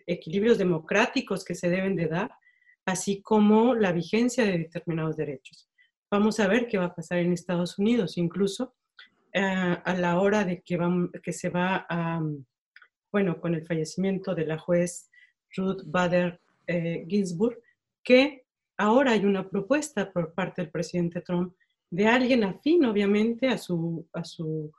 equilibrios 0.07 0.57
democráticos 0.57 1.43
que 1.43 1.53
se 1.53 1.69
deben 1.69 1.97
de 1.97 2.07
dar, 2.07 2.31
así 2.85 3.21
como 3.21 3.75
la 3.75 3.91
vigencia 3.91 4.45
de 4.45 4.57
determinados 4.57 5.17
derechos. 5.17 5.69
Vamos 6.09 6.39
a 6.39 6.47
ver 6.47 6.67
qué 6.67 6.77
va 6.77 6.85
a 6.85 6.95
pasar 6.95 7.19
en 7.19 7.33
Estados 7.33 7.77
Unidos, 7.77 8.17
incluso 8.17 8.73
eh, 9.33 9.41
a 9.41 9.93
la 9.95 10.19
hora 10.19 10.45
de 10.45 10.61
que, 10.61 10.79
que 11.21 11.33
se 11.33 11.49
va 11.49 11.85
a, 11.89 12.21
bueno, 13.11 13.39
con 13.39 13.53
el 13.53 13.65
fallecimiento 13.65 14.33
de 14.33 14.45
la 14.45 14.57
juez 14.57 15.09
Ruth 15.55 15.83
Bader 15.85 16.39
eh, 16.67 17.05
Ginsburg, 17.07 17.59
que 18.09 18.43
ahora 18.75 19.11
hay 19.11 19.23
una 19.23 19.47
propuesta 19.47 20.11
por 20.11 20.33
parte 20.33 20.63
del 20.63 20.71
presidente 20.71 21.21
Trump 21.21 21.53
de 21.91 22.07
alguien 22.07 22.43
afín, 22.43 22.83
obviamente, 22.85 23.47
a 23.49 23.57
su, 23.59 24.07
a 24.13 24.23
su 24.23 24.71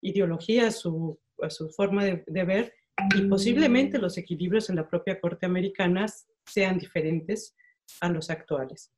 ideología, 0.00 0.68
a 0.68 0.70
su, 0.70 1.18
a 1.42 1.50
su 1.50 1.70
forma 1.70 2.04
de, 2.04 2.22
de 2.24 2.44
ver, 2.44 2.72
y 3.16 3.22
posiblemente 3.22 3.98
los 3.98 4.16
equilibrios 4.16 4.70
en 4.70 4.76
la 4.76 4.88
propia 4.88 5.20
Corte 5.20 5.44
Americana 5.44 6.06
sean 6.46 6.78
diferentes 6.78 7.56
a 8.00 8.10
los 8.10 8.30
actuales. 8.30 8.92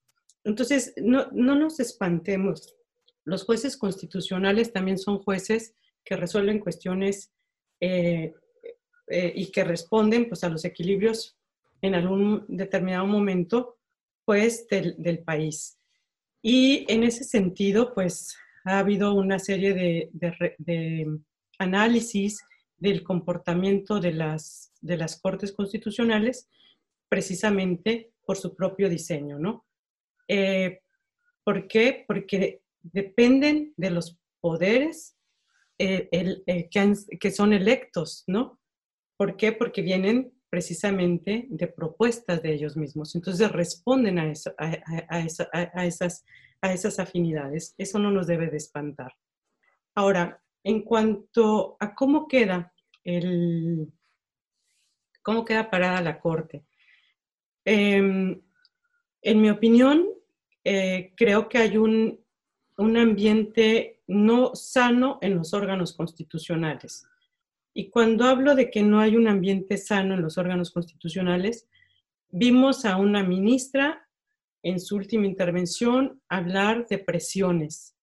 Entonces, 0.44 0.92
no, 0.98 1.28
no 1.32 1.54
nos 1.54 1.80
espantemos. 1.80 2.76
Los 3.24 3.44
jueces 3.44 3.78
constitucionales 3.78 4.74
también 4.74 4.98
son 4.98 5.20
jueces 5.20 5.74
que 6.04 6.16
resuelven 6.16 6.60
cuestiones 6.60 7.32
eh, 7.80 8.34
eh, 9.08 9.32
y 9.34 9.50
que 9.50 9.64
responden 9.64 10.28
pues, 10.28 10.44
a 10.44 10.50
los 10.50 10.66
equilibrios 10.66 11.39
en 11.82 11.94
algún 11.94 12.44
determinado 12.48 13.06
momento 13.06 13.78
pues, 14.24 14.66
del, 14.68 14.94
del, 14.98 15.20
país. 15.20 15.78
Y 16.42 16.84
en 16.88 17.04
ese 17.04 17.24
sentido, 17.24 17.92
pues 17.94 18.36
ha 18.64 18.78
habido 18.78 19.14
una 19.14 19.38
serie 19.38 19.74
de, 19.74 20.10
de, 20.12 20.54
de 20.58 21.18
análisis 21.58 22.40
del 22.76 23.02
comportamiento 23.02 24.00
de 24.00 24.12
las, 24.12 24.72
de 24.80 24.96
las 24.96 25.20
cortes 25.20 25.52
constitucionales 25.52 26.48
precisamente 27.08 28.12
por 28.24 28.36
su 28.36 28.54
propio 28.54 28.88
diseño, 28.88 29.38
¿no? 29.38 29.66
Eh, 30.28 30.80
¿Por 31.44 31.66
qué? 31.66 32.04
Porque 32.06 32.62
dependen 32.80 33.74
de 33.76 33.90
los 33.90 34.18
poderes 34.40 35.16
eh, 35.78 36.08
el, 36.12 36.42
eh, 36.46 36.68
que, 36.70 36.94
que, 37.18 37.30
son 37.30 37.52
electos, 37.52 38.24
¿no? 38.26 38.60
¿Por 39.16 39.36
qué? 39.36 39.52
Porque 39.52 39.82
vienen 39.82 40.32
precisamente 40.50 41.46
de 41.48 41.68
propuestas 41.68 42.42
de 42.42 42.52
ellos 42.52 42.76
mismos. 42.76 43.14
Entonces 43.14 43.50
responden 43.52 44.18
a, 44.18 44.30
eso, 44.30 44.52
a, 44.58 45.86
esas, 45.86 46.98
afinidades. 46.98 47.74
Eso 47.78 47.98
no 47.98 48.10
nos 48.10 48.26
debe 48.26 48.50
de 48.50 48.56
espantar. 48.56 49.14
Ahora, 49.94 50.42
en 50.64 50.82
cuanto 50.82 51.76
a 51.78 51.94
cómo 51.94 52.26
queda 52.26 52.72
el, 53.04 53.90
cómo 55.22 55.44
queda 55.44 55.70
parada 55.70 56.02
la 56.02 56.18
Corte. 56.18 56.64
Eh, 57.64 58.40
en 59.22 59.40
mi 59.40 59.50
opinión, 59.50 60.06
eh, 60.64 61.12
creo 61.16 61.48
que 61.48 61.58
hay 61.58 61.76
un 61.76 62.18
ambiente 62.76 64.00
no 64.08 64.56
sano 64.56 65.18
en 65.22 65.36
los 65.36 65.54
órganos 65.54 65.92
constitucionales. 65.92 67.06
Y 67.72 67.90
cuando 67.90 68.24
hablo 68.24 68.54
de 68.54 68.70
que 68.70 68.82
no 68.82 69.00
hay 69.00 69.16
un 69.16 69.28
ambiente 69.28 69.76
sano 69.76 70.14
en 70.14 70.22
los 70.22 70.38
órganos 70.38 70.70
constitucionales, 70.70 71.68
vimos 72.30 72.84
a 72.84 72.96
una 72.96 73.22
ministra 73.22 74.06
en 74.62 74.80
su 74.80 74.96
última 74.96 75.26
intervención 75.26 76.20
hablar 76.28 76.86
de 76.88 76.98
presiones. 76.98 77.96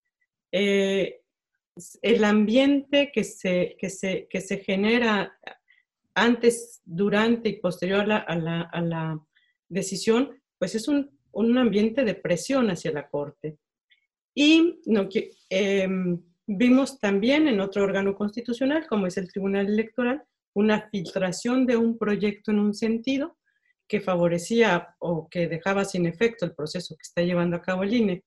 Eh, 0.52 1.22
el 2.02 2.24
ambiente 2.24 3.12
que 3.14 3.24
se, 3.24 3.76
que 3.78 3.90
se, 3.90 4.28
que 4.30 4.42
se 4.42 4.58
genera 4.58 5.38
antes, 6.16 6.82
durante 6.84 7.50
y 7.50 7.60
posterior 7.60 8.02
a 8.02 8.06
la, 8.08 8.18
a 8.18 8.36
la, 8.36 8.62
a 8.62 8.82
la 8.82 9.22
decisión, 9.70 10.42
pues 10.58 10.74
es 10.74 10.88
un, 10.88 11.12
un, 11.32 11.58
ambiente 11.58 12.04
de 12.04 12.16
presión 12.16 12.72
hacia 12.72 12.92
la 12.92 13.08
Corte. 13.08 13.60
Y 14.34 14.80
no, 14.88 15.08
eh, 15.50 15.88
vimos 16.48 17.00
también 17.00 17.48
en 17.48 17.60
otro 17.60 17.84
órgano 17.84 18.16
constitucional, 18.16 18.88
como 18.88 19.06
es 19.06 19.18
el 19.18 19.30
Tribunal 19.30 19.68
Electoral, 19.68 20.24
una 20.54 20.90
filtración 20.90 21.66
de 21.66 21.78
un 21.78 21.98
proyecto 21.98 22.52
en 22.52 22.60
un 22.60 22.74
sentido 22.74 23.38
que 23.88 24.02
favorecía 24.02 24.96
o 25.00 25.30
que 25.30 25.48
dejaba 25.48 25.86
sin 25.86 26.08
efecto 26.08 26.46
el 26.46 26.56
proceso 26.56 26.96
que 26.96 27.04
está 27.04 27.22
llevando 27.22 27.58
a 27.58 27.62
cabo 27.62 27.84
el 27.84 27.94
INE 27.94 28.24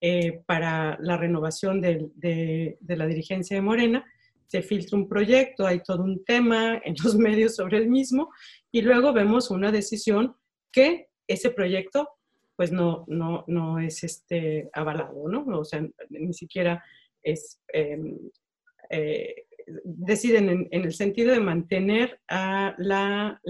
eh, 0.00 0.42
para 0.46 0.98
la 1.00 1.16
renovación 1.16 1.80
de, 1.80 2.08
de, 2.14 2.78
de, 2.80 2.96
la 2.96 3.06
dirigencia 3.06 3.56
de 3.56 3.62
Morena. 3.62 4.04
Se 4.46 4.62
filtra 4.62 4.98
un 4.98 5.08
proyecto, 5.08 5.66
hay 5.66 5.82
todo 5.82 6.02
un 6.02 6.24
tema 6.24 6.80
en 6.84 6.94
los 7.02 7.14
medios 7.16 7.56
sobre 7.56 7.78
el 7.78 7.88
mismo 7.88 8.30
y 8.72 8.82
luego 8.82 9.12
vemos 9.12 9.50
una 9.50 9.70
decisión 9.70 10.36
que 10.72 11.08
ese 11.26 11.50
proyecto 11.50 12.08
pues 12.56 12.72
no, 12.72 13.04
no, 13.06 13.44
no 13.46 13.78
es 13.78 14.02
este, 14.02 14.68
avalado, 14.72 15.28
¿no? 15.28 15.44
O 15.60 15.64
sea, 15.64 15.80
ni 16.10 16.34
siquiera 16.34 16.84
es, 17.22 17.60
eh, 17.72 19.46
deciden 19.84 20.68
en, 20.70 20.84
el 20.84 20.92
sentido 20.92 21.32
de 21.32 21.40
mantener 21.40 22.20
la, 22.28 23.40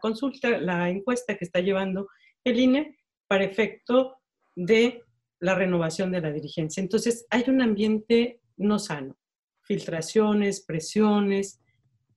consulta, 0.00 0.58
la 0.58 0.90
encuesta 0.90 1.36
que 1.36 1.44
está 1.44 1.60
llevando 1.60 2.08
el 2.44 2.60
INE 2.60 2.96
para 3.26 3.44
efecto 3.44 4.16
de 4.54 5.02
la 5.40 5.54
renovación 5.54 6.12
de 6.12 6.20
la 6.20 6.32
dirigencia. 6.32 6.80
Entonces, 6.80 7.26
hay 7.30 7.44
un 7.48 7.60
ambiente 7.60 8.40
no 8.56 8.78
sano, 8.78 9.16
filtraciones, 9.62 10.64
presiones, 10.64 11.60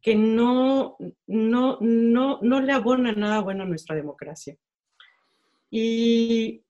que 0.01 0.15
no, 0.15 0.97
no, 1.26 1.78
no, 1.82 2.39
no 2.41 2.61
le 2.61 2.72
abonan 2.72 3.20
nada 3.20 3.41
bueno 3.41 3.63
a 3.63 3.68
nuestra 3.68 3.95
democracia. 3.95 4.55
Y 5.70 6.63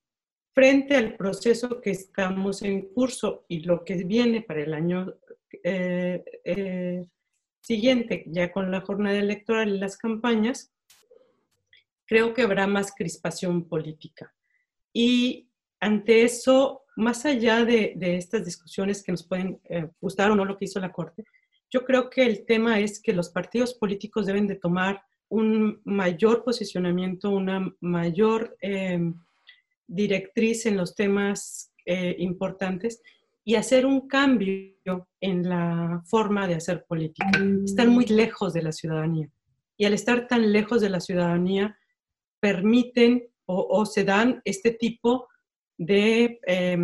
frente 0.58 0.96
al 0.96 1.14
proceso 1.14 1.80
que 1.80 1.92
estamos 1.92 2.62
en 2.62 2.88
curso 2.88 3.44
y 3.46 3.60
lo 3.60 3.84
que 3.84 3.94
viene 4.02 4.42
para 4.42 4.60
el 4.60 4.74
año 4.74 5.14
eh, 5.62 6.24
eh, 6.42 7.06
siguiente, 7.60 8.24
ya 8.26 8.50
con 8.50 8.68
la 8.72 8.80
jornada 8.80 9.16
electoral 9.16 9.68
y 9.68 9.78
las 9.78 9.96
campañas, 9.96 10.72
creo 12.06 12.34
que 12.34 12.42
habrá 12.42 12.66
más 12.66 12.92
crispación 12.92 13.68
política. 13.68 14.34
Y 14.92 15.48
ante 15.78 16.24
eso, 16.24 16.82
más 16.96 17.24
allá 17.24 17.64
de, 17.64 17.92
de 17.94 18.16
estas 18.16 18.44
discusiones 18.44 19.04
que 19.04 19.12
nos 19.12 19.22
pueden 19.22 19.60
eh, 19.70 19.88
gustar 20.00 20.32
o 20.32 20.34
no 20.34 20.44
lo 20.44 20.58
que 20.58 20.64
hizo 20.64 20.80
la 20.80 20.90
Corte, 20.90 21.24
yo 21.70 21.84
creo 21.84 22.10
que 22.10 22.26
el 22.26 22.44
tema 22.46 22.80
es 22.80 23.00
que 23.00 23.12
los 23.12 23.30
partidos 23.30 23.74
políticos 23.74 24.26
deben 24.26 24.48
de 24.48 24.56
tomar 24.56 25.02
un 25.28 25.80
mayor 25.84 26.42
posicionamiento, 26.42 27.30
una 27.30 27.72
mayor 27.78 28.56
eh, 28.60 28.98
directriz 29.88 30.66
en 30.66 30.76
los 30.76 30.94
temas 30.94 31.72
eh, 31.84 32.14
importantes 32.18 33.02
y 33.44 33.56
hacer 33.56 33.86
un 33.86 34.06
cambio 34.06 35.08
en 35.20 35.48
la 35.48 36.02
forma 36.04 36.46
de 36.46 36.54
hacer 36.54 36.84
política. 36.86 37.30
Están 37.64 37.88
muy 37.88 38.04
lejos 38.04 38.52
de 38.52 38.62
la 38.62 38.72
ciudadanía. 38.72 39.30
Y 39.78 39.86
al 39.86 39.94
estar 39.94 40.28
tan 40.28 40.52
lejos 40.52 40.82
de 40.82 40.90
la 40.90 41.00
ciudadanía, 41.00 41.78
permiten 42.40 43.26
o, 43.46 43.86
se 43.86 44.04
dan 44.04 44.42
este 44.44 44.72
tipo 44.72 45.28
de 45.78 46.38
eh, 46.46 46.78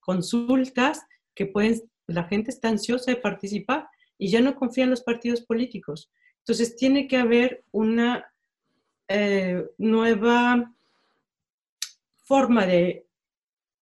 consultas 0.00 1.00
que 1.34 1.46
pueden, 1.46 1.80
la 2.06 2.24
gente 2.24 2.50
está 2.50 2.68
ansiosa 2.68 3.10
de 3.10 3.16
participar 3.16 3.88
y 4.18 4.28
ya 4.28 4.42
no 4.42 4.54
confía 4.54 4.84
en 4.84 4.90
los 4.90 5.02
partidos 5.02 5.40
políticos. 5.40 6.12
Entonces 6.40 6.76
tiene 6.76 7.06
que 7.06 7.16
haber 7.16 7.64
una 7.70 8.26
eh, 9.08 9.64
nueva 9.78 10.74
forma 12.24 12.66
de 12.66 13.06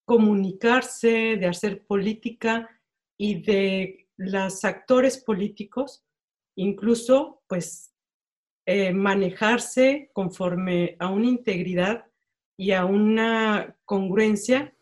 comunicarse, 0.05 1.36
de 1.36 1.47
hacer 1.47 1.86
política 1.86 2.68
y 3.16 3.43
de 3.43 4.09
los 4.16 4.64
actores 4.64 5.18
políticos, 5.18 6.05
incluso 6.57 7.43
pues 7.49 7.95
eh, 8.66 8.93
manejarse 8.93 10.11
conforme 10.12 10.97
a 10.99 11.09
una 11.09 11.26
integridad 11.26 12.07
y 12.57 12.72
a 12.72 12.84
una 12.84 13.76
congruencia 13.84 14.74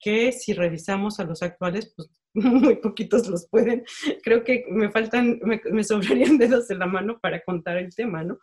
que 0.00 0.32
si 0.32 0.52
revisamos 0.52 1.20
a 1.20 1.24
los 1.24 1.42
actuales, 1.42 1.92
pues 1.94 2.10
muy 2.34 2.76
poquitos 2.76 3.28
los 3.28 3.48
pueden. 3.48 3.84
Creo 4.22 4.42
que 4.44 4.64
me 4.68 4.90
faltan, 4.90 5.38
me, 5.42 5.60
me, 5.70 5.84
sobrarían 5.84 6.38
dedos 6.38 6.70
en 6.70 6.78
la 6.78 6.86
mano 6.86 7.18
para 7.20 7.42
contar 7.42 7.76
el 7.76 7.94
tema, 7.94 8.24
¿no? 8.24 8.38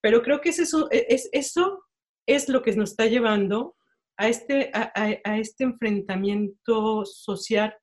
Pero 0.00 0.22
creo 0.22 0.40
que 0.40 0.48
es 0.48 0.58
eso, 0.58 0.88
es, 0.90 1.28
eso 1.32 1.84
es 2.26 2.48
lo 2.48 2.62
que 2.62 2.72
nos 2.72 2.90
está 2.90 3.06
llevando 3.06 3.76
a 4.16 4.28
este, 4.28 4.70
a, 4.74 4.92
a, 4.94 5.38
este 5.38 5.64
enfrentamiento 5.64 7.04
social 7.04 7.74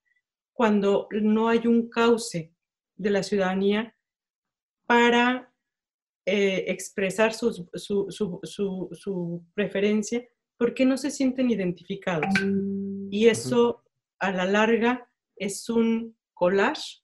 cuando 0.53 1.07
no 1.11 1.49
hay 1.49 1.67
un 1.67 1.89
cauce 1.89 2.53
de 2.95 3.09
la 3.09 3.23
ciudadanía 3.23 3.95
para 4.85 5.53
eh, 6.25 6.65
expresar 6.67 7.33
su, 7.33 7.67
su, 7.73 8.07
su, 8.09 8.89
su, 8.91 9.45
preferencia 9.55 10.23
porque 10.57 10.85
no 10.85 10.97
se 10.97 11.09
sienten 11.09 11.49
identificados. 11.49 12.27
Y 13.09 13.27
eso 13.27 13.83
a 14.19 14.31
la 14.31 14.45
larga 14.45 15.09
es 15.35 15.69
un 15.69 16.15
collage 16.33 17.01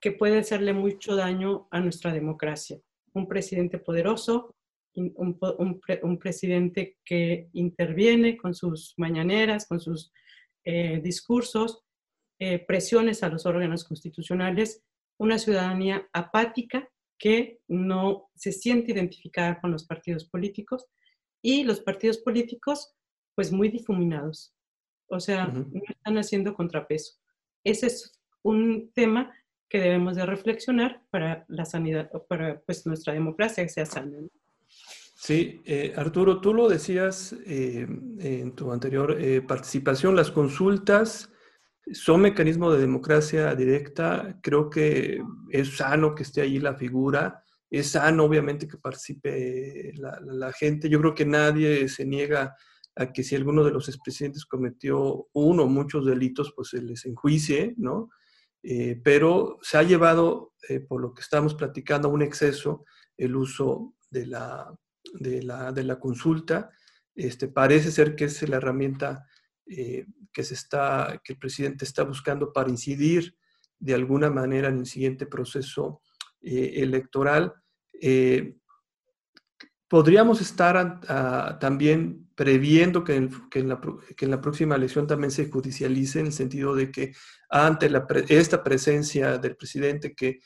que 0.00 0.12
puede 0.12 0.38
hacerle 0.38 0.72
mucho 0.72 1.14
daño 1.14 1.68
a 1.70 1.80
nuestra 1.80 2.12
democracia. 2.12 2.80
Un 3.12 3.28
presidente 3.28 3.78
poderoso, 3.78 4.55
un, 4.96 5.12
un, 5.16 5.80
un 6.02 6.18
presidente 6.18 6.98
que 7.04 7.48
interviene 7.52 8.36
con 8.36 8.54
sus 8.54 8.94
mañaneras, 8.96 9.66
con 9.66 9.80
sus 9.80 10.12
eh, 10.64 11.00
discursos, 11.02 11.84
eh, 12.38 12.58
presiones 12.58 13.22
a 13.22 13.28
los 13.28 13.46
órganos 13.46 13.84
constitucionales, 13.84 14.84
una 15.18 15.38
ciudadanía 15.38 16.08
apática 16.12 16.88
que 17.18 17.60
no 17.68 18.28
se 18.34 18.52
siente 18.52 18.92
identificada 18.92 19.60
con 19.60 19.70
los 19.70 19.86
partidos 19.86 20.26
políticos 20.26 20.86
y 21.40 21.64
los 21.64 21.80
partidos 21.80 22.18
políticos 22.18 22.94
pues 23.34 23.52
muy 23.52 23.68
difuminados. 23.68 24.54
O 25.08 25.20
sea, 25.20 25.46
no 25.46 25.82
están 25.88 26.18
haciendo 26.18 26.54
contrapeso. 26.54 27.14
Ese 27.64 27.86
es 27.86 28.20
un 28.42 28.90
tema 28.92 29.32
que 29.68 29.80
debemos 29.80 30.16
de 30.16 30.26
reflexionar 30.26 31.02
para 31.10 31.44
la 31.48 31.64
sanidad, 31.64 32.10
para 32.28 32.60
pues 32.60 32.86
nuestra 32.86 33.12
democracia 33.12 33.64
que 33.64 33.70
sea 33.70 33.86
sana. 33.86 34.18
Sí, 35.18 35.62
eh, 35.64 35.94
Arturo, 35.96 36.42
tú 36.42 36.52
lo 36.52 36.68
decías 36.68 37.34
eh, 37.46 37.86
en 38.18 38.52
tu 38.54 38.70
anterior 38.70 39.16
eh, 39.18 39.40
participación, 39.40 40.14
las 40.14 40.30
consultas 40.30 41.32
son 41.90 42.20
mecanismos 42.20 42.74
de 42.74 42.80
democracia 42.80 43.54
directa. 43.54 44.38
Creo 44.42 44.68
que 44.68 45.22
es 45.50 45.74
sano 45.78 46.14
que 46.14 46.22
esté 46.22 46.42
allí 46.42 46.58
la 46.58 46.74
figura, 46.74 47.42
es 47.70 47.92
sano 47.92 48.24
obviamente 48.24 48.68
que 48.68 48.76
participe 48.76 49.94
la, 49.94 50.20
la 50.20 50.52
gente. 50.52 50.90
Yo 50.90 51.00
creo 51.00 51.14
que 51.14 51.24
nadie 51.24 51.88
se 51.88 52.04
niega 52.04 52.54
a 52.94 53.10
que 53.10 53.22
si 53.22 53.36
alguno 53.36 53.64
de 53.64 53.70
los 53.70 53.88
expresidentes 53.88 54.44
cometió 54.44 55.28
uno 55.32 55.62
o 55.62 55.68
muchos 55.68 56.04
delitos, 56.04 56.52
pues 56.54 56.68
se 56.68 56.82
les 56.82 57.06
enjuicie, 57.06 57.74
¿no? 57.78 58.10
Eh, 58.62 59.00
pero 59.02 59.58
se 59.62 59.78
ha 59.78 59.82
llevado, 59.82 60.52
por 60.88 61.00
lo 61.00 61.14
que 61.14 61.22
estamos 61.22 61.54
platicando, 61.54 62.08
a 62.08 62.12
un 62.12 62.22
exceso 62.22 62.84
el 63.16 63.34
uso 63.36 63.94
de 64.10 64.26
la, 64.26 64.76
de 65.14 65.42
la, 65.42 65.72
de 65.72 65.84
la 65.84 65.98
consulta. 65.98 66.70
Este, 67.14 67.48
parece 67.48 67.90
ser 67.90 68.14
que 68.14 68.24
es 68.24 68.48
la 68.48 68.56
herramienta 68.56 69.26
eh, 69.66 70.06
que, 70.32 70.44
se 70.44 70.54
está, 70.54 71.20
que 71.24 71.32
el 71.32 71.38
presidente 71.38 71.84
está 71.84 72.04
buscando 72.04 72.52
para 72.52 72.70
incidir 72.70 73.36
de 73.78 73.94
alguna 73.94 74.30
manera 74.30 74.68
en 74.68 74.78
el 74.78 74.86
siguiente 74.86 75.26
proceso 75.26 76.00
electoral. 76.40 77.52
podríamos 79.88 80.40
estar 80.40 81.00
también 81.58 82.26
previendo 82.36 83.02
que 83.02 83.16
en, 83.16 83.68
la, 83.68 84.40
próxima 84.42 84.76
elección 84.76 85.06
también 85.06 85.30
se 85.30 85.50
judicialice 85.50 86.20
en 86.20 86.26
el 86.26 86.32
sentido 86.32 86.74
de 86.74 86.90
que 86.92 87.14
ante 87.48 87.90
esta 88.28 88.62
presencia 88.62 89.38
del 89.38 89.56
presidente 89.56 90.14
que, 90.14 90.40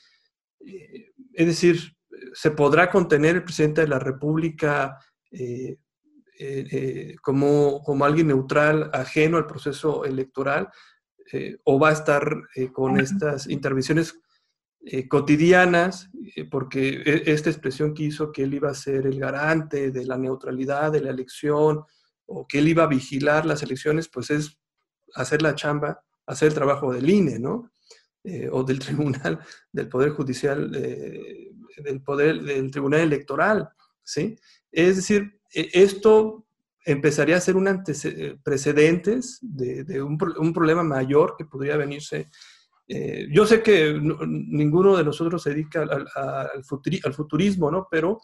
eh, 0.65 1.11
es 1.33 1.45
decir, 1.45 1.97
se 2.33 2.51
podrá 2.51 2.89
contener 2.89 3.37
el 3.37 3.43
presidente 3.43 3.81
de 3.81 3.87
la 3.87 3.99
República 3.99 4.97
eh, 5.31 5.77
eh, 6.39 7.15
como, 7.21 7.81
como 7.83 8.05
alguien 8.05 8.27
neutral, 8.27 8.89
ajeno 8.93 9.37
al 9.37 9.47
proceso 9.47 10.05
electoral, 10.05 10.69
o 11.63 11.79
va 11.79 11.89
a 11.89 11.93
estar 11.93 12.41
con 12.73 12.99
estas 12.99 13.47
intervenciones 13.47 14.19
cotidianas, 15.07 16.09
porque 16.49 17.01
e, 17.05 17.31
esta 17.31 17.49
expresión 17.49 17.93
que 17.93 18.03
hizo 18.03 18.33
que 18.33 18.43
él 18.43 18.53
iba 18.55 18.69
a 18.69 18.73
ser 18.73 19.07
el 19.07 19.17
garante 19.17 19.91
de 19.91 20.05
la 20.05 20.17
neutralidad 20.17 20.91
de 20.91 20.99
la 20.99 21.11
elección 21.11 21.85
o 22.25 22.47
que 22.47 22.59
él 22.59 22.67
iba 22.67 22.83
a 22.83 22.87
vigilar 22.87 23.45
las 23.45 23.63
elecciones, 23.63 24.09
pues 24.09 24.29
es 24.29 24.59
hacer 25.13 25.41
la 25.41 25.55
chamba, 25.55 26.03
hacer 26.25 26.49
el 26.49 26.53
trabajo 26.53 26.91
del 26.91 27.09
INE, 27.09 27.39
¿no? 27.39 27.71
Eh, 28.23 28.49
o 28.51 28.63
del 28.63 28.79
tribunal, 28.79 29.39
del 29.71 29.89
Poder 29.89 30.11
Judicial, 30.11 30.71
eh, 30.75 31.50
del 31.81 32.01
Poder, 32.01 32.41
del 32.41 32.71
Tribunal 32.71 33.01
Electoral, 33.01 33.69
¿sí? 34.03 34.37
Es 34.71 34.95
decir, 34.97 35.39
e, 35.53 35.69
esto 35.73 36.45
empezaría 36.85 37.37
a 37.37 37.41
ser 37.41 37.55
un 37.55 37.83
precedentes 38.43 39.37
de, 39.41 40.01
un, 40.01 40.17
problema 40.53 40.83
mayor 40.83 41.35
que 41.37 41.45
podría 41.45 41.77
venirse 41.77 42.29
eh, 42.87 43.27
yo 43.31 43.45
sé 43.45 43.63
que 43.63 43.97
ninguno 44.27 44.97
de 44.97 45.05
nosotros 45.05 45.41
se 45.41 45.51
dedica 45.51 45.83
al, 45.83 46.07
al, 46.13 47.13
futurismo, 47.13 47.71
¿no? 47.71 47.87
Pero 47.89 48.19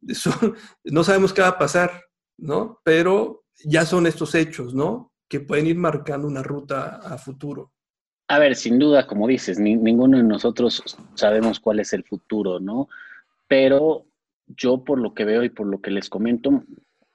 no 0.84 1.04
sabemos 1.04 1.32
qué 1.32 1.42
va 1.42 1.48
a 1.48 1.58
pasar, 1.58 2.02
¿no? 2.36 2.80
Pero 2.82 3.44
ya 3.64 3.86
son 3.86 4.08
estos 4.08 4.34
hechos, 4.34 4.74
¿no? 4.74 5.12
Que 5.28 5.38
pueden 5.38 5.68
ir 5.68 5.76
marcando 5.76 6.26
una 6.26 6.42
ruta 6.42 6.96
a 6.96 7.16
futuro. 7.16 7.72
A 8.28 8.38
ver, 8.38 8.56
sin 8.56 8.78
duda, 8.78 9.06
como 9.06 9.26
dices, 9.26 9.58
ninguno 9.58 10.18
de 10.18 10.22
nosotros 10.22 10.82
sabemos 11.14 11.60
cuál 11.60 11.80
es 11.80 11.94
el 11.94 12.04
futuro, 12.04 12.60
¿no? 12.60 12.88
Pero 13.46 14.04
yo 14.46 14.84
por 14.84 14.98
lo 15.00 15.14
que 15.14 15.24
veo 15.24 15.44
y 15.44 15.48
por 15.48 15.66
lo 15.66 15.80
que 15.80 15.90
les 15.90 16.10
comento, 16.10 16.62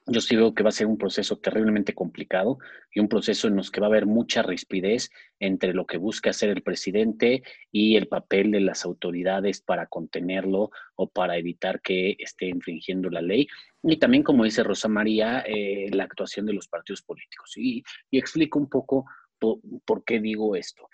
yo 0.06 0.20
sí 0.20 0.34
veo 0.34 0.54
que 0.54 0.64
va 0.64 0.68
a 0.68 0.72
ser 0.72 0.88
un 0.88 0.98
proceso 0.98 1.38
terriblemente 1.38 1.94
complicado 1.94 2.58
y 2.92 2.98
un 2.98 3.08
proceso 3.08 3.46
en 3.46 3.54
los 3.54 3.70
que 3.70 3.80
va 3.80 3.86
a 3.86 3.90
haber 3.90 4.06
mucha 4.06 4.42
rispidez 4.42 5.10
entre 5.38 5.72
lo 5.72 5.86
que 5.86 5.98
busca 5.98 6.30
hacer 6.30 6.50
el 6.50 6.62
presidente 6.62 7.44
y 7.70 7.94
el 7.94 8.08
papel 8.08 8.50
de 8.50 8.60
las 8.60 8.84
autoridades 8.84 9.62
para 9.62 9.86
contenerlo 9.86 10.70
o 10.96 11.08
para 11.08 11.38
evitar 11.38 11.80
que 11.80 12.16
esté 12.18 12.48
infringiendo 12.48 13.08
la 13.08 13.22
ley. 13.22 13.46
Y 13.84 13.98
también, 13.98 14.24
como 14.24 14.44
dice 14.44 14.64
Rosa 14.64 14.88
María, 14.88 15.44
eh, 15.46 15.88
la 15.92 16.04
actuación 16.04 16.44
de 16.44 16.54
los 16.54 16.66
partidos 16.66 17.02
políticos. 17.02 17.52
Y, 17.56 17.84
explico 18.10 18.58
un 18.58 18.68
poco 18.68 19.06
por 19.38 20.04
qué 20.04 20.20
digo 20.20 20.56
esto. 20.56 20.88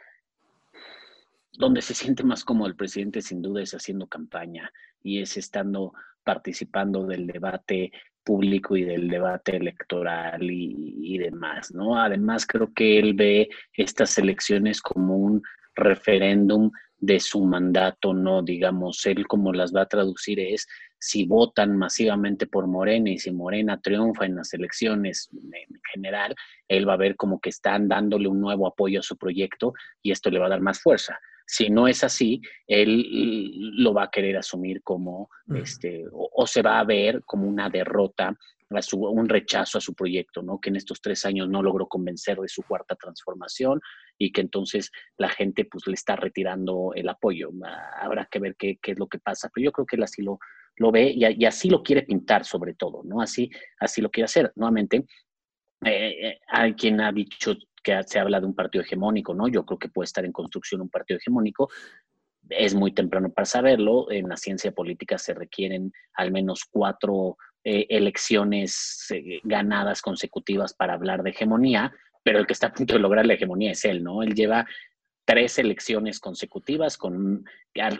Donde 1.52 1.82
se 1.82 1.94
siente 1.94 2.22
más 2.24 2.44
cómodo 2.44 2.68
el 2.68 2.76
presidente, 2.76 3.22
sin 3.22 3.42
duda, 3.42 3.62
es 3.62 3.74
haciendo 3.74 4.06
campaña 4.06 4.72
y 5.02 5.20
es 5.20 5.36
estando 5.36 5.92
participando 6.24 7.06
del 7.06 7.26
debate 7.26 7.92
público 8.22 8.76
y 8.76 8.84
del 8.84 9.08
debate 9.08 9.56
electoral 9.56 10.42
y, 10.42 11.18
demás, 11.18 11.72
¿no? 11.74 11.98
Además, 11.98 12.46
creo 12.46 12.72
que 12.72 12.98
él 12.98 13.14
ve 13.14 13.48
estas 13.72 14.16
elecciones 14.18 14.80
como 14.80 15.16
un 15.16 15.42
referéndum 15.74 16.70
de 16.98 17.18
su 17.18 17.44
mandato, 17.44 18.12
¿no? 18.12 18.42
Digamos, 18.42 19.04
él 19.06 19.26
como 19.26 19.52
las 19.52 19.74
va 19.74 19.82
a 19.82 19.88
traducir 19.88 20.38
es 20.38 20.68
si 20.98 21.24
votan 21.24 21.76
masivamente 21.76 22.46
por 22.46 22.66
Morena 22.66 23.10
y 23.10 23.18
si 23.18 23.32
Morena 23.32 23.80
triunfa 23.80 24.26
en 24.26 24.36
las 24.36 24.52
elecciones 24.52 25.30
en 25.32 25.80
general, 25.92 26.34
él 26.68 26.86
va 26.86 26.92
a 26.92 26.98
ver 26.98 27.16
como 27.16 27.40
que 27.40 27.48
están 27.48 27.88
dándole 27.88 28.28
un 28.28 28.40
nuevo 28.40 28.66
apoyo 28.66 29.00
a 29.00 29.02
su 29.02 29.16
proyecto 29.16 29.72
y 30.02 30.12
esto 30.12 30.30
le 30.30 30.38
va 30.38 30.46
a 30.46 30.50
dar 30.50 30.60
más 30.60 30.80
fuerza. 30.80 31.18
Si 31.52 31.68
no 31.68 31.88
es 31.88 32.04
así, 32.04 32.40
él 32.68 33.82
lo 33.82 33.92
va 33.92 34.04
a 34.04 34.10
querer 34.10 34.36
asumir 34.36 34.84
como, 34.84 35.28
este, 35.52 36.04
o, 36.12 36.46
se 36.46 36.62
va 36.62 36.78
a 36.78 36.84
ver 36.84 37.24
como 37.24 37.48
una 37.48 37.68
derrota, 37.68 38.38
un 38.92 39.28
rechazo 39.28 39.78
a 39.78 39.80
su 39.80 39.92
proyecto, 39.94 40.42
¿no? 40.42 40.60
Que 40.60 40.70
en 40.70 40.76
estos 40.76 41.00
tres 41.00 41.26
años 41.26 41.48
no 41.48 41.60
logró 41.60 41.88
convencer 41.88 42.38
de 42.38 42.46
su 42.46 42.62
cuarta 42.62 42.94
transformación 42.94 43.80
y 44.16 44.30
que 44.30 44.42
entonces 44.42 44.92
la 45.18 45.28
gente 45.28 45.64
pues 45.64 45.88
le 45.88 45.94
está 45.94 46.14
retirando 46.14 46.92
el 46.94 47.08
apoyo. 47.08 47.50
Habrá 48.00 48.26
que 48.26 48.38
ver 48.38 48.54
qué, 48.54 48.78
es 48.80 48.98
lo 49.00 49.08
que 49.08 49.18
pasa, 49.18 49.50
pero 49.52 49.64
yo 49.64 49.72
creo 49.72 49.86
que 49.86 49.96
él 49.96 50.04
así 50.04 50.22
lo, 50.22 50.38
lo 50.76 50.92
ve 50.92 51.12
y, 51.16 51.44
así 51.44 51.68
lo 51.68 51.82
quiere 51.82 52.02
pintar 52.02 52.44
sobre 52.44 52.74
todo, 52.74 53.02
¿no? 53.02 53.20
Así, 53.20 53.50
así 53.80 54.00
lo 54.00 54.08
quiere 54.08 54.26
hacer. 54.26 54.52
Nuevamente, 54.54 55.04
eh, 55.84 56.28
eh, 56.28 56.40
hay 56.46 56.74
quien 56.74 57.00
ha 57.00 57.10
dicho 57.10 57.56
que 57.82 58.00
se 58.06 58.18
habla 58.18 58.40
de 58.40 58.46
un 58.46 58.54
partido 58.54 58.84
hegemónico, 58.84 59.34
¿no? 59.34 59.48
Yo 59.48 59.64
creo 59.64 59.78
que 59.78 59.88
puede 59.88 60.06
estar 60.06 60.24
en 60.24 60.32
construcción 60.32 60.80
un 60.80 60.90
partido 60.90 61.18
hegemónico. 61.18 61.70
Es 62.48 62.74
muy 62.74 62.92
temprano 62.92 63.30
para 63.30 63.46
saberlo. 63.46 64.10
En 64.10 64.28
la 64.28 64.36
ciencia 64.36 64.72
política 64.72 65.18
se 65.18 65.34
requieren 65.34 65.92
al 66.14 66.32
menos 66.32 66.64
cuatro 66.70 67.36
eh, 67.64 67.86
elecciones 67.90 69.06
eh, 69.10 69.40
ganadas 69.44 70.02
consecutivas 70.02 70.74
para 70.74 70.94
hablar 70.94 71.22
de 71.22 71.30
hegemonía, 71.30 71.92
pero 72.22 72.38
el 72.38 72.46
que 72.46 72.54
está 72.54 72.68
a 72.68 72.72
punto 72.72 72.94
de 72.94 73.00
lograr 73.00 73.26
la 73.26 73.34
hegemonía 73.34 73.72
es 73.72 73.84
él, 73.84 74.02
¿no? 74.02 74.22
Él 74.22 74.34
lleva 74.34 74.66
tres 75.24 75.58
elecciones 75.58 76.18
consecutivas 76.18 76.96
con 76.96 77.44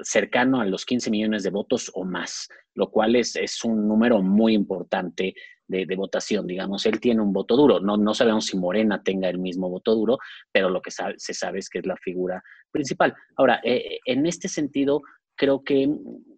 cercano 0.03 0.61
a 0.61 0.65
los 0.65 0.85
15 0.85 1.11
millones 1.11 1.43
de 1.45 1.51
votos 1.51 1.91
o 1.95 2.05
más, 2.05 2.49
lo 2.75 2.91
cual 2.91 3.15
es, 3.15 3.37
es 3.37 3.63
un 3.63 3.87
número 3.87 4.21
muy 4.21 4.55
importante 4.55 5.35
de, 5.71 5.97
votación, 5.97 6.47
digamos, 6.47 6.85
él 6.87 7.01
tiene 7.01 7.23
un 7.23 7.33
voto 7.33 7.57
duro. 7.57 7.81
No, 7.81 7.97
no 7.97 8.13
sabemos 8.13 8.47
si 8.47 8.57
Morena 8.57 9.03
tenga 9.03 9.29
el 9.29 9.39
mismo 9.39 9.69
voto 9.71 9.95
duro, 9.95 10.19
pero 10.53 10.69
lo 10.69 10.83
que 10.83 10.91
se 10.91 11.35
sabe 11.35 11.61
es 11.61 11.69
que 11.71 11.79
es 11.79 11.87
la 11.87 11.97
figura 11.97 12.43
principal. 12.71 13.15
Ahora, 13.37 13.61
eh, 13.63 13.99
en 14.05 14.27
este 14.27 14.49
sentido, 14.49 15.03
creo 15.37 15.63
que 15.63 15.89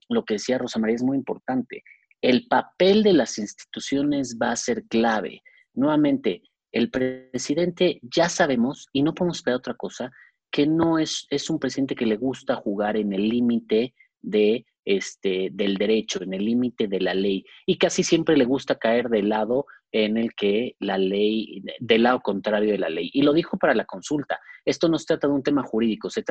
lo 0.08 0.24
que 0.24 0.34
decía 0.34 0.58
Rosa 0.58 0.78
María 0.78 0.96
es 0.96 1.02
muy 1.02 1.16
importante. 1.16 1.82
El 2.20 2.46
papel 2.46 3.02
de 3.02 3.14
las 3.14 3.38
instituciones 3.38 4.36
va 4.40 4.52
a 4.52 4.56
ser 4.56 4.84
clave. 4.84 5.42
Nuevamente, 5.74 6.42
el 6.70 6.90
presidente 6.90 8.00
ya 8.02 8.28
sabemos, 8.28 8.88
y 8.92 9.02
no 9.02 9.14
podemos 9.14 9.38
esperar 9.38 9.58
otra 9.58 9.74
cosa, 9.74 10.10
que 10.50 10.66
no 10.66 10.98
es, 10.98 11.26
es 11.30 11.48
un 11.48 11.58
presidente 11.58 11.94
que 11.94 12.06
le 12.06 12.16
gusta 12.16 12.56
jugar 12.56 12.96
en 12.96 13.12
el 13.12 13.28
límite 13.28 13.94
de 14.20 14.66
este, 14.84 15.50
del 15.52 15.76
derecho, 15.76 16.22
en 16.22 16.34
el 16.34 16.44
límite 16.44 16.88
de 16.88 17.00
la 17.00 17.14
ley. 17.14 17.44
Y 17.66 17.78
casi 17.78 18.02
siempre 18.02 18.36
le 18.36 18.44
gusta 18.44 18.76
caer 18.76 19.08
del 19.08 19.28
lado 19.28 19.66
en 19.92 20.16
el 20.16 20.34
que 20.34 20.74
la 20.80 20.96
ley, 20.98 21.62
del 21.78 22.04
lado 22.04 22.20
contrario 22.20 22.72
de 22.72 22.78
la 22.78 22.88
ley. 22.88 23.10
Y 23.12 23.22
lo 23.22 23.32
dijo 23.32 23.58
para 23.58 23.74
la 23.74 23.84
consulta. 23.84 24.40
Esto 24.64 24.88
no 24.88 24.98
se 24.98 25.06
trata 25.06 25.28
de 25.28 25.34
un 25.34 25.42
tema 25.42 25.62
jurídico, 25.62 26.08
se, 26.08 26.24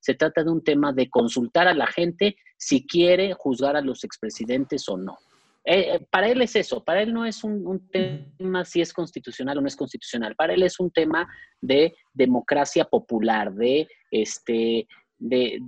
se 0.00 0.14
trata 0.14 0.42
de 0.42 0.50
un 0.50 0.64
tema 0.64 0.92
de 0.92 1.08
consultar 1.08 1.68
a 1.68 1.74
la 1.74 1.86
gente 1.86 2.36
si 2.56 2.86
quiere 2.86 3.32
juzgar 3.34 3.76
a 3.76 3.82
los 3.82 4.04
expresidentes 4.04 4.88
o 4.88 4.96
no. 4.96 5.16
Eh, 5.66 6.04
para 6.10 6.28
él 6.28 6.42
es 6.42 6.56
eso, 6.56 6.84
para 6.84 7.00
él 7.00 7.14
no 7.14 7.24
es 7.24 7.42
un, 7.42 7.66
un, 7.66 7.88
tema 7.88 8.66
si 8.66 8.82
es 8.82 8.92
constitucional 8.92 9.56
o 9.56 9.60
no 9.62 9.66
es 9.66 9.76
constitucional, 9.76 10.34
para 10.36 10.52
él 10.52 10.62
es 10.62 10.78
un 10.78 10.90
tema 10.90 11.26
de 11.58 11.94
democracia 12.12 12.84
popular, 12.84 13.50
de 13.54 13.88
este, 14.10 14.86
de, 15.18 15.58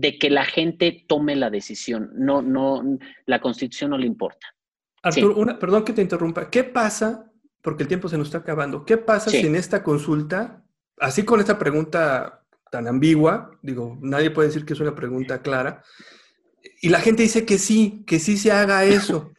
de 0.00 0.18
que 0.18 0.30
la 0.30 0.44
gente 0.44 1.04
tome 1.06 1.36
la 1.36 1.50
decisión. 1.50 2.10
No, 2.14 2.42
no, 2.42 2.82
la 3.26 3.40
constitución 3.40 3.90
no 3.90 3.98
le 3.98 4.06
importa. 4.06 4.46
Arturo, 5.02 5.58
perdón 5.58 5.84
que 5.84 5.92
te 5.92 6.02
interrumpa. 6.02 6.50
¿Qué 6.50 6.64
pasa? 6.64 7.30
porque 7.66 7.82
el 7.82 7.88
tiempo 7.88 8.08
se 8.08 8.16
nos 8.16 8.28
está 8.28 8.38
acabando. 8.38 8.84
¿Qué 8.84 8.96
pasa 8.96 9.28
si 9.28 9.44
en 9.44 9.56
esta 9.56 9.82
consulta, 9.82 10.62
así 11.00 11.24
con 11.24 11.40
esta 11.40 11.58
pregunta 11.58 12.44
tan 12.70 12.86
ambigua, 12.86 13.58
digo, 13.60 13.98
nadie 14.02 14.30
puede 14.30 14.46
decir 14.46 14.64
que 14.64 14.74
es 14.74 14.78
una 14.78 14.94
pregunta 14.94 15.42
clara, 15.42 15.82
y 16.80 16.90
la 16.90 17.00
gente 17.00 17.24
dice 17.24 17.44
que 17.44 17.58
sí, 17.58 18.04
que 18.06 18.20
sí 18.20 18.36
se 18.36 18.52
haga 18.52 18.84
eso? 18.84 19.32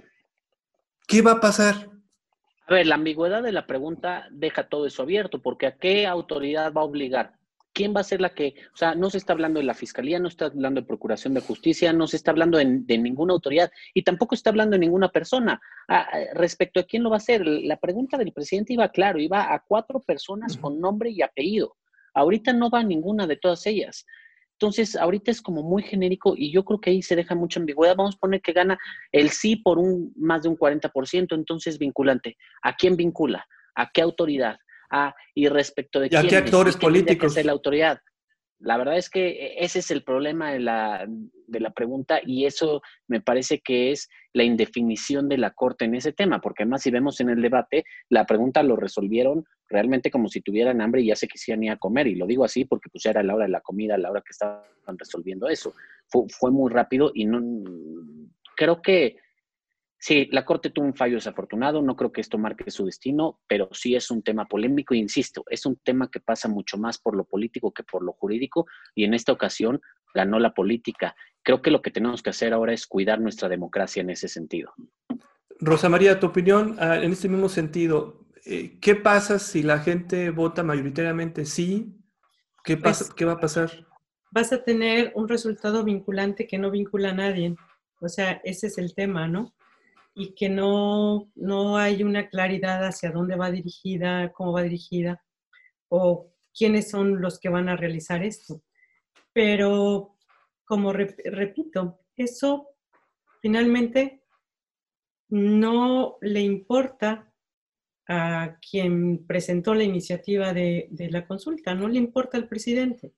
¿Qué 1.07 1.21
va 1.21 1.31
a 1.31 1.39
pasar? 1.39 1.89
A 2.67 2.73
ver, 2.73 2.87
la 2.87 2.95
ambigüedad 2.95 3.41
de 3.41 3.53
la 3.53 3.65
pregunta 3.65 4.27
deja 4.29 4.67
todo 4.67 4.87
eso 4.87 5.03
abierto, 5.03 5.41
porque 5.41 5.67
¿a 5.67 5.77
qué 5.77 6.05
autoridad 6.05 6.73
va 6.73 6.81
a 6.81 6.83
obligar? 6.83 7.36
¿Quién 7.73 7.93
va 7.95 8.01
a 8.01 8.03
ser 8.03 8.21
la 8.21 8.29
que, 8.29 8.55
o 8.73 8.77
sea, 8.77 8.95
no 8.95 9.09
se 9.09 9.19
está 9.19 9.33
hablando 9.33 9.59
de 9.59 9.65
la 9.65 9.75
Fiscalía, 9.75 10.19
no 10.19 10.27
está 10.27 10.45
hablando 10.45 10.81
de 10.81 10.87
Procuración 10.87 11.33
de 11.35 11.41
Justicia, 11.41 11.93
no 11.93 12.07
se 12.07 12.17
está 12.17 12.31
hablando 12.31 12.57
de, 12.57 12.65
ninguna 12.97 13.33
autoridad 13.33 13.71
y 13.93 14.03
tampoco 14.03 14.33
está 14.33 14.49
hablando 14.49 14.73
de 14.73 14.79
ninguna 14.79 15.09
persona. 15.09 15.61
Ah, 15.87 16.07
respecto 16.33 16.79
a 16.79 16.83
quién 16.83 17.03
lo 17.03 17.11
va 17.11 17.17
a 17.17 17.17
hacer, 17.17 17.45
la 17.45 17.77
pregunta 17.77 18.17
del 18.17 18.33
presidente 18.33 18.73
iba 18.73 18.89
claro, 18.89 19.19
iba 19.19 19.53
a 19.53 19.63
cuatro 19.67 19.99
personas 19.99 20.57
con 20.57 20.79
nombre 20.79 21.11
y 21.11 21.21
apellido. 21.21 21.75
Ahorita 22.15 22.51
no 22.51 22.71
va 22.71 22.79
a 22.79 22.83
ninguna 22.83 23.27
de 23.27 23.37
todas 23.37 23.65
ellas. 23.67 24.05
Entonces, 24.59 24.95
ahorita 24.95 25.29
es 25.29 25.39
como 25.39 25.61
muy 25.61 25.83
genérico 25.83 26.33
y 26.35 26.51
yo 26.51 26.65
creo 26.65 26.81
que 26.81 26.89
ahí 26.89 27.03
se 27.03 27.15
deja 27.15 27.35
mucha 27.35 27.59
ambigüedad. 27.59 27.95
Vamos 27.95 28.15
a 28.15 28.19
poner 28.19 28.41
que 28.41 28.53
gana 28.53 28.79
el 29.11 29.29
sí 29.29 29.55
por 29.55 29.77
un 29.77 30.11
más 30.15 30.41
de 30.41 30.49
un 30.49 30.57
40%, 30.57 31.35
entonces 31.35 31.77
vinculante. 31.77 32.37
¿A 32.63 32.75
quién 32.75 32.97
vincula? 32.97 33.45
¿A 33.75 33.91
qué 33.91 34.01
autoridad? 34.01 34.57
¿A, 34.89 35.15
y 35.35 35.47
respecto 35.47 35.99
de 35.99 36.09
¿Y 36.11 36.15
a 36.15 36.23
qué 36.23 36.37
actores 36.37 36.77
políticos? 36.77 37.35
Que 37.35 37.43
la 37.43 37.51
autoridad. 37.51 37.99
La 38.59 38.77
verdad 38.77 38.97
es 38.97 39.09
que 39.09 39.29
e, 39.29 39.63
ese 39.63 39.79
es 39.79 39.91
el 39.91 40.03
problema 40.03 40.51
de 40.51 40.59
la, 40.59 41.05
de 41.07 41.59
la 41.59 41.71
pregunta 41.71 42.19
y 42.25 42.45
eso 42.45 42.81
me 43.07 43.21
parece 43.21 43.59
que 43.59 43.91
es 43.91 44.09
la 44.33 44.43
indefinición 44.43 45.29
de 45.29 45.37
la 45.37 45.51
Corte 45.51 45.85
en 45.85 45.95
ese 45.95 46.13
tema, 46.13 46.39
porque 46.39 46.63
además 46.63 46.81
si 46.81 46.91
vemos 46.91 47.19
en 47.19 47.29
el 47.29 47.41
debate, 47.41 47.83
la 48.09 48.25
pregunta 48.25 48.63
lo 48.63 48.75
resolvieron 48.75 49.45
realmente 49.69 50.09
como 50.09 50.29
si 50.29 50.41
tuvieran 50.41 50.81
hambre 50.81 51.01
y 51.01 51.07
ya 51.07 51.15
se 51.15 51.27
quisieran 51.27 51.63
ir 51.63 51.71
a 51.71 51.77
comer. 51.77 52.07
Y 52.07 52.15
lo 52.15 52.25
digo 52.25 52.45
así 52.45 52.65
porque 52.65 52.89
pues 52.89 53.05
era 53.05 53.21
la 53.23 53.35
hora 53.35 53.45
de 53.45 53.51
la 53.51 53.61
comida, 53.61 53.97
la 53.97 54.09
hora 54.09 54.21
que 54.21 54.31
estaban 54.31 54.63
resolviendo 54.97 55.49
eso. 55.49 55.73
Fue, 56.07 56.23
fue 56.29 56.51
muy 56.51 56.71
rápido 56.71 57.11
y 57.13 57.25
no 57.25 57.41
creo 58.55 58.81
que 58.81 59.17
Sí, 59.99 60.27
la 60.31 60.45
Corte 60.45 60.69
tuvo 60.69 60.85
un 60.85 60.93
fallo 60.93 61.15
desafortunado, 61.15 61.81
no 61.81 61.95
creo 61.95 62.11
que 62.11 62.21
esto 62.21 62.37
marque 62.37 62.69
su 62.69 62.85
destino, 62.85 63.39
pero 63.47 63.67
sí 63.71 63.95
es 63.95 64.11
un 64.11 64.21
tema 64.21 64.45
polémico 64.45 64.93
e 64.93 64.97
insisto, 64.97 65.43
es 65.49 65.65
un 65.65 65.77
tema 65.77 66.09
que 66.11 66.19
pasa 66.19 66.47
mucho 66.47 66.77
más 66.77 66.99
por 66.99 67.15
lo 67.15 67.25
político 67.25 67.71
que 67.71 67.83
por 67.83 68.03
lo 68.03 68.13
jurídico 68.13 68.67
y 68.93 69.05
en 69.05 69.15
esta 69.15 69.31
ocasión 69.31 69.81
ganó 70.13 70.39
la 70.39 70.53
política. 70.53 71.15
Creo 71.43 71.61
que 71.61 71.71
lo 71.71 71.81
que 71.81 71.91
tenemos 71.91 72.21
que 72.21 72.29
hacer 72.29 72.53
ahora 72.53 72.73
es 72.73 72.85
cuidar 72.85 73.19
nuestra 73.19 73.49
democracia 73.49 74.01
en 74.01 74.11
ese 74.11 74.27
sentido. 74.27 74.73
Rosa 75.59 75.89
María, 75.89 76.19
tu 76.19 76.27
opinión 76.27 76.75
ah, 76.79 76.97
en 76.97 77.11
este 77.11 77.27
mismo 77.27 77.49
sentido, 77.49 78.27
eh, 78.45 78.77
¿qué 78.79 78.95
pasa 78.95 79.39
si 79.39 79.63
la 79.63 79.79
gente 79.79 80.29
vota 80.29 80.63
mayoritariamente 80.63 81.45
sí? 81.45 81.97
¿Qué, 82.63 82.77
pasa, 82.77 83.05
pues 83.05 83.15
¿Qué 83.15 83.25
va 83.25 83.33
a 83.33 83.39
pasar? 83.39 83.87
Vas 84.29 84.53
a 84.53 84.63
tener 84.63 85.11
un 85.15 85.27
resultado 85.27 85.83
vinculante 85.83 86.45
que 86.45 86.59
no 86.59 86.69
vincula 86.69 87.09
a 87.09 87.13
nadie. 87.13 87.55
O 87.99 88.09
sea, 88.09 88.41
ese 88.43 88.67
es 88.67 88.77
el 88.77 88.93
tema, 88.93 89.27
¿no? 89.27 89.55
Y 90.19 90.33
que 90.33 90.49
no, 90.49 91.31
no 91.35 91.77
hay 91.77 92.01
una 92.01 92.27
claridad 92.27 92.83
hacia 92.83 93.11
dónde 93.11 93.35
va 93.35 93.51
dirigida, 93.51 94.31
cómo 94.33 94.51
va 94.51 94.63
dirigida 94.63 95.23
o 95.89 96.33
quiénes 96.57 96.89
son 96.89 97.21
los 97.21 97.39
que 97.39 97.49
van 97.49 97.69
a 97.69 97.75
realizar 97.75 98.23
esto. 98.23 98.63
Pero, 99.31 100.17
como 100.65 100.91
repito, 100.91 101.99
eso 102.15 102.69
finalmente 103.43 104.23
no 105.29 106.17
le 106.21 106.41
importa 106.41 107.31
a 108.07 108.57
quien 108.59 109.23
presentó 109.27 109.75
la 109.75 109.83
iniciativa 109.83 110.51
de, 110.51 110.87
de, 110.89 111.11
la 111.11 111.27
consulta, 111.27 111.75
no 111.75 111.87
le 111.87 111.99
importa 111.99 112.37
al 112.37 112.47
presidente, 112.47 113.13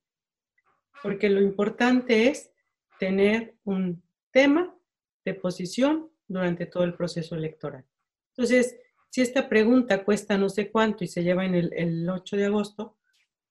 porque 1.01 1.29
lo 1.29 1.39
importante 1.39 2.27
es 2.27 2.51
tener 2.99 3.55
un 3.63 4.03
tema 4.31 4.75
de 5.23 5.33
posición 5.35 6.09
durante 6.29 6.67
todo 6.67 6.85
el 6.85 6.93
proceso 6.93 7.35
electoral. 7.35 7.83
Entonces, 8.29 8.77
si 9.09 9.21
esta 9.21 9.49
pregunta 9.49 10.05
cuesta 10.05 10.37
no 10.37 10.47
sé 10.49 10.71
cuánto 10.71 11.03
y 11.03 11.07
se 11.07 11.23
lleva 11.23 11.45
en 11.45 11.55
el, 11.55 12.09
8 12.09 12.37
de 12.37 12.45
agosto, 12.45 12.97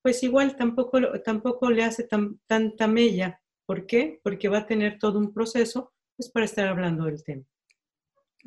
pues 0.00 0.22
igual 0.22 0.56
tampoco, 0.56 1.20
tampoco 1.22 1.70
le 1.70 1.84
hace 1.84 2.08
tanta 2.46 2.86
mella. 2.86 3.42
¿Por 3.66 3.84
qué? 3.84 4.20
Porque 4.22 4.48
va 4.48 4.58
a 4.58 4.66
tener 4.66 4.98
todo 4.98 5.18
un 5.18 5.34
proceso 5.34 5.92
pues, 6.16 6.30
para 6.30 6.46
estar 6.46 6.68
hablando 6.68 7.04
del 7.04 7.22
tema. 7.22 7.44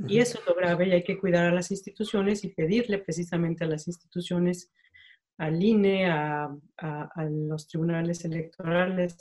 Y 0.08 0.20
eso 0.20 0.40
es 0.40 0.46
lo 0.48 0.56
grave 0.56 0.88
y 0.88 0.92
hay 0.94 1.04
que 1.04 1.20
cuidar 1.20 1.46
a 1.48 1.52
las 1.52 1.70
instituciones 1.70 2.44
y 2.44 2.50
pedirle 2.50 2.98
precisamente 2.98 3.66
a 3.66 3.68
las 3.68 3.88
instituciones, 3.88 4.72
al 5.38 5.62
INE, 5.62 6.10
a, 6.10 6.50
los 7.30 7.68
tribunales 7.68 8.24
electorales, 8.26 9.18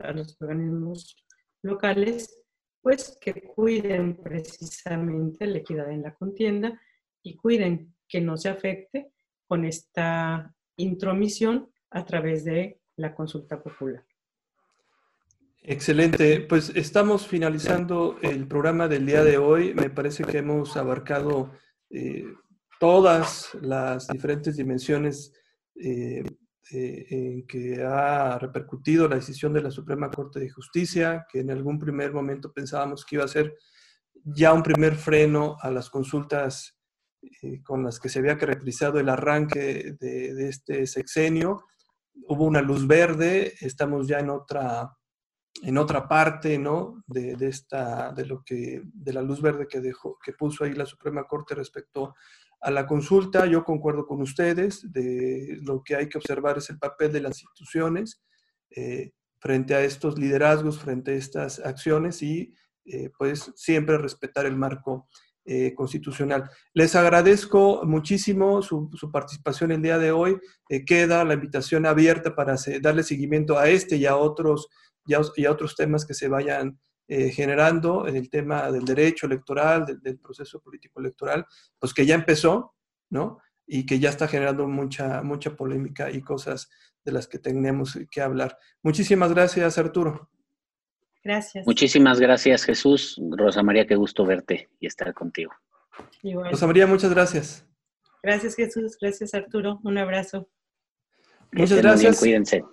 a 0.00 0.12
los 0.12 0.36
organismos 0.40 1.26
locales, 1.62 2.43
pues 2.84 3.16
que 3.18 3.32
cuiden 3.32 4.14
precisamente 4.14 5.46
la 5.46 5.56
equidad 5.56 5.90
en 5.90 6.02
la 6.02 6.14
contienda 6.14 6.78
y 7.22 7.34
cuiden 7.34 7.94
que 8.06 8.20
no 8.20 8.36
se 8.36 8.50
afecte 8.50 9.10
con 9.48 9.64
esta 9.64 10.54
intromisión 10.76 11.72
a 11.90 12.04
través 12.04 12.44
de 12.44 12.82
la 12.96 13.14
consulta 13.14 13.62
popular. 13.62 14.04
Excelente, 15.62 16.40
pues 16.42 16.72
estamos 16.76 17.26
finalizando 17.26 18.18
el 18.20 18.46
programa 18.46 18.86
del 18.86 19.06
día 19.06 19.24
de 19.24 19.38
hoy. 19.38 19.72
Me 19.72 19.88
parece 19.88 20.22
que 20.24 20.36
hemos 20.36 20.76
abarcado 20.76 21.52
eh, 21.88 22.26
todas 22.78 23.54
las 23.62 24.08
diferentes 24.08 24.58
dimensiones 24.58 25.32
eh, 25.76 26.22
eh, 26.70 27.06
en 27.10 27.46
que 27.46 27.82
ha 27.82 28.38
repercutido 28.38 29.06
la 29.06 29.16
decisión 29.16 29.52
de 29.52 29.62
la 29.62 29.70
Suprema 29.70 30.10
Corte 30.10 30.40
de 30.40 30.48
Justicia, 30.48 31.26
que 31.30 31.40
en 31.40 31.50
algún 31.50 31.78
primer 31.78 32.12
momento 32.12 32.52
pensábamos 32.52 33.04
que 33.04 33.16
iba 33.16 33.24
a 33.24 33.28
ser 33.28 33.54
ya 34.24 34.52
un 34.52 34.62
primer 34.62 34.94
freno 34.94 35.56
a 35.60 35.70
las 35.70 35.90
consultas 35.90 36.78
eh, 37.42 37.62
con 37.62 37.84
las 37.84 38.00
que 38.00 38.08
se 38.08 38.18
había 38.18 38.38
caracterizado 38.38 38.98
el 38.98 39.10
arranque 39.10 39.94
de, 40.00 40.48
este 40.48 40.86
sexenio. 40.86 41.66
Hubo 42.28 42.44
una 42.44 42.62
luz 42.62 42.86
verde, 42.86 43.52
estamos 43.60 44.08
ya 44.08 44.20
en 44.20 44.30
otra, 44.30 44.90
en 45.62 45.78
otra 45.78 46.08
parte 46.08 46.58
¿no? 46.58 47.02
de, 47.06 47.36
de, 47.36 47.48
esta, 47.48 48.12
de, 48.12 48.26
lo 48.26 48.42
que, 48.44 48.82
de 48.84 49.12
la 49.12 49.22
luz 49.22 49.40
verde 49.40 49.66
que, 49.68 49.80
dejó, 49.80 50.18
que 50.22 50.32
puso 50.32 50.64
ahí 50.64 50.72
la 50.72 50.86
Suprema 50.86 51.24
Corte 51.24 51.54
respecto 51.54 52.14
a 52.64 52.70
la 52.70 52.86
consulta, 52.86 53.44
yo 53.44 53.62
concuerdo 53.62 54.06
con 54.06 54.22
ustedes, 54.22 54.90
de 54.90 55.58
lo 55.62 55.82
que 55.82 55.96
hay 55.96 56.08
que 56.08 56.16
observar 56.16 56.56
es 56.56 56.70
el 56.70 56.78
papel 56.78 57.12
de 57.12 57.20
las 57.20 57.42
instituciones 57.42 58.22
eh, 58.70 59.12
frente 59.38 59.74
a 59.74 59.82
estos 59.82 60.18
liderazgos, 60.18 60.78
frente 60.78 61.12
a 61.12 61.16
estas 61.16 61.58
acciones 61.58 62.22
y 62.22 62.54
eh, 62.86 63.10
pues 63.18 63.52
siempre 63.54 63.98
respetar 63.98 64.46
el 64.46 64.56
marco 64.56 65.08
eh, 65.44 65.74
constitucional. 65.74 66.48
Les 66.72 66.96
agradezco 66.96 67.82
muchísimo 67.84 68.62
su, 68.62 68.88
participación 69.12 69.70
el 69.70 69.82
día 69.82 69.98
de 69.98 70.12
hoy. 70.12 70.38
queda 70.86 71.22
la 71.24 71.34
invitación 71.34 71.84
abierta 71.84 72.34
para 72.34 72.56
darle 72.80 73.02
seguimiento 73.02 73.58
a 73.58 73.68
este 73.68 73.96
y 73.96 74.06
a 74.06 74.16
otros, 74.16 74.68
y 75.06 75.44
a 75.44 75.50
otros 75.50 75.74
temas 75.76 76.04
que 76.04 76.14
se 76.14 76.28
vayan 76.28 76.78
eh, 77.06 77.30
generando 77.30 78.08
en 78.08 78.16
el 78.16 78.30
tema 78.30 78.72
del 78.72 78.84
derecho 78.84 79.26
electoral, 79.26 79.84
del, 80.02 80.18
proceso 80.18 80.60
político 80.60 81.00
electoral, 81.00 81.44
pues 81.78 81.92
que 81.92 82.06
ya 82.06 82.14
empezó, 82.14 82.74
¿no? 83.10 83.40
Y 83.66 83.84
que 83.84 83.98
ya 83.98 84.08
está 84.08 84.26
generando 84.26 84.66
mucha, 84.66 85.22
mucha 85.22 85.54
polémica 85.54 86.10
y 86.10 86.22
cosas 86.22 86.70
de 87.04 87.12
las 87.12 87.26
que 87.26 87.38
tenemos 87.38 87.98
que 88.10 88.22
hablar. 88.22 88.56
Muchísimas 88.82 89.34
gracias, 89.34 89.76
Arturo. 89.76 90.30
Gracias. 91.22 91.66
Muchísimas 91.66 92.20
gracias, 92.20 92.64
Jesús. 92.64 93.20
Rosa 93.36 93.62
María, 93.62 93.86
qué 93.86 93.96
gusto 93.96 94.24
verte 94.24 94.70
y 94.80 94.86
estar 94.86 95.12
contigo. 95.12 95.52
Rosa 96.22 96.66
María, 96.66 96.86
muchas 96.86 97.12
gracias. 97.12 97.66
Gracias, 98.22 98.54
Jesús. 98.54 98.96
Gracias, 98.98 99.34
Arturo. 99.34 99.80
Un 99.84 99.98
abrazo. 99.98 100.48
Muchas 101.52 101.78
gracias. 101.78 102.18
cuídense. 102.18 102.64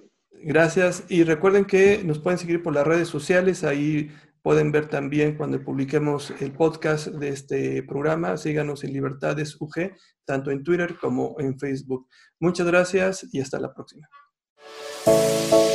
Gracias. 0.43 1.03
Y 1.09 1.23
recuerden 1.23 1.65
que 1.65 2.03
nos 2.03 2.19
pueden 2.19 2.37
seguir 2.39 2.63
por 2.63 2.73
las 2.73 2.85
redes 2.85 3.07
sociales. 3.07 3.63
Ahí 3.63 4.11
pueden 4.41 4.71
ver 4.71 4.87
también 4.87 5.35
cuando 5.37 5.63
publiquemos 5.63 6.33
el 6.39 6.51
podcast 6.51 7.07
de 7.07 7.29
este 7.29 7.83
programa. 7.83 8.37
Síganos 8.37 8.83
en 8.83 8.93
Libertades 8.93 9.55
UG, 9.59 9.95
tanto 10.25 10.51
en 10.51 10.63
Twitter 10.63 10.95
como 10.99 11.35
en 11.39 11.57
Facebook. 11.59 12.07
Muchas 12.39 12.67
gracias 12.67 13.27
y 13.31 13.39
hasta 13.39 13.59
la 13.59 13.73
próxima. 13.73 14.07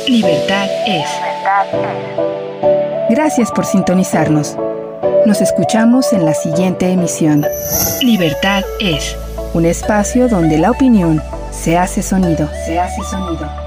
Libertad 0.07 0.67
es. 0.85 1.07
Gracias 3.09 3.51
por 3.51 3.65
sintonizarnos. 3.65 4.57
Nos 5.25 5.41
escuchamos 5.41 6.13
en 6.13 6.25
la 6.25 6.33
siguiente 6.33 6.89
emisión. 6.89 7.45
Libertad 8.01 8.63
es 8.79 9.15
un 9.53 9.65
espacio 9.65 10.27
donde 10.27 10.57
la 10.57 10.71
opinión 10.71 11.21
se 11.51 11.77
hace 11.77 12.01
sonido. 12.01 12.49
Se 12.65 12.79
hace 12.79 13.03
sonido. 13.03 13.66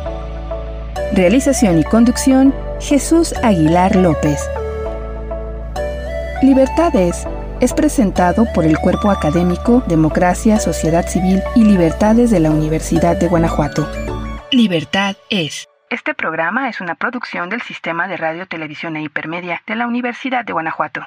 Realización 1.13 1.81
y 1.81 1.83
conducción, 1.83 2.55
Jesús 2.81 3.35
Aguilar 3.43 3.97
López. 3.97 4.49
Libertades, 6.41 7.27
es 7.61 7.75
presentado 7.75 8.47
por 8.55 8.65
el 8.65 8.79
Cuerpo 8.79 9.11
Académico 9.11 9.83
Democracia, 9.89 10.61
Sociedad 10.61 11.05
Civil 11.09 11.43
y 11.57 11.65
Libertades 11.65 12.31
de 12.31 12.39
la 12.39 12.53
Universidad 12.53 13.17
de 13.17 13.27
Guanajuato. 13.27 13.89
Libertad 14.53 15.17
es. 15.31 15.69
Este 15.91 16.15
programa 16.15 16.69
es 16.69 16.81
una 16.81 16.95
producción 16.95 17.49
del 17.49 17.61
Sistema 17.63 18.07
de 18.07 18.17
Radio, 18.17 18.47
Televisión 18.47 18.95
e 18.95 19.03
Hipermedia 19.03 19.63
de 19.67 19.75
la 19.75 19.89
Universidad 19.89 20.45
de 20.45 20.53
Guanajuato. 20.53 21.05